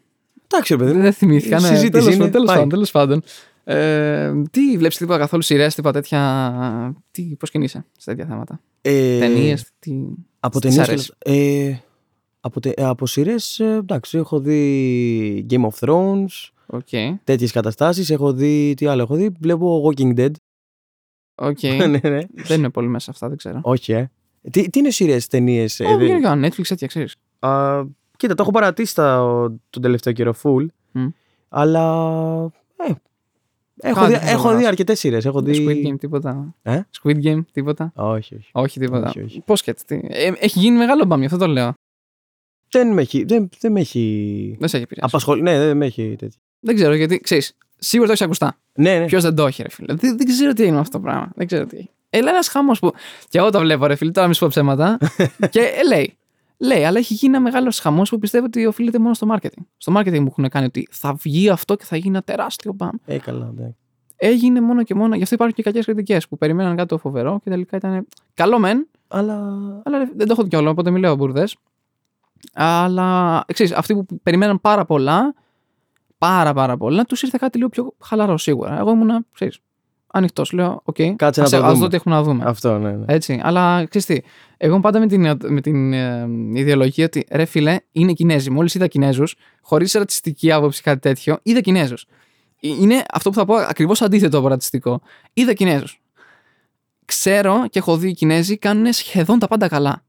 Εντάξει, 0.48 0.72
ρε 0.76 0.84
παιδί 0.84 0.96
μου. 0.96 1.02
Δεν 1.02 1.12
θυμήθηκα. 1.12 1.60
Ναι, 1.60 1.66
Συζήτηση 1.66 1.90
τέλος, 1.90 2.14
είναι, 2.14 2.28
τέλος 2.30 2.46
πάει. 2.46 2.54
πάντων, 2.56 2.68
τέλος 2.70 2.90
πάντων. 2.90 3.22
Ε, 3.64 4.32
τι 4.50 4.76
βλέπεις 4.76 4.96
τίποτα 4.96 5.18
καθόλου 5.18 5.42
σειρές, 5.42 5.74
τίποτα 5.74 6.00
τέτοια. 6.00 6.94
Τι, 7.10 7.22
πώς 7.22 7.50
κινείσαι 7.50 7.84
σε 7.98 8.10
τέτοια 8.10 8.26
θέματα; 8.26 8.60
Ε, 8.82 9.18
Ταινίες, 9.18 9.70
τι. 9.78 9.92
Από 10.40 10.60
τι 10.60 10.68
ταινίες. 10.68 10.88
αρέσει; 10.88 11.12
Ε, 11.18 11.74
από, 12.40 12.60
τε, 12.60 12.70
ε, 12.70 12.84
από 12.84 13.06
σειρές, 13.06 13.60
εντάξει, 13.60 14.18
έχω 14.18 14.40
δει 14.40 15.46
Game 15.50 15.68
of 15.68 15.86
Thrones, 15.88 16.50
Οκ. 16.66 16.88
τέτοιες 17.24 17.52
καταστάσεις. 17.52 18.10
Έχω 18.10 18.32
δει. 18.32 18.74
Τι 18.76 18.86
άλλο 18.86 19.02
έχω 19.02 19.14
δει. 19.14 19.30
Βλέπω 19.40 19.82
Walking 19.88 20.18
Dead. 20.18 20.30
Οκ. 21.42 21.62
ναι, 21.88 22.08
ναι. 22.10 22.20
Δεν 22.34 22.58
είμαι 22.58 22.68
πολύ 22.70 22.88
μέσα 22.88 23.04
σε 23.04 23.10
αυτά, 23.10 23.28
δεν 23.28 23.36
ξέρω. 23.36 23.60
Όχι, 23.62 23.92
ε. 23.92 24.10
Τι, 24.50 24.70
τι 24.70 24.78
είναι 24.78 24.90
σειρές, 24.90 25.26
ταινίες. 25.26 25.80
Όχι, 25.80 26.06
γενικά, 26.06 26.40
Netflix, 26.42 26.66
τέτοια 26.68 26.86
ξέρεις. 26.86 27.14
κοίτα, 28.16 28.34
το 28.34 28.42
έχω 28.42 28.50
παρατήσει 28.50 28.94
τα, 28.94 29.16
τον 29.70 29.82
τελευταίο 29.82 30.12
καιρό 30.12 30.34
full. 30.42 30.66
Μμ. 30.92 31.06
Αλλά. 31.48 32.50
Ε, 32.76 33.88
έχω 33.88 34.00
Κάτι 34.00 34.12
δει, 34.12 34.18
θα 34.18 34.24
το 34.24 34.30
έχω 34.30 34.42
δει 34.48 34.54
βράσω. 34.54 34.68
αρκετές 34.68 34.98
σειρές. 34.98 35.24
Έχω 35.24 35.42
δει. 35.42 35.66
Squid 35.66 35.88
Game, 35.88 35.98
τίποτα. 35.98 36.54
Ε; 36.62 36.80
Squid 37.02 37.24
Game, 37.24 37.40
τίποτα. 37.52 37.92
Όχι, 37.94 38.34
όχι. 38.34 38.48
Όχι, 38.52 38.80
τίποτα. 38.80 39.08
Όχι, 39.08 39.22
όχι. 39.22 39.40
Πώς 39.40 39.62
και 39.62 39.70
έτσι. 39.70 39.84
τι. 39.84 40.00
Ε, 40.08 40.32
έχει 40.38 40.58
γίνει 40.58 40.76
μεγάλο 40.76 41.04
μπαμι, 41.04 41.24
αυτό 41.24 41.36
το 41.36 41.46
λέω. 41.46 41.72
Δεν 42.70 42.92
με 42.92 43.00
έχει. 43.00 43.24
Δεν, 43.24 43.48
δεν 43.60 43.72
με 43.72 43.80
έχει... 43.80 44.56
Δεν 44.58 44.68
σε 44.68 44.76
έχει 44.76 44.84
επηρεάσει. 44.84 45.14
Απασχολεί. 45.14 45.42
Ναι, 45.42 45.58
δεν 45.58 45.76
με 45.76 45.86
έχει 45.86 46.16
τέτοιο. 46.18 46.40
Δεν 46.60 46.74
ξέρω 46.74 46.94
γιατί, 46.94 47.18
ξέρεις. 47.18 47.56
Σίγουρα 47.84 48.06
το 48.06 48.12
έχεις 48.12 48.24
ακουστά. 48.24 48.58
Ναι, 48.74 48.98
ναι. 48.98 49.04
Ποιος 49.04 49.22
δεν 49.22 49.34
το 49.34 49.46
έχει, 49.46 49.62
ρε 49.62 49.68
φίλε. 49.68 49.94
Δεν, 49.94 50.16
δεν 50.16 50.26
ξέρω 50.26 50.52
τι 50.52 50.62
έγινε 50.62 50.78
αυτό 50.78 50.98
το 50.98 51.04
πράγμα. 51.04 51.32
Δεν 51.34 51.46
ξέρω 51.46 51.66
τι 51.66 51.76
έχει. 51.76 51.90
Έλα 52.10 52.30
ένας 52.30 52.48
χάμο 52.48 52.72
που. 52.72 52.92
Και 53.28 53.38
εγώ 53.38 53.50
το 53.50 53.60
βλέπω, 53.60 53.86
ρε 53.86 53.94
φίλε, 53.94 54.10
τώρα 54.10 54.28
μη 54.28 54.34
σου 54.34 54.40
πω 54.40 54.46
ψέματα. 54.48 54.98
και 55.50 55.60
ε, 55.60 55.86
λέει. 55.88 56.16
Λέει, 56.58 56.84
αλλά 56.84 56.98
έχει 56.98 57.14
γίνει 57.14 57.34
ένα 57.34 57.42
μεγάλος 57.42 57.78
χαμός 57.78 58.10
που 58.10 58.18
πιστεύω 58.18 58.44
ότι 58.44 58.66
οφείλεται 58.66 58.98
μόνο 58.98 59.14
στο 59.14 59.26
marketing. 59.34 59.62
Στο 59.76 59.92
marketing 59.96 60.18
μου 60.18 60.26
έχουν 60.26 60.48
κάνει 60.48 60.66
ότι 60.66 60.88
θα 60.90 61.14
βγει 61.14 61.48
αυτό 61.48 61.76
και 61.76 61.84
θα 61.84 61.96
γίνει 61.96 62.08
ένα 62.08 62.22
τεράστιο 62.22 62.72
μπαμ. 62.72 62.90
Ε, 63.04 63.18
καλά, 63.18 63.52
ναι. 63.56 63.74
Έγινε 64.16 64.60
μόνο 64.60 64.82
και 64.82 64.94
μόνο. 64.94 65.14
Γι' 65.14 65.22
αυτό 65.22 65.34
υπάρχουν 65.34 65.56
και 65.56 65.62
κακές 65.62 65.84
κριτικές 65.84 66.28
που 66.28 66.38
περιμέναν 66.38 66.76
κάτι 66.76 66.88
το 66.88 66.98
φοβερό 66.98 67.40
και 67.44 67.50
τελικά 67.50 67.76
ήταν. 67.76 68.06
Καλό 68.34 68.58
μεν, 68.58 68.88
Αλλά. 69.08 69.34
αλλά 69.84 69.98
ρε, 69.98 70.04
δεν 70.16 70.26
το 70.26 70.32
έχω 70.38 70.46
κιόλα, 70.46 70.70
οπότε 70.70 70.90
μιλάω 70.90 71.16
μπούρδες. 71.16 71.56
Αλλά 72.52 73.44
ξέρεις, 73.52 73.72
αυτοί 73.72 73.94
που 73.94 74.06
περιμέναν 74.22 74.60
πάρα 74.60 74.84
πολλά, 74.84 75.34
πάρα 76.28 76.52
πάρα 76.52 76.76
πολλά, 76.76 77.04
τους 77.04 77.22
ήρθε 77.22 77.36
κάτι 77.40 77.56
λίγο 77.58 77.68
πιο 77.68 77.94
χαλαρό 78.00 78.38
σίγουρα. 78.38 78.78
Εγώ 78.78 78.90
ήμουν, 78.90 79.26
ξέρεις, 79.34 79.58
ανοιχτός. 80.06 80.52
Λέω, 80.52 80.80
οκ, 80.84 80.96
Κάτσε 81.16 81.40
να 81.40 81.46
ας, 81.46 81.52
το 81.52 81.56
ας 81.56 81.62
δούμε. 81.62 81.78
δω 81.78 81.88
τι 81.88 81.96
έχουμε 81.96 82.14
να 82.14 82.22
δούμε. 82.22 82.44
Αυτό, 82.46 82.78
ναι. 82.78 82.90
ναι. 82.90 83.04
Έτσι. 83.08 83.40
Αλλά 83.42 83.84
ξέρεις 83.84 84.06
τι, 84.06 84.28
εγώ 84.56 84.72
είμαι 84.72 84.82
πάντα 84.82 84.98
με 84.98 85.06
την, 85.06 85.38
με 85.48 85.60
την 85.60 85.92
ε, 85.92 86.28
ιδεολογία 86.52 87.04
ότι 87.04 87.26
ρε 87.30 87.44
φίλε, 87.44 87.76
είναι 87.92 88.12
Κινέζοι. 88.12 88.50
Μόλις 88.50 88.74
είδα 88.74 88.86
Κινέζους, 88.86 89.34
χωρίς 89.62 89.92
ρατσιστική 89.92 90.52
άποψη 90.52 90.82
κάτι 90.82 91.00
τέτοιο, 91.00 91.38
είδα 91.42 91.60
Κινέζους. 91.60 92.06
Είναι 92.60 93.04
αυτό 93.12 93.30
που 93.30 93.36
θα 93.36 93.44
πω 93.44 93.54
ακριβώς 93.54 94.02
αντίθετο 94.02 94.38
από 94.38 94.48
ρατσιστικό. 94.48 95.00
Είδα 95.32 95.52
Κινέζους. 95.52 96.00
Ξέρω 97.04 97.64
και 97.70 97.78
έχω 97.78 97.96
δει 97.96 98.08
οι 98.08 98.14
Κινέζοι 98.14 98.56
κάνουν 98.58 98.92
σχεδόν 98.92 99.38
τα 99.38 99.46
πάντα 99.46 99.68
καλά. 99.68 100.02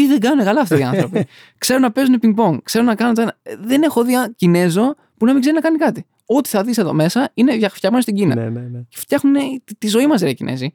Τι 0.00 0.06
δεν 0.06 0.20
κάνουν 0.20 0.44
καλά 0.44 0.60
αυτοί 0.60 0.78
οι 0.78 0.82
άνθρωποι. 0.92 1.26
ξέρουν 1.58 1.82
να 1.82 1.92
παίζουν 1.92 2.18
πινκ-πονγκ. 2.18 2.58
Ξέρουν 2.62 2.86
να 2.86 2.94
κάνουν 2.94 3.14
το 3.14 3.20
ένα. 3.22 3.36
Ε, 3.42 3.56
Δεν 3.60 3.82
έχω 3.82 4.04
δει 4.04 4.12
ένα 4.14 4.32
Κινέζο 4.32 4.94
που 5.16 5.26
να 5.26 5.32
μην 5.32 5.40
ξέρει 5.40 5.54
να 5.56 5.60
κάνει 5.62 5.78
κάτι. 5.78 6.06
Ό,τι 6.26 6.48
θα 6.48 6.62
δεις 6.64 6.78
εδώ 6.78 6.92
μέσα 6.92 7.30
είναι 7.34 7.56
δια- 7.56 7.70
φτιαγμένο 7.70 8.02
στην 8.02 8.14
Κίνα. 8.16 8.34
ναι, 8.34 8.48
ναι, 8.48 8.60
ναι. 8.60 8.80
Φτιάχνουν 8.90 9.34
τη, 9.64 9.74
τη 9.74 9.88
ζωή 9.88 10.06
μας, 10.06 10.20
ρε 10.20 10.28
οι 10.30 10.34
Κινέζοι. 10.34 10.72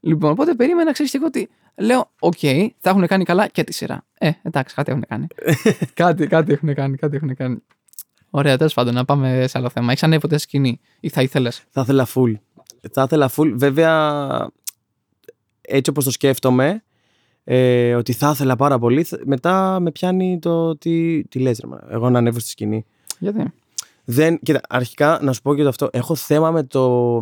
Λοιπόν, 0.00 0.30
οπότε 0.30 0.54
περίμενα, 0.54 0.92
ξέρεις 0.92 1.10
και 1.10 1.16
εγώ 1.16 1.26
ότι. 1.26 1.48
Λέω, 1.76 2.10
οκ, 2.18 2.38
θα 2.78 2.90
έχουν 2.90 3.06
κάνει 3.06 3.24
καλά 3.24 3.46
και 3.46 3.64
τη 3.64 3.72
σειρά. 3.72 4.04
Ε, 4.18 4.30
εντάξει, 4.42 4.74
κάτι 4.74 4.90
έχουν 4.90 5.04
κάνει. 5.08 5.26
κάτι, 5.94 6.26
κάτι 6.26 6.52
έχουν 6.52 6.74
κάνει, 6.74 6.96
κάτι 6.96 7.16
έχουν 7.16 7.34
κάνει. 7.34 7.62
Ωραία, 8.30 8.56
τέλος 8.56 8.74
πάντων, 8.74 8.94
να 8.94 9.04
πάμε 9.04 9.44
σε 9.48 9.58
άλλο 9.58 9.68
θέμα. 9.68 9.90
Έχεις 9.90 10.02
ανέβει 10.02 10.20
ποτέ 10.20 10.34
σε 10.38 10.42
σκηνή 10.42 10.80
ή 11.00 11.08
θα 11.08 11.22
ήθελες; 11.22 11.62
Θα 11.70 11.80
ήθελα 11.80 12.06
full. 12.14 12.32
Θα 12.92 13.02
ήθελα 13.02 13.30
full. 13.36 13.52
Βέβαια, 13.54 14.48
έτσι 15.60 15.90
όπως 15.90 16.04
το 16.04 16.10
σκέφτομαι, 16.10 16.84
ε, 17.52 17.94
ότι 17.94 18.12
θα 18.12 18.30
ήθελα 18.30 18.56
πάρα 18.56 18.78
πολύ, 18.78 19.02
θ- 19.02 19.24
μετά 19.24 19.80
με 19.80 19.90
πιάνει 19.90 20.38
το 20.38 20.76
τι, 20.76 21.22
τι 21.24 21.38
λες 21.38 21.58
ρε 21.60 21.66
man, 21.66 21.80
εγώ 21.90 22.10
να 22.10 22.18
ανέβω 22.18 22.38
στη 22.38 22.48
σκηνή. 22.48 22.84
Γιατί; 23.18 23.52
Δεν, 24.04 24.38
κοίτα, 24.42 24.60
αρχικά 24.68 25.18
να 25.22 25.32
σου 25.32 25.42
πω 25.42 25.54
και 25.54 25.62
το 25.62 25.68
αυτό, 25.68 25.88
έχω 25.92 26.14
θέμα 26.14 26.50
με 26.50 26.62
το 26.62 27.20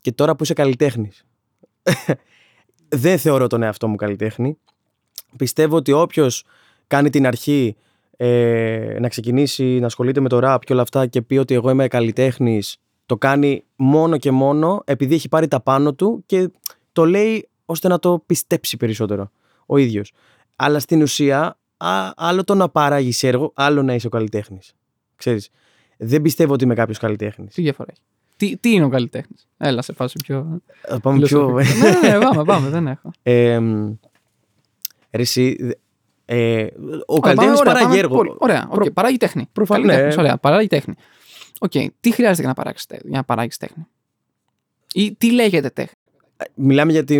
και 0.00 0.12
τώρα 0.12 0.36
που 0.36 0.42
είσαι 0.42 0.54
καλλιτέχνης. 0.54 1.24
δεν 2.88 3.18
θεωρώ 3.18 3.46
τον 3.46 3.62
εαυτό 3.62 3.88
μου 3.88 3.96
καλλιτέχνη. 3.96 4.58
Πιστεύω 5.36 5.76
ότι 5.76 5.92
όποιος 5.92 6.44
κάνει 6.86 7.10
την 7.10 7.26
αρχή 7.26 7.76
ε, 8.16 8.96
να 9.00 9.08
ξεκινήσει 9.08 9.64
να 9.64 9.86
ασχολείται 9.86 10.20
με 10.20 10.28
το 10.28 10.38
ραπ 10.38 10.64
και 10.64 10.72
όλα 10.72 10.82
αυτά 10.82 11.06
και 11.06 11.22
πει 11.22 11.36
ότι 11.36 11.54
εγώ 11.54 11.70
είμαι 11.70 11.88
καλλιτέχνης 11.88 12.76
το 13.06 13.16
κάνει 13.16 13.64
μόνο 13.76 14.16
και 14.16 14.30
μόνο 14.30 14.82
επειδή 14.84 15.14
έχει 15.14 15.28
πάρει 15.28 15.48
τα 15.48 15.60
πάνω 15.60 15.94
του 15.94 16.22
και 16.26 16.50
το 16.92 17.04
λέει 17.04 17.48
ώστε 17.64 17.88
να 17.88 17.98
το 17.98 18.22
πιστέψει 18.26 18.76
περισσότερο 18.76 19.30
ο 19.70 19.76
ίδιος. 19.76 20.12
Αλλά 20.56 20.78
στην 20.78 21.02
ουσία 21.02 21.58
α, 21.76 22.10
άλλο 22.16 22.44
το 22.44 22.54
να 22.54 22.68
παράγεις 22.68 23.22
έργο, 23.22 23.52
άλλο 23.54 23.82
να 23.82 23.94
είσαι 23.94 24.06
ο 24.06 24.10
καλλιτέχνης. 24.10 24.72
Ξέρεις, 25.16 25.48
δεν 25.96 26.22
πιστεύω 26.22 26.52
ότι 26.52 26.64
είμαι 26.64 26.74
κάποιος 26.74 26.98
καλλιτέχνης. 26.98 27.54
Τι 27.54 27.62
διαφορά 27.62 27.88
έχει; 27.92 28.00
Τι, 28.36 28.56
τι 28.56 28.72
είναι 28.72 28.84
ο 28.84 28.88
καλλιτέχνης; 28.88 29.48
Έλα, 29.56 29.82
σε 29.82 29.92
φάση 29.92 30.16
πιο. 30.24 30.60
Θα 30.82 31.00
πάμε 31.00 31.20
πιο... 31.20 31.50
ναι, 31.50 31.62
ναι, 31.62 32.18
ναι, 32.18 32.24
πάμε, 32.24 32.44
πάμε, 32.44 32.68
δεν 32.68 32.86
έχω. 32.86 33.10
Ε, 33.22 33.58
μ, 33.58 33.92
ρε 35.10 35.22
εσύ, 35.22 35.56
δε- 35.60 35.72
ε, 36.24 36.62
ο 36.62 36.68
Ωραία, 37.06 37.20
καλλιτέχνης 37.20 37.36
πάμε, 37.36 37.50
ωραία, 37.58 37.64
παράγει 37.64 37.84
πάμε, 37.84 37.98
έργο. 37.98 38.16
πολύ- 38.16 38.34
Ωραία, 38.38 38.66
οκ, 38.70 38.74
Προ- 38.74 38.90
παράγει 38.92 39.16
τέχνη. 39.16 39.48
Προφανώς, 39.52 39.86
Καλλιτέχνης, 39.86 40.16
ναι. 40.16 40.22
Ωραία, 40.22 40.36
παράγει 40.38 40.66
τέχνη. 40.68 40.94
Οκ, 41.60 41.70
τι 42.00 42.10
χρειάζεται 42.12 42.40
για 42.40 42.48
να 42.48 42.54
παράξεις 42.54 42.86
για 42.90 43.16
να 43.16 43.24
παράγεις 43.24 43.56
τέχνη; 43.56 43.86
Ή 44.94 45.14
τι 45.14 45.32
λέγεται 45.32 45.70
τέχνη; 45.70 45.94
Μιλάμε 46.54 46.92
για 46.92 47.04
τη 47.04 47.16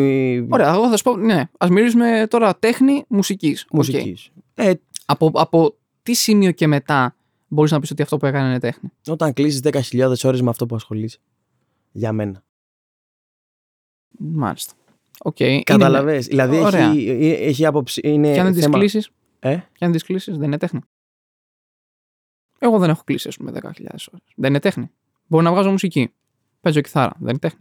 Ωραία, 0.50 0.72
εγώ 0.74 0.88
θα 0.90 0.96
σου 0.96 1.02
πω, 1.02 1.16
ναι, 1.16 1.44
ας 1.58 1.70
μιλήσουμε 1.70 2.26
τώρα 2.30 2.58
τέχνη 2.58 3.04
μουσικής. 3.08 3.66
μουσικής. 3.72 4.30
Ε, 4.54 4.72
Από, 5.06 5.30
από 5.34 5.76
τι 6.02 6.14
σημείο 6.14 6.50
και 6.52 6.66
μετά 6.66 7.16
μπορείς 7.48 7.70
να 7.70 7.80
πεις 7.80 7.90
ότι 7.90 8.02
αυτό 8.02 8.16
που 8.16 8.26
έκανε 8.26 8.48
είναι 8.48 8.58
τέχνη; 8.60 8.90
όταν 9.08 9.32
κλείσεις 9.32 9.60
10.000 9.64 10.24
ώρες 10.24 10.40
με 10.42 10.50
αυτό 10.50 10.66
που 10.66 10.74
ασχολείσαι. 10.74 11.18
Για 11.92 12.12
μένα. 12.12 12.42
Μάλιστα. 14.18 14.72
Οκ. 15.22 15.40
είναι- 15.40 15.62
Κατάλαβες. 15.62 16.26
Δηλαδή 16.26 16.56
Ωραία. 16.58 16.90
έχει, 16.90 17.08
ε, 17.08 17.30
έχει 17.32 17.66
άποψη. 17.66 18.00
Είναι 18.04 18.32
Και 18.32 18.40
αν 18.40 18.52
τις 18.52 18.62
θέμα... 18.62 18.78
κλείσεις, 18.78 19.10
Ε; 19.38 19.56
και 19.72 19.84
αν 19.84 19.92
τις 19.92 20.02
κλείσεις, 20.02 20.36
δεν 20.36 20.46
είναι 20.46 20.58
τέχνη; 20.58 20.80
Εγώ 22.58 22.78
δεν 22.78 22.90
έχω 22.90 23.02
κλείσει, 23.04 23.28
ας 23.28 23.36
πούμε, 23.36 23.50
10.000 23.50 24.08
ώρες. 24.08 24.08
Δεν 24.36 24.50
είναι 24.50 24.60
τέχνη. 24.60 24.90
Μπορώ 25.26 25.42
να 25.44 25.50
βγάζω 25.52 25.70
μουσική. 25.70 26.12
Παίζω 26.60 26.80
κιθάρα. 26.80 27.12
Δεν 27.18 27.28
είναι 27.28 27.38
τέχνη. 27.38 27.60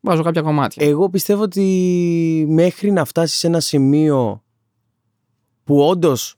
Βγάζω 0.00 0.22
κάποια 0.22 0.42
κομμάτια. 0.42 0.86
Εγώ 0.86 1.10
πιστεύω 1.10 1.42
ότι 1.42 2.44
μέχρι 2.48 2.90
να 2.90 3.04
φτάσεις 3.04 3.38
σε 3.38 3.46
ένα 3.46 3.60
σημείο 3.60 4.42
που 5.64 5.80
όντως 5.80 6.34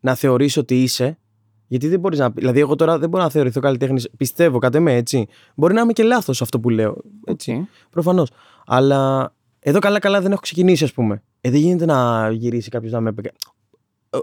να 0.00 0.14
θεωρείς 0.14 0.56
ότι 0.56 0.82
είσαι, 0.82 1.18
γιατί 1.66 1.88
δεν 1.88 2.00
μπορείς 2.00 2.18
να. 2.18 2.30
Δηλαδή, 2.30 2.60
εγώ 2.60 2.74
τώρα 2.76 2.98
δεν 2.98 3.08
μπορώ 3.08 3.22
να 3.22 3.30
θεωρηθώ 3.30 3.60
καλλιτέχνης. 3.60 4.08
Πιστεύω, 4.16 4.58
κατά 4.58 4.80
με 4.80 4.94
έτσι. 4.94 5.26
Μπορεί 5.54 5.74
να 5.74 5.80
είμαι 5.80 5.92
και 5.92 6.02
λάθος 6.02 6.42
αυτό 6.42 6.60
που 6.60 6.68
λέω. 6.70 6.96
Έτσι. 7.24 7.68
Προφανώς. 7.90 8.30
Αλλά 8.66 9.32
εδώ 9.60 9.78
καλά-καλά 9.78 10.20
δεν 10.20 10.32
έχω 10.32 10.40
ξεκινήσει, 10.40 10.84
ας 10.84 10.92
πούμε. 10.92 11.22
Ε, 11.40 11.50
δεν 11.50 11.60
γίνεται 11.60 11.84
να 11.84 12.30
γυρίσει 12.30 12.70
κάποιος 12.70 12.92
να 12.92 13.00
με. 13.00 13.12
πει- 13.12 13.32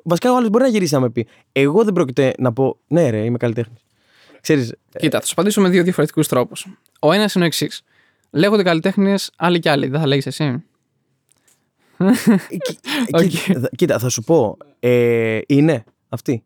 Βασικά 0.03 0.31
ο 0.31 0.36
άλλος 0.36 0.49
μπορεί 0.49 0.63
να 0.63 0.69
γυρίσει 0.69 0.93
να 0.93 0.99
με 0.99 1.09
πει. 1.09 1.27
Εγώ 1.51 1.83
δεν 1.83 1.93
πρόκειται 1.93 2.33
να 2.38 2.53
πω 2.53 2.77
Ναι, 2.88 3.09
ρε, 3.09 3.23
είμαι 3.23 3.38
καλλιτέχνης. 3.38 3.79
Ξέρεις, 4.41 4.73
Κοίτα, 4.97 5.19
θα 5.19 5.25
σου 5.25 5.31
απαντήσω 5.31 5.61
με 5.61 5.69
δύο 5.69 5.83
διαφορετικούς 5.83 6.27
τρόπους. 6.27 6.67
Ο 6.99 7.11
ένας 7.11 7.33
είναι 7.36 7.43
ο 7.43 7.47
εξής. 7.47 7.81
Λέγονται 8.36 8.63
καλλιτέχνες 8.63 9.31
άλλοι 9.36 9.59
κι 9.59 9.69
άλλοι. 9.69 9.88
Δεν 9.88 9.99
θα 9.99 10.07
λέγεις 10.07 10.25
εσύ. 10.25 10.63
Κοι- 12.47 12.79
κοίτα, 13.27 13.59
θα- 13.59 13.69
Κοίτα, 13.75 13.99
θα 13.99 14.09
σου 14.09 14.23
πω. 14.23 14.57
Ε, 14.79 15.39
είναι 15.47 15.83
αυτή. 16.09 16.43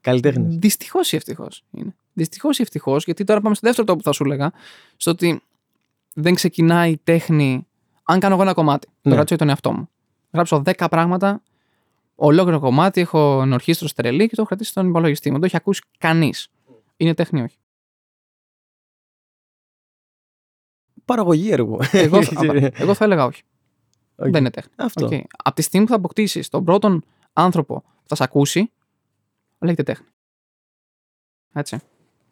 Καλλιτέχνη. 0.00 0.56
Δυστυχώς 0.60 1.12
ή 1.12 1.16
ευτυχώς 1.16 1.64
είναι. 1.70 1.94
Δυστυχώς 2.12 2.58
ή 2.58 2.62
ευτυχώς, 2.62 3.04
γιατί 3.04 3.24
τώρα 3.24 3.40
πάμε 3.40 3.54
στο 3.54 3.66
δεύτερο 3.66 3.86
τρόπο 3.86 4.00
που 4.02 4.06
θα 4.08 4.12
σου 4.14 4.24
έλεγα. 4.24 4.52
Στο 4.96 5.10
ότι 5.10 5.42
δεν 6.14 6.34
ξεκινάει 6.34 6.90
η 6.90 7.00
τέχνη. 7.04 7.66
Αν 8.02 8.20
κάνω 8.20 8.34
εγώ 8.34 8.42
ένα 8.42 8.52
κομμάτι, 8.52 8.86
το 8.86 8.92
Ναι. 9.08 9.14
κρατήσω 9.14 9.34
για 9.34 9.38
τον 9.38 9.48
εαυτό 9.48 9.72
μου. 9.72 9.88
Γράψω 10.32 10.62
10 10.66 10.88
πράγματα, 10.88 11.42
ολόκληρο 12.14 12.60
κομμάτι, 12.60 13.00
έχω 13.00 13.40
ενορχίστρο 13.42 13.88
στερελή 13.88 14.22
και 14.22 14.28
το 14.34 14.34
έχω 14.36 14.46
κρατήσει 14.46 14.70
στον 14.70 14.88
υπολογιστή 14.88 15.26
μου. 15.26 15.32
Δεν 15.32 15.40
το 15.40 15.46
έχει 15.46 15.56
ακούσει 15.56 15.80
κανείς. 15.98 16.48
Είναι 16.96 17.14
τέχνη, 17.14 17.40
ή 17.40 17.42
όχι. 17.42 17.56
Παραγωγή 21.12 21.50
έργου. 21.50 21.78
Εγώ, 21.92 22.22
θα- 22.22 22.70
εγώ 22.82 22.94
θα 22.94 23.04
έλεγα 23.04 23.24
όχι. 23.24 23.42
Οκ. 24.16 24.28
Δεν 24.30 24.40
είναι 24.40 24.50
τέχνη. 24.50 24.72
Αυτό. 24.76 25.08
Okay. 25.10 25.20
Από 25.44 25.54
τη 25.54 25.62
στιγμή 25.62 25.86
που 25.86 25.92
θα 25.92 25.98
αποκτήσεις 25.98 26.48
τον 26.48 26.64
πρώτον 26.64 27.04
άνθρωπο 27.32 27.80
που 27.80 28.08
θα 28.08 28.14
σε 28.14 28.22
ακούσει, 28.24 28.70
λέγεται 29.58 29.82
τέχνη. 29.82 30.06
Έτσι. 31.52 31.78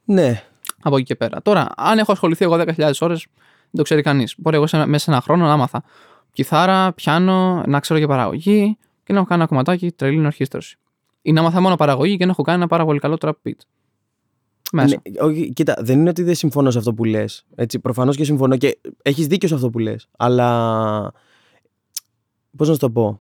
Ναι. 0.04 0.42
Από 0.82 0.96
εκεί 0.96 1.04
και 1.04 1.14
πέρα. 1.14 1.42
Τώρα, 1.42 1.66
αν 1.76 1.98
έχω 1.98 2.12
ασχοληθεί 2.12 2.44
εγώ 2.44 2.54
10.000 2.56 2.92
ώρες, 3.00 3.26
δεν 3.60 3.70
το 3.72 3.82
ξέρει 3.82 4.02
κανείς. 4.02 4.34
Μπορεί 4.38 4.56
εγώ 4.56 4.66
σε, 4.66 4.86
μέσα 4.86 5.04
σε 5.04 5.10
ένα 5.10 5.20
χρόνο 5.20 5.46
να 5.46 5.56
'μαθα 5.56 5.82
κιθάρα, 6.32 6.92
πιάνο, 6.92 7.62
να 7.66 7.80
ξέρω 7.80 8.00
και 8.00 8.06
παραγωγή 8.06 8.78
και 9.04 9.12
να 9.12 9.18
έχω 9.18 9.28
κάνει 9.28 9.40
ένα 9.40 9.48
κομματάκι 9.50 9.92
τρελή 9.92 10.16
ενορχήστρωση. 10.18 10.76
Ή 11.22 11.32
να 11.32 11.42
'μαθα 11.42 11.60
μόνο 11.60 11.76
παραγωγή 11.76 12.16
και 12.16 12.24
να 12.24 12.30
έχω 12.30 12.42
κάνει 12.42 12.58
ένα 12.58 12.66
πάρα 12.66 12.84
πολύ 12.84 12.98
καλό 12.98 13.16
trap 13.20 13.32
beat. 13.44 13.52
Μέσα. 14.72 15.02
Ναι, 15.10 15.20
όχι, 15.20 15.52
κοίτα, 15.52 15.76
δεν 15.80 15.98
είναι 15.98 16.08
ότι 16.10 16.22
δεν 16.22 16.34
συμφωνώ 16.34 16.70
σε 16.70 16.78
αυτό 16.78 16.94
που 16.94 17.04
λες. 17.04 17.46
Προφανώς 17.82 18.16
και 18.16 18.24
συμφωνώ 18.24 18.56
και 18.56 18.78
έχεις 19.02 19.26
δίκιο 19.26 19.48
σε 19.48 19.54
αυτό 19.54 19.70
που 19.70 19.78
λες. 19.78 20.08
Αλλά. 20.16 21.12
Πώς 22.56 22.68
να 22.68 22.74
σου 22.74 22.80
το 22.80 22.90
πω; 22.90 23.20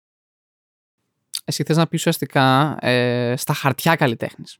Εσύ 1.45 1.63
θες 1.63 1.77
να 1.77 1.87
πεις 1.87 1.99
ουσιαστικά 1.99 2.77
ε, 2.81 3.33
στα 3.37 3.53
χαρτιά 3.53 3.95
καλλιτέχνης. 3.95 4.57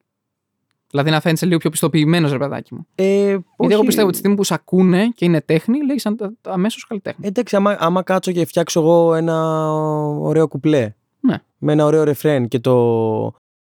Δηλαδή 0.91 1.09
να 1.09 1.19
φαίνεσαι 1.19 1.45
λίγο 1.45 1.57
πιο 1.57 1.69
πιστοποιημένος, 1.69 2.31
ρε 2.31 2.37
παιδάκι 2.37 2.73
μου. 2.73 2.87
Ε, 2.95 3.25
Γιατί 3.25 3.43
όχι- 3.57 3.73
εγώ 3.73 3.83
πιστεύω 3.83 4.03
ότι 4.05 4.13
τη 4.13 4.17
στιγμή 4.19 4.37
που 4.37 4.43
σε 4.43 4.53
ακούνε 4.53 5.07
και 5.15 5.25
είναι 5.25 5.41
τέχνη, 5.41 5.85
λέγεις 5.85 6.07
αμέσως 6.41 6.85
καλλιτέχνη. 6.87 7.27
Εντάξει, 7.27 7.55
άμα, 7.55 7.75
άμα 7.79 8.03
κάτσω 8.03 8.31
και 8.31 8.45
φτιάξω 8.45 8.79
εγώ 8.79 9.13
ένα 9.15 9.65
ωραίο 10.13 10.47
κουπλέ. 10.47 10.93
Ναι. 11.19 11.37
Με 11.57 11.71
ένα 11.71 11.85
ωραίο 11.85 12.03
ρεφρέν 12.03 12.47
και 12.47 12.59
το. 12.59 12.75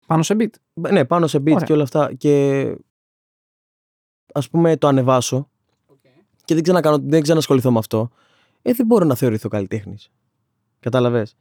Πάνω 0.06 0.22
σε 0.22 0.36
beat. 0.38 0.50
Ναι, 0.90 1.04
πάνω 1.04 1.26
σε 1.26 1.38
beat 1.38 1.52
Ωραία. 1.52 1.66
και 1.66 1.72
όλα 1.72 1.82
αυτά. 1.82 2.12
Και 2.18 2.64
ας 4.32 4.50
πούμε 4.50 4.76
το 4.76 4.86
ανεβάσω 4.88 5.48
και 6.44 6.54
δεν, 6.54 6.62
ξανακάνω, 6.62 6.98
δεν 7.02 7.22
ξανασχοληθώ 7.22 7.70
με 7.72 7.78
αυτό. 7.78 8.10
Ε, 8.62 8.72
δεν 8.72 8.86
μπορώ 8.86 9.04
να 9.04 9.14
θεωρηθώ 9.14 9.48
καλλιτέχνης. 9.48 10.10
Κατάλαβες; 10.80 11.36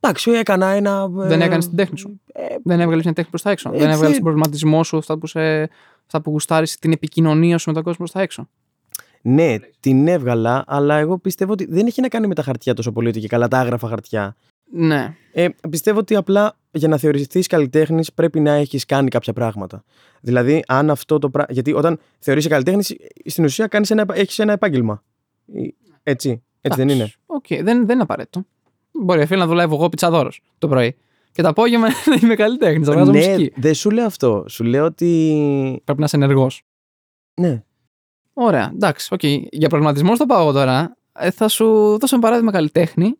Εντάξει, 0.00 0.30
έκανα 0.30 0.66
ένα. 0.66 1.08
Δεν 1.08 1.40
ε, 1.40 1.44
έκανες 1.44 1.66
την 1.68 1.76
τέχνη 1.76 1.98
σου. 1.98 2.20
ε, 2.32 2.42
Δεν 2.64 2.80
έβγαλες 2.80 3.04
μια 3.04 3.12
τέχνη 3.12 3.30
προς 3.30 3.42
τα 3.42 3.50
έξω. 3.50 3.68
Ε, 3.68 3.72
δεν 3.72 3.80
έβγαλες 3.82 4.00
θε- 4.06 4.14
τον 4.14 4.22
προβληματισμό 4.22 4.84
σου, 4.84 4.96
αυτά 4.96 5.18
που, 5.18 5.26
σε, 5.26 5.62
αυτά 6.06 6.20
που 6.22 6.30
γουστάρεις, 6.30 6.78
την 6.78 6.92
επικοινωνία 6.92 7.58
σου 7.58 7.68
με 7.68 7.74
τον 7.74 7.82
κόσμο 7.82 7.98
προς 7.98 8.10
τα 8.10 8.20
έξω. 8.20 8.48
Ναι, 9.22 9.56
την 9.80 10.08
έβγαλα, 10.08 10.64
αλλά 10.66 10.96
εγώ 10.96 11.18
πιστεύω 11.18 11.52
ότι 11.52 11.66
δεν 11.66 11.86
έχει 11.86 12.00
να 12.00 12.08
κάνει 12.08 12.26
με 12.26 12.34
τα 12.34 12.42
χαρτιά 12.42 12.74
τόσο 12.74 12.92
πολύ 12.92 13.08
ότι 13.08 13.20
και 13.20 13.28
καλά 13.28 13.48
τα 13.48 13.58
άγραφα 13.58 13.88
χαρτιά. 13.88 14.36
Ναι. 14.70 15.16
Ε, 15.32 15.48
πιστεύω 15.70 15.98
ότι 15.98 16.16
απλά 16.16 16.56
για 16.70 16.88
να 16.88 16.96
θεωρηθείς 16.96 17.46
καλλιτέχνης 17.46 18.12
πρέπει 18.12 18.40
να 18.40 18.52
έχεις 18.52 18.86
κάνει 18.86 19.08
κάποια 19.08 19.32
πράγματα. 19.32 19.84
Δηλαδή, 20.20 20.62
αν 20.66 20.90
αυτό 20.90 21.18
το 21.18 21.30
πράγμα. 21.30 21.52
Γιατί 21.52 21.72
όταν 21.72 21.98
θεωρείσαι 22.18 22.48
καλλιτέχνης, 22.48 22.96
στην 23.24 23.44
ουσία 23.44 23.66
κάνεις 23.66 23.90
ένα, 23.90 24.06
έχεις 24.12 24.38
ένα 24.38 24.52
επάγγελμα. 24.52 25.02
Ε, 25.54 25.60
Έτσι. 26.02 26.42
Έτσι 26.60 26.78
δεν 26.78 26.88
είναι. 26.88 26.98
Εντάξει. 27.02 27.18
Οκ, 27.26 27.46
δεν, 27.48 27.64
δεν 27.64 27.90
είναι 27.90 28.02
απαραίτητο. 28.02 28.44
Μπορεί 28.92 29.26
φίλε 29.26 29.40
να 29.40 29.46
δουλεύω 29.46 29.74
εγώ 29.74 29.88
πιτσαδόρος 29.88 30.40
το 30.58 30.68
πρωί. 30.68 30.96
Και 31.32 31.42
το 31.42 31.48
απόγευμα 31.48 31.86
να 32.10 32.16
είμαι 32.22 32.34
καλλιτέχνης, 32.34 32.86
να 32.86 32.92
βγάζω 32.94 33.10
ναι, 33.10 33.18
μουσική. 33.18 33.52
δεν 33.56 33.74
σου 33.74 33.90
λέω 33.90 34.06
αυτό. 34.06 34.44
Σου 34.48 34.64
λέω 34.64 34.84
ότι. 34.84 35.80
Πρέπει 35.84 35.98
να 35.98 36.04
είσαι 36.04 36.16
ενεργός. 36.16 36.62
Ναι. 37.34 37.62
Ωραία, 38.32 38.70
εντάξει, 38.74 39.14
οκ. 39.14 39.24
Για 39.50 39.68
προγραμματισμό 39.68 40.14
στο 40.14 40.26
πάω 40.26 40.40
εγώ 40.40 40.52
τώρα. 40.52 40.96
Ε, 41.18 41.30
θα 41.30 41.48
σου 41.48 41.64
δώσω 41.98 42.14
ένα 42.14 42.18
παράδειγμα 42.20 42.52
καλλιτέχνη 42.52 43.18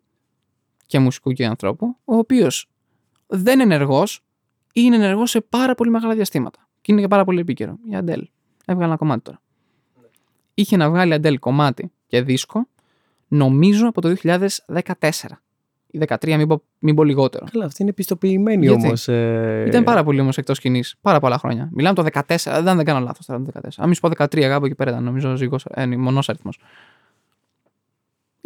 και 0.87 0.99
μουσικού 0.99 1.33
και 1.33 1.47
ανθρώπου, 1.47 1.97
ο 2.05 2.17
οποίος 2.17 2.69
δεν 3.27 3.61
είναι 3.61 3.75
ενεργός 3.75 4.17
ή 4.73 4.81
είναι 4.85 4.97
ενεργός 4.97 5.31
σε 5.31 5.41
πάρα 5.41 5.75
πολύ 5.75 5.91
μεγάλα 5.91 6.15
διαστήματα. 6.15 6.69
Και 6.81 6.93
είναι 6.93 7.01
και 7.01 7.09
πάρα 7.09 7.25
πολύ 7.25 7.41
επίκαιρο. 7.41 7.79
Η 7.91 7.95
Αντέλ. 7.95 8.29
Έβγαλε 8.65 8.89
ένα 8.89 8.97
κομμάτι 8.97 9.23
τώρα. 9.23 9.41
Είχε 10.55 10.77
να 10.77 10.91
βγάλει 10.91 11.15
Αντέλ 11.15 11.39
κομμάτι 11.39 11.93
και 12.07 12.23
δίσκο, 12.23 12.69
νομίζω 13.29 13.89
από 13.89 14.01
το 14.01 14.15
2014. 14.23 14.41
Ή 15.91 15.99
13, 16.07 16.37
μην 16.37 16.47
πω, 16.47 16.63
μην 16.79 16.95
πω 16.95 17.05
λιγότερο. 17.05 17.47
Καλά, 17.51 17.65
αυτή 17.65 17.83
είναι 17.83 17.93
πιστοποιημένη 17.93 18.67
Γιατί; 18.67 18.87
όμως. 18.87 19.09
Ε... 19.09 19.65
Ήταν 19.67 19.85
πάρα 19.85 20.05
πολύ 20.05 20.21
όμως 20.21 20.39
εκτός 20.39 20.57
σκηνής. 20.57 20.97
Πάρα 21.01 21.21
πολλά 21.21 21.39
χρόνια. 21.39 21.69
Μιλάμε 21.73 21.95
το 21.95 22.05
14, 22.13 22.61
δεν, 22.63 22.77
δεν 22.77 22.85
κάνω 22.85 23.01
λάθος 23.01 23.27
τώρα 23.27 23.43
το 23.43 23.51
14. 23.63 23.69
Αν 23.77 23.89
μη 23.89 23.95
σου 23.95 24.01
πω 24.01 24.09
13, 24.09 24.41
κάπου 24.41 24.65
εκεί 24.65 24.75
πέρα 24.75 24.91
ήταν, 24.91 25.05
νομίζω 25.05 25.37
ζυγός, 25.37 25.67
ε, 25.71 25.87
μονός 25.87 26.29
αριθμός. 26.29 26.59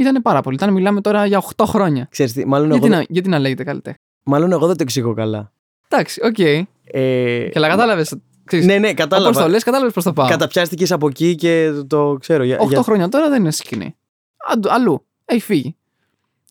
Ήταν 0.00 0.22
πάρα 0.22 0.40
πολύ. 0.40 0.56
Ήταν, 0.56 0.72
μιλάμε 0.72 1.00
τώρα 1.00 1.26
για 1.26 1.42
8 1.56 1.64
χρόνια. 1.66 2.06
Ξέρεις 2.10 2.32
τι, 2.32 2.46
μάλλον, 2.46 2.70
Γιατί, 2.70 2.86
εγώ, 2.86 2.94
να, 2.96 3.04
γιατί 3.08 3.28
να 3.28 3.38
λέγεται 3.38 3.64
καλλιτέχνης. 3.64 3.98
μάλλον 4.22 4.52
εγώ 4.52 4.66
δεν 4.66 4.76
το 4.76 4.82
εξηγώ 4.82 5.14
καλά. 5.14 5.52
Εντάξει, 5.88 6.20
οκ. 6.24 6.38
Ε, 6.38 6.62
Και 6.84 7.50
αλλά 7.54 7.68
κατάλαβες. 7.68 8.14
ναι, 8.64 8.78
ναι, 8.78 8.88
Πώς 8.88 8.94
κατάλαβα. 8.94 9.42
το 9.42 9.48
λες, 9.48 9.62
κατάλαβες 9.62 9.92
πώς 9.94 10.02
το 10.02 10.12
πάω. 10.12 10.28
Καταπιάστηκες 10.28 10.92
από 10.92 11.06
εκεί 11.08 11.34
και 11.34 11.70
το, 11.72 11.86
το 11.86 12.16
ξέρω. 12.20 12.42
Για, 12.44 12.58
8 12.60 12.68
για- 12.68 12.82
χρόνια 12.82 13.08
τώρα 13.08 13.28
δεν 13.28 13.40
είναι 13.40 13.50
στη 13.50 13.66
σκηνή. 13.66 13.96
Αντου- 14.52 14.70
αλλού. 14.70 15.06
Έχει 15.24 15.40
φύγει. 15.40 15.76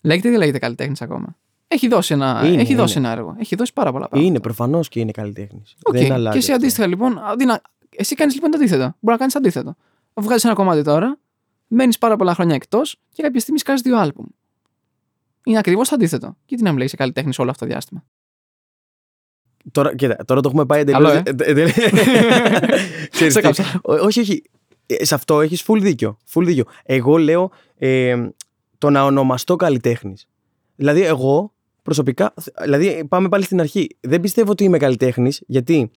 Λέγεται 0.02 0.28
ή 0.28 0.32
δεν 0.32 0.40
λέγεται 0.40 0.60
καλλιτέχνης 0.60 0.94
ακόμα; 1.00 1.36
Έχει 1.68 1.88
δώσει, 1.88 2.14
ένα, 2.14 2.42
Είναι, 2.46 2.62
έχει 2.62 2.76
δώσει 2.76 2.98
είναι. 2.98 3.08
ένα 3.08 3.18
έργο. 3.18 3.36
Έχει 3.40 3.56
δώσει 3.56 3.74
πάρα 3.74 3.92
πολλά 3.92 4.08
πράγματα. 4.08 4.30
Είναι 4.32 4.40
προφανώς 4.40 4.90
και 4.90 5.00
είναι 5.00 5.12
καλλιτέχνη. 5.12 5.62
Οκ. 5.84 5.94
Δεν 5.98 6.12
αλλάζει. 6.12 6.32
Και 6.32 6.38
εσύ 6.38 6.52
αυτό. 6.52 6.64
αντίστοιχα 6.64 6.88
λοιπόν, 6.88 7.20
αντί 7.32 7.46
να... 7.46 7.62
εσύ 7.90 8.16
κάνεις 8.16 8.34
λοιπόν 8.34 8.52
το 8.52 8.58
αντίθετο. 8.58 8.84
Μπορεί 8.84 8.96
να 9.04 9.18
κάνεις 9.18 9.36
αντίθετο. 9.36 9.76
Βγάζεις 10.14 10.44
ένα 10.44 10.54
κομμάτι 10.54 10.82
τώρα, 10.84 11.18
μένεις 11.70 11.98
πάρα 11.98 12.16
πολλά 12.16 12.34
χρόνια 12.34 12.56
εκτός 12.56 13.00
και 13.14 13.22
κάποια 13.22 13.40
στιγμή 13.40 13.60
σκάζει 13.60 13.82
δύο 13.82 13.98
άλμπουμ. 13.98 14.26
Είναι 15.44 15.58
ακριβώς 15.58 15.90
το 15.90 15.96
αντίθετο. 15.96 16.38
Γιατί 16.46 16.64
να 16.64 16.70
μην 16.70 16.80
λέγει 16.80 16.96
καλλιτέχνη 16.96 17.34
όλο 17.38 17.50
αυτό 17.50 17.66
το 17.66 17.72
διάστημα. 17.72 18.04
Τώρα, 19.72 19.96
κοίτα, 19.96 20.26
τώρα 20.26 20.42
το 20.42 20.48
έχουμε 20.50 20.66
πάει 20.66 20.84
Καλό, 20.84 21.10
εντελώ. 21.10 21.62
ε. 21.66 21.72
Ξέρεις 23.12 23.34
Σε 23.34 23.40
τι, 23.40 23.46
κάψα. 23.46 23.80
ό- 23.84 23.94
όχι, 23.94 24.20
όχι. 24.20 24.42
Ε, 24.86 25.06
Σε 25.06 25.16
αυτό 25.16 25.42
έχεις 25.42 25.64
full 25.68 25.80
δίκιο. 25.82 26.18
Full 26.34 26.44
δίκιο. 26.46 26.64
Εγώ 26.84 27.18
λέω 27.18 27.52
ε, 27.78 28.30
το 28.78 28.90
να 28.90 29.04
ονομαστώ 29.04 29.56
καλλιτέχνης. 29.56 30.28
Δηλαδή, 30.76 31.02
εγώ 31.04 31.54
προσωπικά. 31.84 32.34
Δηλαδή, 32.62 33.06
πάμε 33.10 33.30
πάλι 33.30 33.44
στην 33.44 33.60
αρχή. 33.60 33.98
Δεν 34.00 34.22
πιστεύω 34.22 34.52
ότι 34.52 34.64
είμαι 34.64 34.78
καλλιτέχνης, 34.78 35.44
γιατί 35.48 35.92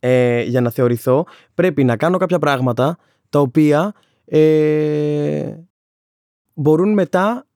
ε, 0.00 0.42
για 0.42 0.60
να 0.60 0.70
θεωρηθώ 0.70 1.26
πρέπει 1.54 1.84
να 1.84 1.96
κάνω 1.96 2.18
κάποια 2.18 2.38
πράγματα 2.38 2.98
τα 3.28 3.38
οποία 3.40 3.94
ε, 4.24 5.54
μπορούν 6.54 6.92
μετά 6.92 7.46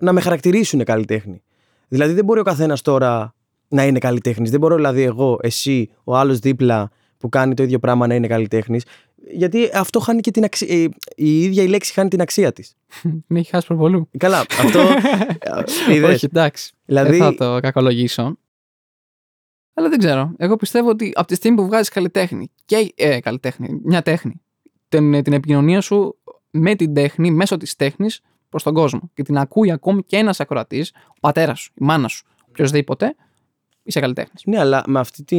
να 0.00 0.12
με 0.12 0.20
χαρακτηρίσουν 0.20 0.84
καλλιτέχνη. 0.84 1.42
Δηλαδή, 1.88 2.12
δεν 2.12 2.24
μπορεί 2.24 2.40
ο 2.40 2.42
καθένας 2.42 2.82
τώρα 2.82 3.34
να 3.68 3.84
είναι 3.84 3.98
καλλιτέχνης. 3.98 4.50
Δεν 4.50 4.60
μπορώ 4.60 4.74
δηλαδή 4.74 5.02
εγώ, 5.02 5.38
εσύ, 5.42 5.90
ο 6.04 6.16
άλλος 6.16 6.38
δίπλα 6.38 6.90
που 7.18 7.28
κάνει 7.28 7.54
το 7.54 7.62
ίδιο 7.62 7.78
πράγμα 7.78 8.06
να 8.06 8.14
είναι 8.14 8.26
καλλιτέχνης. 8.26 8.84
Γιατί 9.32 9.70
αυτό 9.74 10.00
χάνει 10.00 10.20
και 10.20 10.30
την 10.30 10.44
αξία. 10.44 10.88
Η 11.14 11.42
ίδια 11.42 11.62
η 11.62 11.66
λέξη 11.66 11.92
χάνει 11.92 12.08
την 12.08 12.20
αξία 12.20 12.52
της. 12.52 12.74
Με 13.26 13.38
έχει 13.38 13.50
χάσει 13.50 13.66
προβολού. 13.66 14.08
Καλά, 14.18 14.44
αυτό. 14.58 14.78
ε, 15.88 15.94
είδες. 15.94 16.14
Όχι, 16.14 16.24
εντάξει. 16.24 16.72
δηλαδή, 16.84 17.10
Δεν 17.10 17.18
θα 17.18 17.34
το 17.34 17.60
κακολογήσω. 17.60 18.38
Αλλά 19.74 19.88
δεν 19.88 19.98
ξέρω. 19.98 20.32
Εγώ 20.36 20.56
πιστεύω 20.56 20.88
ότι 20.88 21.12
από 21.14 21.26
τη 21.26 21.34
στιγμή 21.34 21.56
που 21.56 21.66
βγάζεις 21.66 21.88
καλλιτέχνη 21.88 22.50
και 22.64 22.92
ε, 22.94 23.20
καλλιτέχνη, 23.20 23.80
μια 23.84 24.02
τέχνη, 24.02 24.42
την, 24.88 25.22
την 25.22 25.32
επικοινωνία 25.32 25.80
σου 25.80 26.16
με 26.50 26.74
την 26.74 26.94
τέχνη, 26.94 27.30
μέσω 27.30 27.56
της 27.56 27.76
τέχνης 27.76 28.20
προς 28.48 28.62
τον 28.62 28.74
κόσμο 28.74 29.10
και 29.14 29.22
την 29.22 29.38
ακούει 29.38 29.70
ακόμη 29.70 30.02
και 30.02 30.16
ένας 30.16 30.40
ακροατής, 30.40 30.92
ο 31.08 31.16
πατέρας 31.20 31.60
σου, 31.60 31.72
η 31.74 31.84
μάνα 31.84 32.08
σου, 32.08 32.24
οποιοδήποτε, 32.48 33.14
είσαι 33.82 34.00
καλλιτέχνης. 34.00 34.42
Ναι, 34.44 34.58
αλλά 34.58 34.82
με 34.86 34.98
αυτή 35.00 35.24
τη 35.24 35.36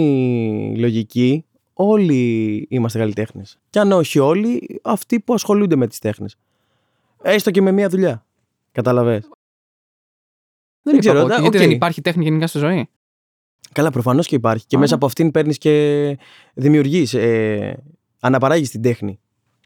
λογική 0.77 1.45
όλοι 1.73 2.65
είμαστε 2.69 2.99
καλλιτέχνες. 2.99 3.59
Και 3.69 3.79
αν 3.79 3.91
όχι 3.91 4.19
όλοι, 4.19 4.79
αυτοί 4.83 5.19
που 5.19 5.33
ασχολούνται 5.33 5.75
με 5.75 5.87
τις 5.87 5.99
τέχνες. 5.99 6.37
Έστω 7.21 7.51
και 7.51 7.61
με 7.61 7.71
μία 7.71 7.89
δουλειά. 7.89 8.25
Κατάλαβες. 8.71 9.23
Δεν 10.81 10.99
ξέρω, 10.99 11.15
ξέρω. 11.15 11.27
δα- 11.35 11.41
Γιατί 11.41 11.57
οκ. 11.57 11.63
δεν 11.63 11.71
υπάρχει 11.71 12.01
τέχνη 12.01 12.23
γενικά 12.23 12.47
στη 12.47 12.57
ζωή. 12.57 12.89
Καλά, 13.71 13.89
προφανώς 13.91 14.27
και 14.27 14.35
υπάρχει. 14.35 14.65
Και 14.65 14.75
Α. 14.75 14.79
μέσα 14.79 14.95
από 14.95 15.05
αυτήν 15.05 15.31
παίρνεις 15.31 15.57
και 15.57 16.17
δημιουργείς. 16.53 17.13
Ε, 17.13 17.83
αναπαράγεις 18.19 18.69
την 18.69 18.81
τέχνη. 18.81 19.19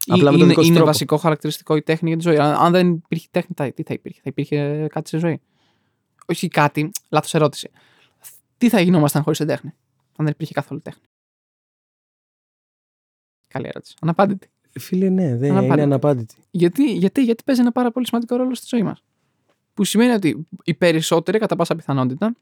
Ή- 0.06 0.12
Απλά 0.12 0.24
με 0.24 0.30
τον 0.30 0.38
είναι, 0.38 0.46
δικό 0.48 0.60
σου 0.60 0.66
είναι 0.66 0.76
τρόπο. 0.76 0.90
βασικό 0.90 1.16
χαρακτηριστικό 1.16 1.76
η 1.76 1.82
τέχνη 1.82 2.08
για 2.08 2.16
τη 2.18 2.22
ζωή. 2.22 2.36
Αν, 2.38 2.54
αν 2.54 2.72
δεν 2.72 2.90
υπήρχε 2.92 3.28
τέχνη, 3.30 3.54
θα- 3.56 3.72
τι 3.72 3.82
θα 3.82 3.94
υπήρχε; 3.94 4.20
Θα 4.22 4.28
υπήρχε 4.30 4.86
κάτι 4.90 5.08
στη 5.08 5.18
ζωή; 5.18 5.40
Όχι 6.26 6.48
κάτι, 6.48 6.90
λάθος 7.08 7.34
ερώτηση. 7.34 7.70
τι 8.58 8.68
θα 8.68 8.80
γινόμασταν 8.80 9.22
χωρίς 9.22 9.38
την 9.38 9.46
τέχνη, 9.46 9.70
αν 10.16 10.24
δεν 10.24 10.28
υπήρχε 10.34 10.52
καθόλου 10.52 10.80
τέχνη; 10.82 11.02
Καλή 13.48 13.66
ερώτηση. 13.68 13.94
Αναπάντητη. 14.00 14.50
Φίλε, 14.78 15.08
ναι, 15.08 15.36
δεν 15.36 15.50
Αναπάντητη. 15.50 15.72
είναι 15.72 15.82
αναπάντητη. 15.82 16.34
Γιατί, 16.50 16.92
γιατί, 16.92 17.22
γιατί 17.24 17.42
παίζει 17.44 17.60
ένα 17.60 17.72
πάρα 17.72 17.90
πολύ 17.90 18.06
σημαντικό 18.06 18.36
ρόλο 18.36 18.54
στη 18.54 18.66
ζωή 18.68 18.82
μας; 18.82 19.02
Που 19.74 19.84
σημαίνει 19.84 20.12
ότι 20.12 20.46
οι 20.64 20.74
περισσότεροι, 20.74 21.38
κατά 21.38 21.56
πάσα 21.56 21.76
πιθανότητα, 21.76 22.36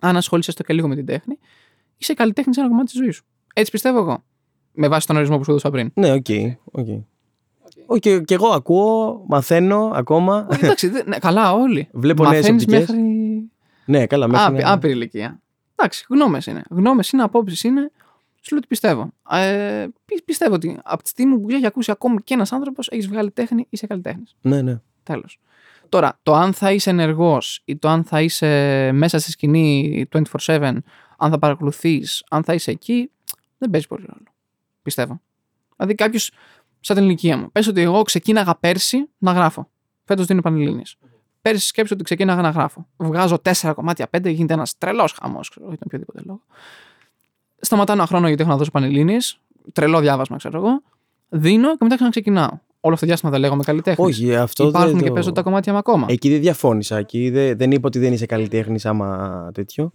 αν 0.00 0.16
ασχολείσαι 0.16 0.50
έστω 0.50 0.62
και 0.62 0.72
λίγο 0.72 0.88
με 0.88 0.94
την 0.94 1.06
τέχνη, 1.06 1.38
είσαι 1.96 2.14
καλλιτέχνης 2.14 2.54
σε 2.54 2.60
ένα 2.60 2.70
κομμάτι 2.70 2.90
της 2.90 3.00
ζωής 3.00 3.14
σου. 3.16 3.24
Έτσι 3.54 3.70
πιστεύω 3.70 3.98
εγώ. 3.98 4.24
Με 4.72 4.88
βάση 4.88 5.06
τον 5.06 5.16
ορισμό 5.16 5.36
που 5.38 5.44
σου 5.44 5.50
έδωσα 5.50 5.70
πριν. 5.70 5.90
Ναι, 5.94 6.12
οκ. 6.12 6.26
οκ. 6.64 6.86
Οκ, 7.86 8.00
και 8.00 8.34
εγώ 8.34 8.48
ακούω, 8.48 9.24
μαθαίνω 9.28 9.90
ακόμα. 9.94 10.46
Όχι, 10.50 10.64
Εντάξει, 10.64 10.88
δεν- 10.88 11.04
ναι, 11.08 11.18
καλά, 11.18 11.52
όλοι. 11.52 11.88
Βλέπω 11.92 12.22
νέες 12.24 12.36
Μαθαίνεις 12.40 12.62
οπτικές. 12.62 12.86
μέχρι 12.88 13.02
ναι, 13.86 14.06
καλά, 14.06 14.28
μέχρι. 14.28 14.44
άπη, 14.54 14.62
να- 14.62 14.72
άπειρη 14.72 14.92
ηλικία. 14.92 15.40
Εντάξει, 15.76 16.06
γνώμες 16.08 16.46
είναι. 16.46 16.62
Γνώμες 16.70 17.10
είναι, 17.10 17.22
απόψεις 17.22 17.62
είναι. 17.64 17.90
Σου 18.40 18.48
λέω 18.50 18.58
ότι 18.58 18.66
πιστεύω. 18.66 19.10
Ε, 19.30 19.86
πι- 20.04 20.24
πιστεύω 20.24 20.54
ότι 20.54 20.78
από 20.82 21.02
τη 21.02 21.08
στιγμή 21.08 21.38
που 21.38 21.46
έχει 21.50 21.66
ακούσει 21.66 21.90
ακόμη 21.90 22.22
και 22.22 22.34
ένας 22.34 22.52
άνθρωπος, 22.52 22.88
έχεις 22.88 23.08
βγάλει 23.08 23.30
τέχνη, 23.30 23.66
είσαι 23.70 23.86
καλλιτέχνης. 23.86 24.36
Ναι, 24.40 24.62
ναι. 24.62 24.80
Τέλος. 25.02 25.38
Τώρα, 25.88 26.18
το 26.22 26.34
αν 26.34 26.52
θα 26.52 26.72
είσαι 26.72 26.90
ενεργός 26.90 27.62
ή 27.64 27.76
το 27.76 27.88
αν 27.88 28.04
θα 28.04 28.22
είσαι 28.22 28.90
μέσα 28.92 29.18
στη 29.18 29.30
σκηνή 29.30 30.04
24-7, 30.46 30.82
αν 31.18 31.30
θα 31.30 31.38
παρακολουθείς, 31.38 32.24
αν 32.30 32.44
θα 32.44 32.54
είσαι 32.54 32.70
εκεί, 32.70 33.10
δεν 33.58 33.70
παίζει 33.70 33.86
πολύ 33.86 34.04
ρόλο. 34.06 34.24
Πιστεύω. 34.82 35.20
Δηλαδή, 35.76 35.94
κάποιος 35.94 36.30
σαν 36.80 36.96
την 36.96 37.04
ηλικία 37.04 37.36
μου. 37.36 37.52
Πες 37.52 37.66
ότι 37.66 37.80
εγώ 37.80 38.02
ξεκίναγα 38.02 38.56
πέρσι 38.56 39.08
να 39.18 39.32
γράφω. 39.32 39.70
Φέτος 40.04 40.26
δίνω 40.26 40.40
πανελίνε. 40.40 40.82
Πέρσι 41.42 41.66
σκέψω 41.66 41.94
ότι 41.94 42.04
ξεκίναγα 42.04 42.42
να 42.42 42.50
γράφω. 42.50 42.86
Βγάζω 42.96 43.38
4 43.42 43.72
κομμάτια, 43.74 44.08
5, 44.16 44.30
γίνεται 44.30 44.52
ένας 44.54 44.78
τρελός 44.78 45.12
χαμός, 45.12 45.48
ξέρω 45.48 45.66
εγώ, 45.66 45.74
για 45.74 45.78
τον 45.78 45.86
οποιοδήποτε 45.86 46.20
λόγο. 46.26 46.42
Σταματάω 47.60 47.96
ένα 47.96 48.06
χρόνο 48.06 48.26
γιατί 48.26 48.42
έχω 48.42 48.50
να 48.50 48.56
δώσω 48.56 48.70
πανελίνε. 48.70 49.16
Τρελό 49.72 50.00
διάβασμα, 50.00 50.36
ξέρω 50.36 50.58
εγώ. 50.58 50.82
Δίνω 51.28 51.70
και 51.70 51.78
μετά 51.80 51.94
ξαναξεκινάω. 51.94 52.58
Όλο 52.80 52.94
αυτό 52.94 52.96
το 53.00 53.06
διάστημα 53.06 53.30
δεν 53.30 53.40
λέγομαι 53.40 53.62
καλλιτέχνης. 53.62 54.08
Όχι, 54.08 54.36
αυτό 54.36 54.68
Υπάρχουν 54.68 54.92
δεν 54.92 55.02
και 55.02 55.08
το... 55.08 55.14
παίζουν 55.14 55.34
τα 55.34 55.42
κομμάτια 55.42 55.72
μου 55.72 55.78
ακόμα. 55.78 56.06
Εκεί 56.08 56.30
δεν 56.30 56.40
διαφώνησα. 56.40 56.96
Εκεί 56.96 57.30
δεν, 57.30 57.56
δεν 57.56 57.70
είπα 57.70 57.86
ότι 57.86 57.98
δεν 57.98 58.12
είσαι 58.12 58.26
καλλιτέχνης 58.26 58.86
άμα 58.86 59.50
τέτοιο. 59.54 59.90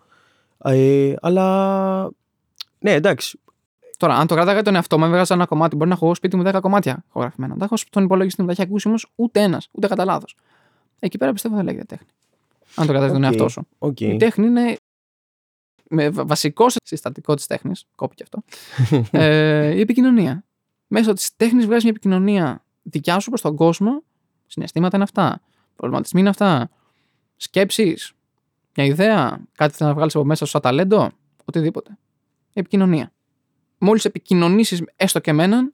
Ε, 0.64 1.14
αλλά. 1.22 2.10
Ναι, 2.80 2.92
εντάξει. 2.92 3.40
Τώρα, 3.98 4.16
αν 4.18 4.28
το 4.28 4.36
κράταγα 4.36 4.62
τον 4.62 4.76
εαυτό 4.76 4.98
μου, 5.00 5.06
έβγαζα 5.06 5.34
ένα 5.34 5.46
κομμάτι. 5.46 5.76
Μπορεί 5.76 5.90
να 5.90 5.96
έχω 5.96 6.06
εγώ 6.06 6.16
σπίτι 6.16 6.36
μου 6.36 6.44
10 6.46 6.60
κομμάτια 6.62 7.04
ηχογραφημένα. 7.10 7.58
Τα 7.58 7.66
έχω 7.66 7.78
στον 7.78 8.04
υπολογιστή 8.04 8.42
μου, 8.42 8.48
τα 8.48 8.54
έχει 8.54 8.62
ακούσει 8.62 8.88
όμω 8.88 8.98
ούτε 9.16 9.42
ένας, 9.42 9.68
ούτε 9.72 9.88
κατά 9.88 10.06
λάθος. 10.06 10.36
Εκεί 11.00 11.18
πέρα 11.18 11.34
πιστεύω 11.34 11.56
δεν 11.56 11.66
λέγεται 11.66 11.84
τέχνη. 11.86 12.08
Αν 12.76 12.86
το 12.86 12.92
κρατάει 12.92 13.10
τον 13.12 13.18
Οκ. 13.18 13.24
εαυτό 13.24 13.48
σου. 13.50 13.68
Οκ. 13.78 14.00
Η 14.00 14.18
τέχνη 14.18 14.46
είναι 14.48 14.78
με 15.90 16.10
βα- 16.10 16.26
βασικό 16.26 16.76
συστατικό 16.84 17.34
της 17.36 17.46
τέχνης, 17.48 17.86
κόπηκε 17.96 18.24
αυτό, 18.24 18.44
ε, 19.20 19.76
η 19.76 19.80
επικοινωνία. 19.80 20.44
Μέσω 20.88 21.14
της 21.14 21.36
τέχνης 21.36 21.66
βγάζεις 21.66 21.84
μια 21.84 21.92
επικοινωνία 21.92 22.64
δικιά 22.84 23.20
σου 23.20 23.30
προς 23.30 23.42
τον 23.42 23.56
κόσμο. 23.56 24.04
Συναισθήματα 24.48 24.96
είναι 24.96 25.04
αυτά. 25.04 25.42
Προβληματισμοί 25.76 26.20
είναι 26.20 26.30
αυτά. 26.30 26.70
Σκέψεις. 27.36 28.12
Μια 28.76 28.86
ιδέα. 28.86 29.40
Κάτι 29.56 29.74
θέλεις 29.76 29.90
να 29.90 29.96
βγάλεις 29.96 30.16
από 30.16 30.26
μέσα 30.26 30.46
σου 30.46 30.52
σαν 30.52 30.62
ταλέντο. 30.62 31.10
Οτιδήποτε. 31.46 31.98
Επικοινωνία. 32.54 33.12
Μόλις 33.78 34.06
επικοινωνήσεις 34.06 34.84
έστω 34.96 35.20
και 35.20 35.34
με 35.34 35.44
έναν, 35.44 35.74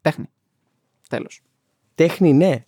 τέχνη. 0.00 0.28
Τέλος. 1.08 1.40
Τέχνη, 1.94 2.32
ναι. 2.32 2.64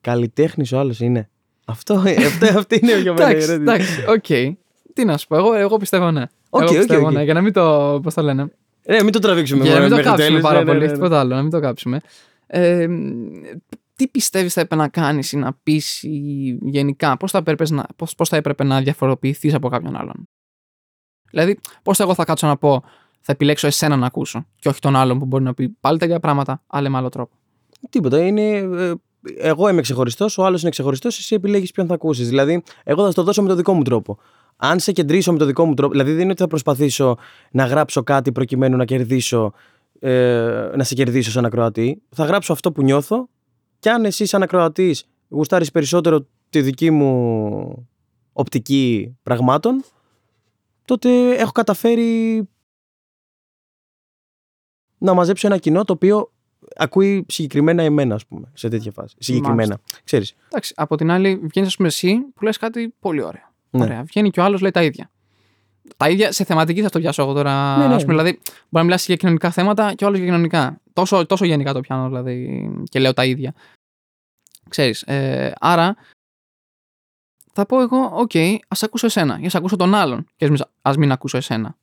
Καλλιτέχνης 0.00 0.72
ο 0.72 0.78
άλλος 0.78 1.00
είναι. 1.00 1.30
Αυτό, 1.64 1.94
αυτό, 1.94 2.46
αυτή 2.58 2.78
είναι 2.82 3.00
για 3.00 3.12
μένα 3.12 3.30
η 3.30 3.34
Εντάξει, 3.34 3.50
ερώτηση. 3.52 3.72
εντάξει, 3.72 4.04
οκ. 4.08 4.56
Τι 4.92 5.04
να 5.04 5.16
σου 5.18 5.26
πω, 5.26 5.36
εγώ, 5.36 5.54
εγώ 5.54 5.76
πιστεύω 5.76 6.10
ναι. 6.10 6.22
Οκ, 6.50 6.62
εγώ 6.62 6.70
οκ, 6.70 6.76
πιστεύω 6.78 7.06
οκ. 7.06 7.12
ναι, 7.12 7.22
για 7.22 7.34
να 7.34 7.40
μην 7.40 7.52
το. 7.52 7.98
Πώς 8.02 8.14
το 8.14 8.22
λένε. 8.22 8.52
Ναι, 8.86 9.02
μην 9.02 9.12
το 9.12 9.18
τραβήξουμε 9.18 9.64
Για 9.64 9.74
να 9.74 9.80
μην 9.80 9.88
το 9.88 9.94
μέχρι 9.96 10.10
κάψουμε 10.10 10.28
τέλους. 10.28 10.42
πάρα 10.42 10.58
Ναι, 10.58 10.64
ναι, 10.64 10.66
πολύ, 10.70 10.80
ναι, 10.80 10.86
ναι. 10.86 10.92
τίποτα 10.92 11.18
άλλο, 11.20 11.34
να 11.34 11.42
μην 11.42 11.50
το 11.50 11.60
κάψουμε. 11.60 12.00
Ε, 12.46 12.88
τι 13.96 14.08
πιστεύεις 14.08 14.52
θα 14.52 14.60
έπρεπε 14.60 14.82
να 14.82 14.88
κάνεις 14.88 15.32
ή 15.32 15.36
να 15.36 15.52
πεις 15.62 16.00
γενικά, 16.62 17.16
πώς 17.16 17.30
θα, 17.30 17.38
έπρεπες 17.38 17.70
να, 17.70 17.86
πώς, 17.96 18.14
πώς 18.14 18.28
θα 18.28 18.36
έπρεπε 18.36 18.64
να 18.64 18.80
διαφοροποιηθείς 18.80 19.54
από 19.54 19.68
κάποιον 19.68 19.96
άλλον; 19.96 20.28
Δηλαδή, 21.30 21.58
πώς 21.82 22.00
εγώ 22.00 22.14
θα 22.14 22.24
κάτσω 22.24 22.46
να 22.46 22.56
πω, 22.56 22.84
θα 23.26 23.32
επιλέξω 23.32 23.66
εσένα 23.66 23.96
να 23.96 24.06
ακούσω 24.06 24.46
και 24.58 24.68
όχι 24.68 24.80
τον 24.80 24.96
άλλον 24.96 25.18
που 25.18 25.24
μπορεί 25.24 25.42
να 25.42 25.54
πει 25.54 25.68
πάλι 25.80 25.98
τα 25.98 26.04
ίδια 26.04 26.20
πράγματα, 26.20 26.62
αλλά 26.66 26.88
με 26.88 26.96
άλλο 26.96 27.08
τρόπο. 27.08 27.34
Τίποτα. 27.90 28.26
Είναι, 28.26 28.50
ε, 28.52 28.92
εγώ 29.36 29.68
είμαι 29.68 29.80
ξεχωριστός, 29.80 30.38
ο 30.38 30.44
άλλος 30.44 30.60
είναι 30.60 30.70
ξεχωριστός, 30.70 31.18
εσύ 31.18 31.34
επιλέγεις 31.34 31.70
ποιον 31.70 31.86
θα 31.86 31.94
ακούσεις. 31.94 32.28
Δηλαδή, 32.28 32.62
εγώ 32.84 33.02
θα 33.02 33.08
σου 33.08 33.14
το 33.14 33.22
δώσω 33.22 33.42
με 33.42 33.48
τον 33.48 33.56
δικό 33.56 33.72
μου 33.72 33.82
τρόπο. 33.82 34.18
Αν 34.56 34.78
σε 34.78 34.92
κεντρήσω 34.92 35.32
με 35.32 35.38
τον 35.38 35.46
δικό 35.46 35.64
μου 35.64 35.74
τρόπο, 35.74 35.92
δηλαδή 35.92 36.12
δεν 36.12 36.20
είναι 36.20 36.30
ότι 36.30 36.40
θα 36.40 36.46
προσπαθήσω 36.46 37.16
να 37.50 37.64
γράψω 37.64 38.02
κάτι 38.02 38.32
προκειμένου 38.32 38.76
να 38.76 38.84
κερδίσω, 38.84 39.52
ε, 39.98 40.70
να 40.76 40.84
σε 40.84 40.94
κερδίσω 40.94 41.30
σαν 41.30 41.44
ακροατή. 41.44 42.02
Θα 42.10 42.24
γράψω 42.24 42.52
αυτό 42.52 42.72
που 42.72 42.82
νιώθω 42.82 43.28
και 43.78 43.90
αν 43.90 44.04
εσύ 44.04 44.26
σαν 44.26 44.42
ακροατής 44.42 45.08
γουστάρεις 45.28 45.70
περισσότερο 45.70 46.26
τη 46.50 46.60
δική 46.60 46.90
μου 46.90 47.88
οπτική 48.32 49.16
πραγμάτων, 49.22 49.84
τότε 50.84 51.34
έχω 51.34 51.52
καταφέρει 51.52 52.48
να 55.04 55.14
μαζέψω 55.14 55.46
ένα 55.46 55.58
κοινό 55.58 55.84
το 55.84 55.92
οποίο 55.92 56.32
ακούει 56.76 57.26
συγκεκριμένα 57.28 57.82
εμένα, 57.82 58.14
ας 58.14 58.26
πούμε, 58.26 58.50
σε 58.54 58.68
τέτοια 58.68 58.92
φάση. 58.92 59.16
Συγκεκριμένα. 59.18 59.78
Ξέρεις. 60.04 60.34
Εντάξει, 60.46 60.72
από 60.76 60.96
την 60.96 61.10
άλλη, 61.10 61.40
βγαίνεις, 61.42 61.68
ας 61.68 61.76
πούμε, 61.76 61.88
εσύ 61.88 62.18
που 62.34 62.44
λες 62.44 62.56
κάτι 62.56 62.94
πολύ 63.00 63.22
ωραίο. 63.22 63.52
Ναι. 63.70 63.82
Ωραία. 63.82 64.02
Βγαίνει 64.02 64.30
και 64.30 64.40
ο 64.40 64.42
άλλος 64.42 64.60
λέει 64.60 64.70
τα 64.70 64.82
ίδια. 64.82 65.10
Τα 65.96 66.08
ίδια 66.08 66.32
σε 66.32 66.44
θεματική 66.44 66.82
θα 66.82 66.88
το 66.88 66.98
πιάσω 66.98 67.22
εγώ 67.22 67.32
τώρα. 67.32 67.76
Ναι, 67.76 67.86
ναι. 67.86 67.94
Ας 67.94 68.02
πούμε, 68.02 68.12
δηλαδή, 68.12 68.30
μπορεί 68.30 68.44
να 68.70 68.82
μιλάσει 68.82 69.04
για 69.06 69.16
κοινωνικά 69.16 69.50
θέματα 69.50 69.94
και 69.94 70.04
ο 70.04 70.06
άλλος 70.06 70.18
για 70.18 70.28
κοινωνικά. 70.28 70.80
Τόσο, 70.92 71.26
τόσο 71.26 71.44
γενικά 71.44 71.72
το 71.72 71.80
πιάνω, 71.80 72.06
δηλαδή, 72.06 72.70
και 72.84 72.98
λέω 72.98 73.12
τα 73.12 73.24
ίδια. 73.24 73.54
Ξέρεις, 74.68 75.02
ε, 75.02 75.52
άρα 75.60 75.96
θα 77.52 77.66
πω 77.66 77.80
εγώ, 77.80 78.10
οκ, 78.12 78.30
ας 78.68 78.82
ακούσω 78.82 79.06
εσένα, 79.06 79.38
ή 79.40 79.46
ας 79.46 79.54
ακούσω 79.54 79.76
τον 79.76 79.94
άλλον, 79.94 80.26
και 80.36 80.44
ας 80.44 80.50
μην, 80.50 80.60
ας 80.82 80.96
μην 80.96 81.12
ακούσω 81.12 81.36
εσένα. 81.36 81.76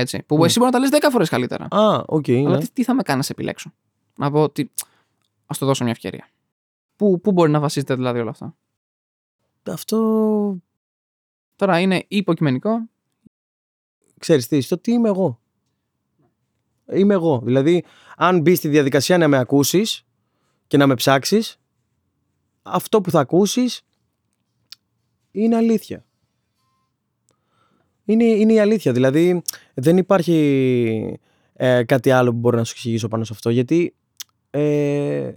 Έτσι, 0.00 0.22
που 0.26 0.38
Ναι. 0.38 0.44
εσύ 0.44 0.58
μπορεί 0.58 0.70
να 0.72 0.78
τα 0.78 0.84
λες 0.84 1.00
10 1.02 1.10
φορές 1.10 1.28
καλύτερα. 1.28 1.66
Α, 1.70 2.02
οκ. 2.06 2.28
Αλλά 2.28 2.48
ναι. 2.50 2.58
τι, 2.58 2.70
τι 2.70 2.84
θα 2.84 2.94
με 2.94 3.02
κάνεις 3.02 3.16
να 3.20 3.22
σε 3.22 3.32
επιλέξω; 3.32 3.72
Να 4.16 4.30
πω 4.30 4.42
ότι 4.42 4.70
ας 5.46 5.58
το 5.58 5.66
δώσω 5.66 5.82
μια 5.82 5.92
ευκαιρία. 5.92 6.28
Πού, 6.96 7.20
πού 7.20 7.32
μπορεί 7.32 7.50
να 7.50 7.60
βασίζεται 7.60 7.94
δηλαδή 7.94 8.18
όλο 8.18 8.30
αυτό; 8.30 8.54
Αυτό, 9.62 10.58
Τώρα 11.56 11.80
είναι 11.80 12.04
υποκειμενικό. 12.08 12.88
ξέρεις 14.18 14.46
τι, 14.46 14.60
στο 14.60 14.78
τι 14.78 14.92
είμαι 14.92 15.08
εγώ. 15.08 15.40
Είμαι 16.92 17.14
εγώ. 17.14 17.40
Δηλαδή, 17.44 17.84
αν 18.16 18.40
μπεις 18.40 18.58
στη 18.58 18.68
διαδικασία 18.68 19.18
να 19.18 19.28
με 19.28 19.38
ακούσεις 19.38 20.06
και 20.66 20.76
να 20.76 20.86
με 20.86 20.94
ψάξεις, 20.94 21.60
αυτό 22.62 23.00
που 23.00 23.10
θα 23.10 23.20
ακούσεις 23.20 23.82
είναι 25.30 25.56
αλήθεια. 25.56 26.04
Είναι, 28.08 28.24
είναι 28.24 28.52
η 28.52 28.60
αλήθεια. 28.60 28.92
Δηλαδή, 28.92 29.42
δεν 29.74 29.96
υπάρχει 29.96 31.18
ε, 31.52 31.84
κάτι 31.84 32.10
άλλο 32.10 32.30
που 32.30 32.36
μπορώ 32.36 32.56
να 32.56 32.64
σου 32.64 32.72
εξηγήσω 32.76 33.08
πάνω 33.08 33.24
σε 33.24 33.32
αυτό. 33.32 33.50
Γιατί 33.50 33.94
ε, 34.50 35.32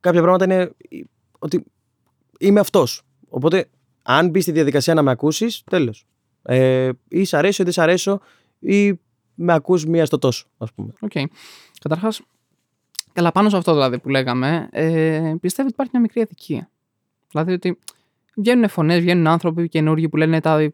κάποια 0.00 0.22
πράγματα 0.22 0.44
είναι 0.44 0.70
ότι 1.38 1.64
είμαι 2.38 2.60
αυτός. 2.60 3.02
Οπότε, 3.28 3.68
αν 4.02 4.28
μπεις 4.28 4.42
στη 4.42 4.52
διαδικασία 4.52 4.94
να 4.94 5.02
με 5.02 5.10
ακούσεις, 5.10 5.62
τέλος. 5.70 6.06
Ε, 6.42 6.90
ή 7.08 7.24
σ' 7.24 7.34
αρέσω 7.34 7.62
ή 7.62 7.64
δεν 7.64 7.74
σ' 7.74 7.78
αρέσω 7.78 8.20
ή 8.58 9.00
με 9.34 9.52
ακούς 9.52 9.86
μία 9.86 10.06
στο 10.06 10.18
τόσο, 10.18 10.46
ας 10.58 10.72
πούμε. 10.72 10.92
Οκ. 11.00 11.12
Καταρχάς, 11.80 12.22
καλά 13.12 13.32
πάνω 13.32 13.48
σε 13.48 13.56
αυτό 13.56 13.72
δηλαδή 13.72 13.98
που 13.98 14.08
λέγαμε, 14.08 14.68
ε, 14.72 15.34
πιστεύω 15.40 15.68
ότι 15.68 15.72
υπάρχει 15.72 15.90
μια 15.92 16.00
μικρή 16.00 16.20
αδικία. 16.20 16.70
Δηλαδή 17.30 17.52
ότι 17.52 17.78
βγαίνουν 18.36 18.68
φωνές, 18.68 19.00
βγαίνουν 19.00 19.26
άνθρωποι 19.26 19.68
καινούργοι 19.68 20.08
που 20.08 20.16
λένε 20.16 20.40
τα 20.40 20.72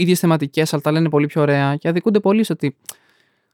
ίδιες 0.00 0.18
θεματικές, 0.18 0.72
αλλά 0.72 0.82
τα 0.82 0.92
λένε 0.92 1.08
πολύ 1.08 1.26
πιο 1.26 1.40
ωραία 1.40 1.76
και 1.76 1.88
αδικούνται 1.88 2.20
πολύ 2.20 2.44
σε 2.44 2.52
ότι 2.52 2.76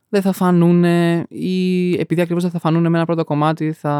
δεν 0.08 0.22
θα 0.22 0.32
φανούν 0.32 0.84
ή 1.28 1.92
επειδή 1.98 2.20
ακριβώς 2.20 2.42
δεν 2.42 2.52
θα 2.52 2.58
φανούν 2.58 2.82
με 2.82 2.96
ένα 2.96 3.04
πρώτο 3.06 3.24
κομμάτι 3.24 3.72
θα 3.72 3.90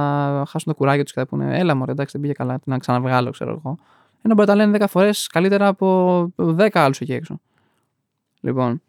χάσουν 0.49 0.73
το 0.73 0.79
κουράγιο 0.79 1.03
τους 1.03 1.13
και 1.13 1.21
θα 1.21 1.27
πούνε 1.27 1.59
Έλα, 1.59 1.75
μωρέ, 1.75 1.93
εντάξει, 1.93 2.13
δεν 2.13 2.21
πήγε 2.21 2.33
καλά, 2.33 2.59
τι 2.59 2.71
να 2.71 2.79
ξαναβγάλω, 2.79 3.31
ξέρω 3.31 3.51
εγώ. 3.51 3.79
Ενώ 4.23 4.35
μπορεί 4.35 4.49
να 4.49 4.55
τα 4.55 4.55
λένε 4.55 4.79
10 4.81 4.85
φορές 4.89 5.27
καλύτερα 5.27 5.67
από 5.67 6.21
10 6.37 6.69
άλλους 6.73 7.01
εκεί 7.01 7.13
έξω. 7.13 7.41
Λοιπόν. 8.41 8.83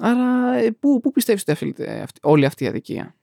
Άρα, 0.00 0.54
ε, 0.56 0.70
πού, 0.80 1.00
πού 1.00 1.12
πιστεύεις 1.12 1.42
ότι 1.42 1.52
οφείλεται 1.52 2.00
αυτή- 2.02 2.20
όλη 2.22 2.44
αυτή 2.44 2.64
η 2.64 2.66
αδικία; 2.66 3.14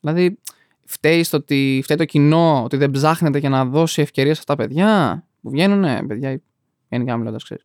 Δηλαδή, 0.00 0.38
φταίει, 0.84 1.22
στο 1.22 1.36
ότι, 1.36 1.80
φταίει 1.82 1.96
το 1.96 2.04
κοινό 2.04 2.62
ότι 2.64 2.76
δεν 2.76 2.90
ψάχνεται 2.90 3.38
για 3.38 3.48
να 3.48 3.64
δώσει 3.64 4.02
ευκαιρίες 4.02 4.36
σε 4.36 4.40
αυτά 4.40 4.56
τα 4.56 4.62
παιδιά 4.62 5.24
που 5.42 5.50
βγαίνουν, 5.50 6.06
παιδιά, 6.06 6.40
γενικά 6.88 7.16
μιλώντας, 7.16 7.42
ξέρεις. 7.42 7.64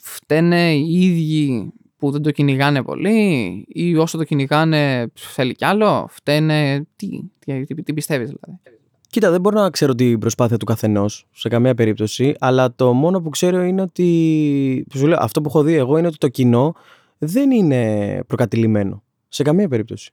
Φταίνε 0.00 0.72
οι 0.74 1.02
ίδιοι 1.02 1.72
που 1.96 2.10
δεν 2.10 2.22
το 2.22 2.30
κυνηγάνε 2.30 2.82
πολύ, 2.82 3.64
ή 3.68 3.96
όσο 3.96 4.18
το 4.18 4.24
κυνηγάνε 4.24 5.10
θέλει 5.14 5.54
κι 5.54 5.64
άλλο. 5.64 6.06
Φταίνε. 6.10 6.86
Τι, 6.96 7.08
τι, 7.38 7.64
τι, 7.64 7.82
τι 7.82 7.94
πιστεύεις 7.94 8.26
δηλαδή. 8.28 8.62
Κοίτα, 9.08 9.30
δεν 9.30 9.40
μπορώ 9.40 9.60
να 9.60 9.70
ξέρω 9.70 9.94
την 9.94 10.18
προσπάθεια 10.18 10.56
του 10.56 10.64
καθενός 10.64 11.26
σε 11.32 11.48
καμία 11.48 11.74
περίπτωση, 11.74 12.34
αλλά 12.38 12.74
το 12.74 12.92
μόνο 12.92 13.20
που 13.20 13.28
ξέρω 13.28 13.62
είναι 13.62 13.82
ότι. 13.82 14.86
Σου 14.94 15.06
λέω, 15.06 15.18
αυτό 15.20 15.40
που 15.40 15.48
έχω 15.48 15.62
δει 15.62 15.74
εγώ 15.74 15.98
είναι 15.98 16.06
ότι 16.06 16.18
το 16.18 16.28
κοινό 16.28 16.74
δεν 17.18 17.50
είναι 17.50 18.22
προκατηλημένο. 18.26 19.02
Σε 19.28 19.42
καμία 19.42 19.68
περίπτωση. 19.68 20.10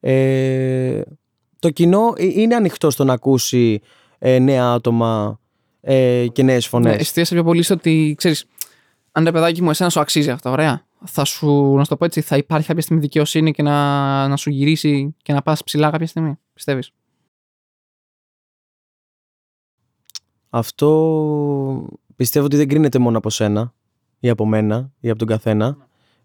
Ε, 0.00 1.00
το 1.58 1.70
κοινό 1.70 2.12
ε, 2.16 2.24
είναι 2.24 2.54
ανοιχτό 2.54 2.90
στο 2.90 3.04
να 3.04 3.12
ακούσει 3.12 3.80
ε, 4.18 4.38
νέα 4.38 4.72
άτομα 4.72 5.40
ε, 5.80 6.26
και 6.32 6.42
νέες 6.42 6.66
φωνές. 6.66 6.94
Ναι, 6.94 7.00
εστίασε 7.00 7.34
πιο 7.34 7.44
πολύ 7.44 7.62
στο 7.62 7.74
ότι 7.74 8.14
ξέρεις, 8.16 8.46
αν 9.16 9.24
ρε 9.24 9.32
παιδάκι 9.32 9.62
μου, 9.62 9.70
εσένα 9.70 9.90
σου 9.90 10.00
αξίζει 10.00 10.30
αυτό, 10.30 10.50
ωραία. 10.50 10.86
Θα 11.04 11.24
σου, 11.24 11.74
να 11.76 11.82
σου 11.82 11.88
το 11.88 11.96
πω 11.96 12.04
έτσι, 12.04 12.20
θα 12.20 12.36
υπάρχει 12.36 12.66
κάποια 12.66 12.82
στιγμή 12.82 13.00
δικαιοσύνη 13.00 13.52
και 13.52 13.62
να, 13.62 14.28
να 14.28 14.36
σου 14.36 14.50
γυρίσει 14.50 15.14
και 15.22 15.32
να 15.32 15.42
πας 15.42 15.64
ψηλά 15.64 15.90
κάποια 15.90 16.06
στιγμή. 16.06 16.38
Πιστεύεις; 16.52 16.92
Αυτό 20.50 21.88
πιστεύω 22.16 22.46
ότι 22.46 22.56
δεν 22.56 22.68
κρίνεται 22.68 22.98
μόνο 22.98 23.18
από 23.18 23.30
σένα 23.30 23.74
ή 24.20 24.28
από 24.28 24.46
μένα 24.46 24.92
ή 25.00 25.08
από 25.08 25.18
τον 25.18 25.28
καθένα. 25.28 25.76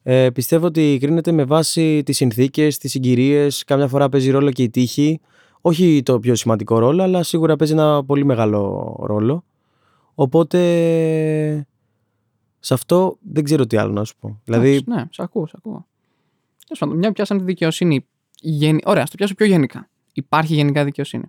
Ε, 0.03 0.29
πιστεύω 0.29 0.65
ότι 0.65 0.97
κρίνεται 1.01 1.31
με 1.31 1.43
βάση 1.43 2.03
τις 2.03 2.15
συνθήκες, 2.15 2.77
τις 2.77 2.91
συγκυρίες, 2.91 3.63
κάμια 3.63 3.87
φορά 3.87 4.09
παίζει 4.09 4.31
ρόλο 4.31 4.51
και 4.51 4.63
η 4.63 4.69
τύχη. 4.69 5.19
Όχι 5.61 6.01
το 6.03 6.19
πιο 6.19 6.35
σημαντικό 6.35 6.79
ρόλο, 6.79 7.03
αλλά 7.03 7.23
σίγουρα 7.23 7.55
παίζει 7.55 7.73
ένα 7.73 8.05
πολύ 8.05 8.25
μεγάλο 8.25 8.95
ρόλο. 8.99 9.43
Οπότε, 10.15 10.59
σε 12.59 12.73
αυτό 12.73 13.17
δεν 13.21 13.43
ξέρω 13.43 13.67
τι 13.67 13.77
άλλο 13.77 13.91
να 13.91 14.03
σου 14.03 14.15
πω. 14.19 14.41
Δηλαδή, 14.43 14.83
Ναι, 14.85 15.03
σε 15.09 15.21
ακούω, 15.23 15.47
σε 15.47 15.53
ακούω. 15.57 15.87
Τέλος 16.63 16.79
πάντων, 16.79 16.97
μια 16.97 17.07
που 17.07 17.13
πιάσαμε 17.13 17.39
τη 17.39 17.45
δικαιοσύνη. 17.45 18.05
Γεν... 18.41 18.79
Ωραία, 18.85 19.03
ας 19.03 19.09
το 19.09 19.15
πιάσω 19.17 19.35
πιο 19.35 19.45
γενικά. 19.45 19.89
Υπάρχει 20.13 20.53
γενικά 20.53 20.83
δικαιοσύνη. 20.83 21.23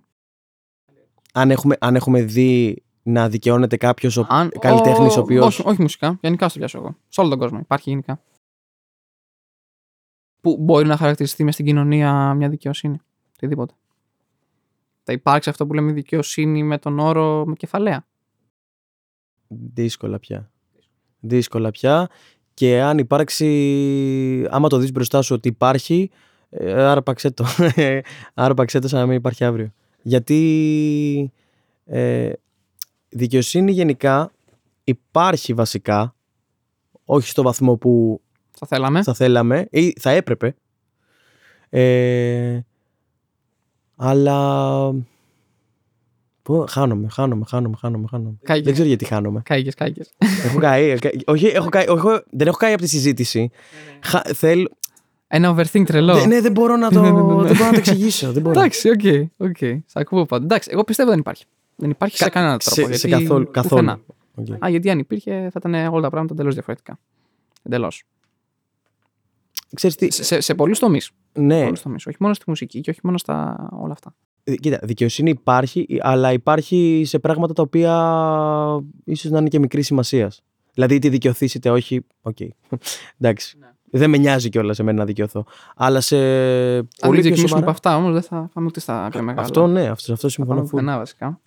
αν 1.33 1.51
έχουμε, 1.51 1.77
αν 1.79 1.95
έχουμε 1.95 2.21
δει 2.23 2.83
να 3.03 3.29
δικαιώνεται 3.29 3.77
κάποιος 3.77 4.17
ο 4.17 4.25
Αν... 4.29 4.51
καλλιτέχνης 4.59 5.15
ο 5.15 5.19
ο- 5.19 5.23
οποίο. 5.23 5.45
Όχι, 5.45 5.61
όχι 5.65 5.81
μουσικά. 5.81 6.17
Γενικά 6.21 6.49
στο 6.49 6.59
πιάσω 6.59 6.77
εγώ. 6.77 6.95
Σε 7.07 7.21
όλο 7.21 7.29
τον 7.29 7.39
κόσμο. 7.39 7.59
Υπάρχει 7.59 7.89
γενικά. 7.89 8.21
Που 10.41 10.57
μπορεί 10.59 10.87
να 10.87 10.97
χαρακτηριστεί 10.97 11.43
μες 11.43 11.53
στην 11.53 11.65
κοινωνία 11.65 12.33
μια 12.33 12.49
δικαιοσύνη. 12.49 12.97
Οτιδήποτε. 13.35 13.73
Θα 15.03 15.13
υπάρξει 15.13 15.49
αυτό 15.49 15.67
που 15.67 15.73
λέμε 15.73 15.91
δικαιοσύνη 15.91 16.63
με 16.63 16.77
τον 16.77 16.99
όρο 16.99 17.45
με 17.45 17.53
κεφαλαία. 17.53 18.05
Δύσκολα 19.47 20.19
πια. 20.19 20.51
Δύσκολα 21.21 21.71
πια. 21.71 22.09
Και 22.53 22.81
αν 22.81 22.97
υπάρξει, 22.97 24.47
άμα 24.49 24.69
το 24.69 24.77
δεις 24.77 24.91
μπροστά 24.91 25.21
σου 25.21 25.35
ότι 25.35 25.47
υπάρχει, 25.47 26.09
ε, 26.49 26.83
άρπαξέ 26.83 27.31
το. 27.31 27.45
άρπαξέ 28.33 28.79
το 28.79 28.87
σαν 28.87 28.99
να 28.99 29.05
μην 29.05 29.15
υπάρχει 29.15 29.43
αύριο. 29.43 29.73
Γιατί 30.01 31.31
ε, 31.85 32.31
δικαιοσύνη 33.09 33.71
γενικά 33.71 34.31
υπάρχει 34.83 35.53
βασικά, 35.53 36.15
όχι 37.05 37.27
στο 37.27 37.43
βαθμό 37.43 37.75
που 37.75 38.21
Θα 38.51 38.67
θέλαμε. 38.67 39.03
θα 39.03 39.13
θέλαμε 39.13 39.67
ή 39.71 39.93
θα 39.99 40.09
έπρεπε. 40.09 40.55
Ε, 41.69 42.59
αλλά... 43.95 44.89
Πω, 46.51 46.65
χάνομαι, 46.69 47.07
χάνομαι, 47.09 47.45
χάνομαι, 47.47 47.75
χάνομαι, 47.79 48.07
χάνομαι. 48.09 48.35
Κάηκες. 48.43 48.63
Δεν 48.65 48.73
ξέρω 48.73 48.87
γιατί 48.87 49.05
χάνομαι. 49.05 49.41
Κάηκες, 49.45 49.73
κάηκες. 49.75 50.13
έχω 50.45 50.59
καεί. 50.59 50.89
ε, 50.89 50.97
κα- 50.99 51.09
όχι, 51.25 51.45
έχω 51.45 51.69
καεί, 51.69 51.85
όχι, 51.87 52.05
δεν 52.31 52.47
έχω 52.47 52.57
καεί 52.57 52.73
από 52.73 52.81
τη 52.81 52.87
συζήτηση. 52.87 53.49
Χα, 54.03 54.21
θέλ, 54.21 54.65
Ένα 55.27 55.55
overthink 55.55 55.83
τρελό. 55.85 56.13
ναι, 56.15 56.25
ναι, 56.25 56.41
δεν 56.41 56.51
μπορώ 56.51 56.75
να 56.75 56.89
το, 56.91 57.01
Ναι, 57.01 57.11
ναι, 57.11 57.21
ναι, 57.21 57.33
ναι. 57.33 57.43
δεν 57.43 57.55
μπορώ 57.55 57.65
να 57.65 57.71
το 57.71 57.77
εξηγήσω. 57.77 58.31
Δεν 58.31 58.41
μπορώ. 58.41 58.59
Εντάξει, 58.59 58.89
οκ, 58.89 59.01
οκ. 59.37 59.57
Σ' 59.85 59.95
ακούω 59.95 60.25
πάντα. 60.25 60.43
Εντάξει, 60.43 60.69
εγώ 60.73 60.83
πιστεύω 60.83 61.09
δεν 61.09 61.19
υπάρχει. 61.19 61.45
Δεν 61.75 61.89
υπάρχει 61.89 62.17
σε 62.17 62.23
Κα- 62.23 62.29
κανένα 62.29 62.57
τρόπο. 62.57 62.87
σε, 62.91 62.97
σε 62.97 63.07
γιατί 63.07 63.23
καθόλου. 63.23 63.45
πουθενά. 63.51 63.99
καθόλου. 64.35 64.55
Οκ. 64.59 64.63
Α, 64.65 64.69
γιατί 64.69 64.89
αν 64.89 64.99
υπήρχε 64.99 65.31
θα 65.51 65.61
ήταν 65.69 65.73
όλα 65.93 66.01
τα 66.01 66.09
πράγματα 66.09 66.33
εντελώς 66.33 66.53
διαφορετικά. 66.53 66.99
Εντελώς. 67.63 68.03
Ξέρεις 69.75 69.95
τι, 69.95 70.11
Σε, 70.11 70.23
σε, 70.23 70.39
σε 70.39 70.55
πολλούς 70.55 70.79
τομείς. 70.79 71.11
ναι, 71.33 71.69
Όχι 71.85 72.15
μόνο 72.19 72.33
στη 72.33 72.43
μουσική 72.47 72.79
και 72.81 72.89
όχι 72.89 72.99
μόνο 73.03 73.17
στα 73.17 73.67
όλα 73.71 73.93
αυτά. 73.93 74.15
Ε, 74.43 74.55
Κοίτα, 74.55 74.79
δικαιοσύνη 74.83 75.29
υπάρχει, 75.29 75.97
αλλά 75.99 76.31
υπάρχει 76.31 77.03
σε 77.05 77.19
πράγματα 77.19 77.53
τα 77.53 77.61
οποία 77.61 77.93
ίσως 79.05 79.31
να 79.31 79.39
είναι 79.39 79.47
και 79.47 79.59
μικρή 79.59 79.81
σημασίας. 79.81 80.43
Δηλαδή, 80.73 80.95
είτε 80.95 81.09
δικαιωθεί 81.09 81.45
είτε 81.45 81.69
όχι. 81.69 82.05
Οκ. 82.21 82.37
Εντάξει. 83.19 83.57
Ναι. 83.59 83.67
Δεν 83.93 84.09
με 84.09 84.17
νοιάζει 84.17 84.49
κιόλας 84.49 84.79
εμένα 84.79 84.97
να 84.97 85.05
δικαιωθώ. 85.05 85.45
Αλλά 85.75 86.01
σε 86.01 86.15
Αν 86.17 86.21
πολύ 86.21 86.81
δεν 86.81 86.87
πιο 87.01 87.19
ξεκινήσουμε 87.21 87.47
σοβαρά. 87.47 87.61
από 87.61 87.71
αυτά 87.71 87.95
όμως 87.95 88.11
δεν 88.13 88.21
θα 88.21 88.49
πάμε 88.53 88.67
ούτε 88.67 88.79
στα 88.79 89.07
πιο 89.11 89.21
μεγάλα. 89.21 89.41
Αυτό 89.45 89.67
ναι, 89.67 89.87
αυτό, 89.87 90.13
αυτό 90.13 90.15
θα 90.15 90.29
συμφωνώ. 90.29 90.55
πάμε 90.55 90.67
full. 90.67 90.71
πουθενά 90.71 90.97
βασικά. 90.97 91.39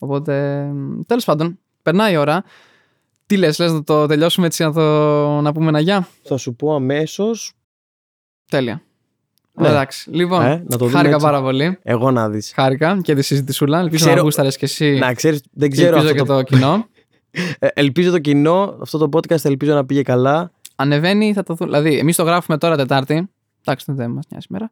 Οπότε 0.00 0.66
τέλος 1.06 1.24
πάντων, 1.24 1.58
περνάει 1.82 2.12
η 2.12 2.16
ώρα. 2.16 2.44
Τι 3.26 3.36
λες, 3.36 3.58
λες 3.58 3.72
να 3.72 3.84
το 3.84 4.06
τελειώσουμε 4.06 4.46
έτσι 4.46 4.62
να, 4.62 4.72
το, 4.72 5.40
να 5.40 5.52
πούμε 5.52 5.68
ένα 5.68 5.80
γεια; 5.80 6.08
Θα 6.22 6.36
σου 6.36 6.54
πω 6.54 6.74
αμέσως. 6.74 7.52
Τέλεια. 8.50 8.82
Ναι. 9.60 9.68
Εντάξει. 9.68 10.10
Λοιπόν, 10.10 10.42
Ε, 10.42 10.48
να 10.68 10.76
το 10.76 10.76
δούμε 10.78 10.90
χάρηκα 10.90 11.14
έτσι. 11.14 11.26
πάρα 11.26 11.40
πολύ. 11.42 11.78
Εγώ 11.82 12.10
να 12.10 12.28
δεις. 12.28 12.52
Χάρηκα 12.54 12.98
και 13.02 13.14
τη 13.14 13.22
συζητησούλα. 13.22 13.78
Ελπίζω 13.78 14.04
Ξέρω- 14.04 14.16
να 14.16 14.22
γούσταρες 14.22 14.56
κι 14.56 14.64
εσύ. 14.64 14.98
Να 14.98 15.14
ξέρεις, 15.14 15.42
δεν 15.52 15.68
και 15.70 15.76
ξέρω 15.76 15.96
ελπίζω 15.96 16.12
αυτό 16.12 16.24
και 16.24 16.28
το... 16.28 16.36
το 16.36 16.42
κοινό. 16.42 16.86
Ε, 17.58 17.66
ελπίζω 17.74 18.10
το 18.10 18.18
κοινό, 18.18 18.76
αυτό 18.82 18.98
το 18.98 19.08
podcast 19.12 19.44
ελπίζω 19.44 19.74
να 19.74 19.84
πήγε 19.86 20.02
καλά. 20.02 20.50
Ανεβαίνει, 20.76 21.32
θα 21.32 21.42
το 21.42 21.54
δω. 21.54 21.64
Δηλαδή, 21.64 21.98
εμείς 21.98 22.16
το 22.16 22.22
γράφουμε 22.22 22.58
τώρα 22.58 22.76
Τετάρτη. 22.76 23.28
Εντάξει, 23.64 23.92
δεν 23.92 24.10
μας 24.10 24.24
νοιάζει 24.30 24.46
σήμερα. 24.46 24.70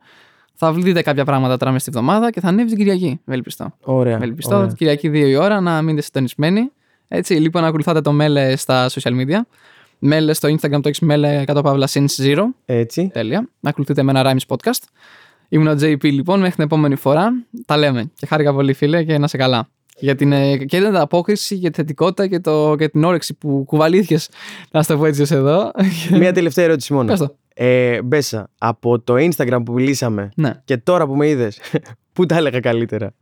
Θα 0.55 0.73
δείτε 0.73 1.03
κάποια 1.03 1.25
πράγματα 1.25 1.57
τώρα 1.57 1.73
μες 1.73 1.83
στη 1.83 1.91
βδομάδα 1.91 2.31
και 2.31 2.41
θα 2.41 2.49
ανέβει 2.49 2.69
την 2.69 2.79
Κυριακή. 2.79 3.21
Ευελπιστώ. 3.27 3.73
Ωραία. 3.81 4.17
Ευελπιστώ 4.17 4.55
ωραία. 4.55 4.67
την 4.67 4.77
Κυριακή 4.77 5.09
2 5.09 5.15
η 5.15 5.37
ώρα 5.37 5.61
να 5.61 5.83
μείνετε 5.83 6.03
συντονισμένοι. 6.03 6.71
Έτσι, 7.09 7.35
λοιπόν, 7.35 7.63
να 7.63 7.69
ακολουθάτε 7.69 8.01
το 8.01 8.13
Μέλε 8.13 8.57
στα 8.57 8.89
social 8.91 9.11
media. 9.13 9.39
Μέλε 9.99 10.33
στο 10.33 10.49
Instagram 10.49 10.81
το 10.83 10.89
έχεις 10.89 11.01
Μέλε 11.01 11.45
100 11.47 11.61
παύλα 11.63 11.89
since 11.91 12.23
zero. 12.23 12.43
Έτσι. 12.65 13.11
Τέλεια. 13.13 13.49
Να 13.61 13.71
ακολουθείτε 13.71 14.03
με 14.03 14.11
ένα 14.11 14.33
Rhymes 14.33 14.57
podcast. 14.57 14.83
Ήμουν 15.49 15.67
ο 15.67 15.73
JP 15.73 16.03
λοιπόν, 16.03 16.39
μέχρι 16.39 16.55
την 16.55 16.65
επόμενη 16.65 16.97
φορά. 16.97 17.29
Τα 17.67 17.77
λέμε. 17.77 18.11
Και 18.15 18.27
χάρηκα 18.27 18.53
πολύ, 18.53 18.73
φίλε, 18.73 19.05
και 19.05 19.19
να 19.19 19.25
είσαι 19.25 19.37
καλά. 19.37 19.69
Για 19.99 20.15
την, 20.15 20.33
ε, 20.33 20.57
και 20.57 20.81
την 20.81 20.97
απόκριση, 20.97 21.55
για 21.55 21.71
τη 21.71 21.77
θετικότητα 21.77 22.27
και, 22.27 22.41
το, 22.41 22.75
και 22.79 22.89
την 22.89 23.05
όρεξη 23.05 23.35
που 23.35 23.65
κουβαλήθηκες, 23.67 24.29
να 24.71 24.83
στο 24.83 24.97
πω 24.97 25.07
έτσι 25.07 25.23
ως 25.23 25.31
εδώ. 25.31 25.71
Μία 26.21 26.33
τελευταία 26.33 26.65
ερώτηση 26.65 26.93
μόνο. 26.93 27.07
Πες 27.09 27.19
το. 27.19 27.37
Ε, 27.55 28.03
Μπέσα, 28.03 28.51
από 28.59 29.01
το 29.01 29.15
Instagram 29.15 29.59
που 29.65 29.73
μιλήσαμε 29.73 30.29
Ναι. 30.37 30.61
και 30.65 30.77
τώρα 30.77 31.07
που 31.07 31.17
με 31.17 31.29
είδες, 31.29 31.61
πού 32.13 32.27
τα 32.27 32.37
έλεγα 32.37 32.61
καλύτερα; 32.61 33.13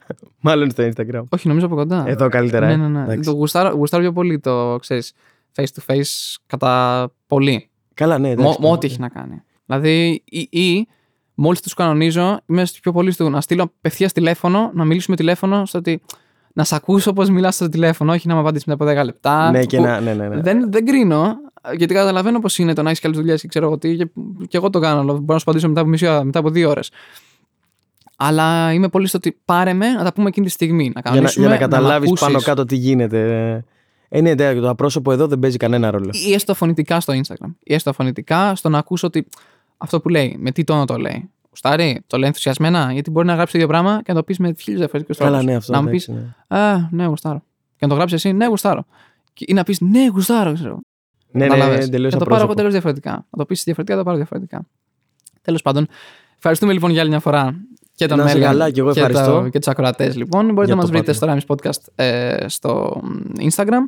Μάλλον 0.40 0.70
στο 0.70 0.88
Instagram. 0.88 1.22
Όχι, 1.28 1.48
νομίζω 1.48 1.66
από 1.66 1.74
κοντά. 1.74 2.04
Εδώ 2.06 2.28
καλύτερα. 2.28 2.66
Ναι, 2.66 2.72
ε. 2.72 2.76
ναι, 2.76 2.88
ναι. 2.88 3.02
Εντάξει. 3.02 3.30
Το 3.30 3.36
γουστάρω, 3.36 3.74
γουστάρω 3.74 4.02
πιο 4.02 4.12
πολύ 4.12 4.38
το, 4.38 4.76
ξέρεις, 4.80 5.12
face 5.56 5.64
to 5.80 5.94
face 5.94 6.34
κατά 6.46 7.12
πολύ. 7.26 7.68
Καλά, 7.94 8.18
ναι. 8.18 8.28
Μο- 8.28 8.32
εντάξει. 8.32 8.58
Με 8.60 8.68
ό,τι 8.68 8.86
έχει 8.86 9.00
να 9.00 9.08
κάνει. 9.08 9.42
Δηλαδή, 9.66 10.22
ή, 10.24 10.48
ή 10.50 10.88
μόλις 11.34 11.60
τους 11.60 11.74
κανονίζω, 11.74 12.40
είμαι 12.46 12.64
στο 12.64 12.78
πιο 12.82 12.92
πολύ 12.92 13.10
στο 13.10 13.28
να 13.28 13.40
στείλω 13.40 13.62
απευθείας 13.62 14.12
τηλέφωνο, 14.12 14.70
να 14.74 14.84
μιλήσουμε 14.84 15.16
τηλέφωνο, 15.16 15.66
στο 15.66 15.78
ότι 15.78 16.02
να 16.52 16.64
σε 16.64 16.74
ακούσω 16.74 17.12
πώς 17.12 17.30
μιλάς 17.30 17.54
στο 17.54 17.68
τηλέφωνο, 17.68 18.12
όχι 18.12 18.28
να 18.28 18.34
με 18.34 18.40
απαντήσεις 18.40 18.66
μετά 18.66 18.84
από 18.84 19.00
10 19.00 19.04
λεπτά. 19.04 19.50
Ναι, 19.50 19.64
και 19.64 19.76
που 19.76 19.82
να, 19.82 20.00
ναι, 20.00 20.14
ναι, 20.14 20.28
ναι. 20.28 20.40
Δεν, 20.40 20.72
δεν 20.72 20.86
κρίνω, 20.86 21.34
γιατί 21.76 21.94
καταλαβαίνω 21.94 22.40
πώς 22.40 22.58
είναι 22.58 22.72
το 22.72 22.82
να 22.82 22.88
έχεις 22.88 23.00
καλές 23.00 23.16
δουλειές 23.16 23.40
και 23.40 23.48
ξέρω 23.48 23.66
εγώ 23.66 23.78
τι, 23.78 23.96
και, 23.96 24.08
και 24.48 24.56
εγώ 24.56 24.70
το 24.70 24.78
κάνω. 24.78 25.00
αλλά 25.00 25.12
Μπορώ 25.12 25.24
να 25.26 25.38
σου 25.38 25.44
απαντήσω 25.46 25.68
μετά 25.68 25.80
από 25.80 25.88
μισή 25.88 26.06
ώρα, 26.06 26.24
μετά 26.24 26.38
από 26.38 26.50
δύο 26.50 26.70
ώρες. 26.70 26.90
Αλλά 28.16 28.72
είμαι 28.72 28.88
πολύ 28.88 29.06
στο 29.06 29.18
ότι 29.18 29.40
πάρε 29.44 29.72
με 29.72 29.88
να 29.88 30.04
τα 30.04 30.12
πούμε 30.12 30.28
εκείνη 30.28 30.46
τη 30.46 30.52
στιγμή. 30.52 30.84
Να 30.84 30.90
για, 30.90 30.92
να, 30.94 31.10
κανονίσουμε, 31.10 31.46
για 31.46 31.54
να 31.54 31.66
μ' 31.66 31.70
καταλάβεις 31.70 32.08
ακούσεις. 32.08 32.26
πάνω 32.26 32.40
κάτω 32.40 32.64
τι 32.64 32.76
γίνεται. 32.76 33.64
Ε, 34.08 34.20
ναι, 34.20 34.30
εντάξει, 34.30 34.60
το 34.60 34.68
απρόσωπο 34.68 35.12
εδώ 35.12 35.26
δεν 35.26 35.38
παίζει 35.38 35.56
κανένα 35.56 35.90
ρόλο. 35.90 36.10
ή 36.28 36.32
έστω 36.32 36.54
φωνητικά 36.54 37.00
στο 37.00 37.12
Instagram. 37.12 37.54
Ή 37.62 37.74
έστω 37.74 37.92
φωνητικά 37.92 38.54
στο 38.54 38.68
να 38.68 38.78
ακούσω 38.78 39.06
ότι 39.06 39.26
αυτό 39.78 40.00
που 40.00 40.08
λέει, 40.08 40.36
με 40.38 40.50
τι 40.50 40.64
τόνο 40.64 40.84
το 40.84 40.96
λέει. 40.96 41.30
Γουστάρει, 41.48 42.02
το 42.06 42.18
λέει 42.18 42.26
ενθουσιασμένα, 42.28 42.92
γιατί 42.92 43.10
μπορεί 43.10 43.26
να 43.26 43.34
γράψει 43.34 43.52
το 43.52 43.58
ίδιο 43.58 43.70
πράγμα 43.70 43.96
και 44.02 44.12
να 44.12 44.14
το 44.18 44.22
πεις 44.24 44.38
με 44.38 44.54
χίλιου 44.58 44.78
διαφορετικούς 44.78 45.16
τρόπους. 45.16 45.34
Καλά, 45.36 45.46
ναι, 45.50 45.54
αυτό. 45.56 45.72
Να 45.72 45.82
μου 45.82 45.88
πεις, 45.90 46.08
εντάξει, 46.08 46.34
ναι. 46.48 46.58
Α, 46.58 46.88
ναι, 46.90 47.04
γουστάρω. 47.04 47.42
Και 47.76 47.80
να 47.80 47.88
το 47.88 47.94
γράψεις 47.94 48.24
εσύ, 48.24 48.34
ναι, 48.34 48.46
γουστάρω. 48.46 48.84
Και- 49.32 49.44
Ή 49.48 49.52
να 49.52 49.62
πεις, 49.62 49.80
ναι, 49.80 50.06
γουστάρω, 50.06 50.52
ξέρω. 50.52 50.80
Ναι, 51.30 51.44
ναι, 51.44 51.50
Κατάλαβες. 51.54 51.84
εντελώς 51.84 52.08
Και 52.12 52.16
να 52.18 52.24
το 52.24 52.30
πάρω 52.30 52.42
εγώ 52.42 52.52
απρόσωπο. 52.52 52.54
τελείως 52.54 52.72
διαφορετικά. 52.72 53.10
Να 53.30 53.38
το 53.38 53.44
πεις 53.46 53.62
διαφορετικά, 53.64 53.96
να 53.96 54.02
το 54.02 54.06
πάρω 54.08 54.16
διαφορετικά. 54.16 54.66
Τέλος 55.42 55.62
πάντων, 55.62 55.86
ευχαριστούμε 56.36 56.72
λοιπόν 56.72 56.90
για 56.90 57.00
άλλη 57.00 57.10
μια 57.10 57.20
φορά 57.20 57.54
και 57.94 58.06
τον 58.06 58.18
Να 58.18 58.24
είσαι 58.24 58.34
Μέλλον 58.34 58.50
καλά 58.50 58.70
και 58.70 58.80
εγώ 58.80 58.92
και, 58.92 59.00
ευχαριστώ. 59.00 59.40
το- 59.42 59.48
και 59.48 59.58
τους 59.58 59.68
ακροατές. 59.68 60.16
Λοιπόν, 60.16 60.44
μπορείτε 60.44 60.64
Για 60.64 60.74
να 60.74 60.80
μας 60.80 60.90
το 60.90 60.96
βρείτε 60.96 61.12
πάτημα. 61.12 61.40
στο 61.40 61.54
Rhymes 61.56 61.56
Podcast 61.56 61.92
ε, 61.94 62.48
στο 62.48 63.00
Instagram, 63.38 63.82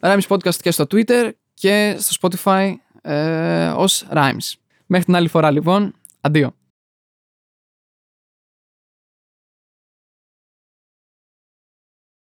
Rhymes 0.00 0.26
Podcast 0.28 0.54
και 0.54 0.70
στο 0.70 0.84
Twitter 0.90 1.30
και 1.54 1.96
στο 1.98 2.28
Spotify 2.44 2.72
ε, 3.02 3.68
ως 3.68 4.06
Rhymes. 4.14 4.52
Μέχρι 4.86 5.04
την 5.04 5.16
άλλη 5.16 5.28
φορά 5.28 5.50
λοιπόν, 5.50 5.94
αντίο. 6.20 6.54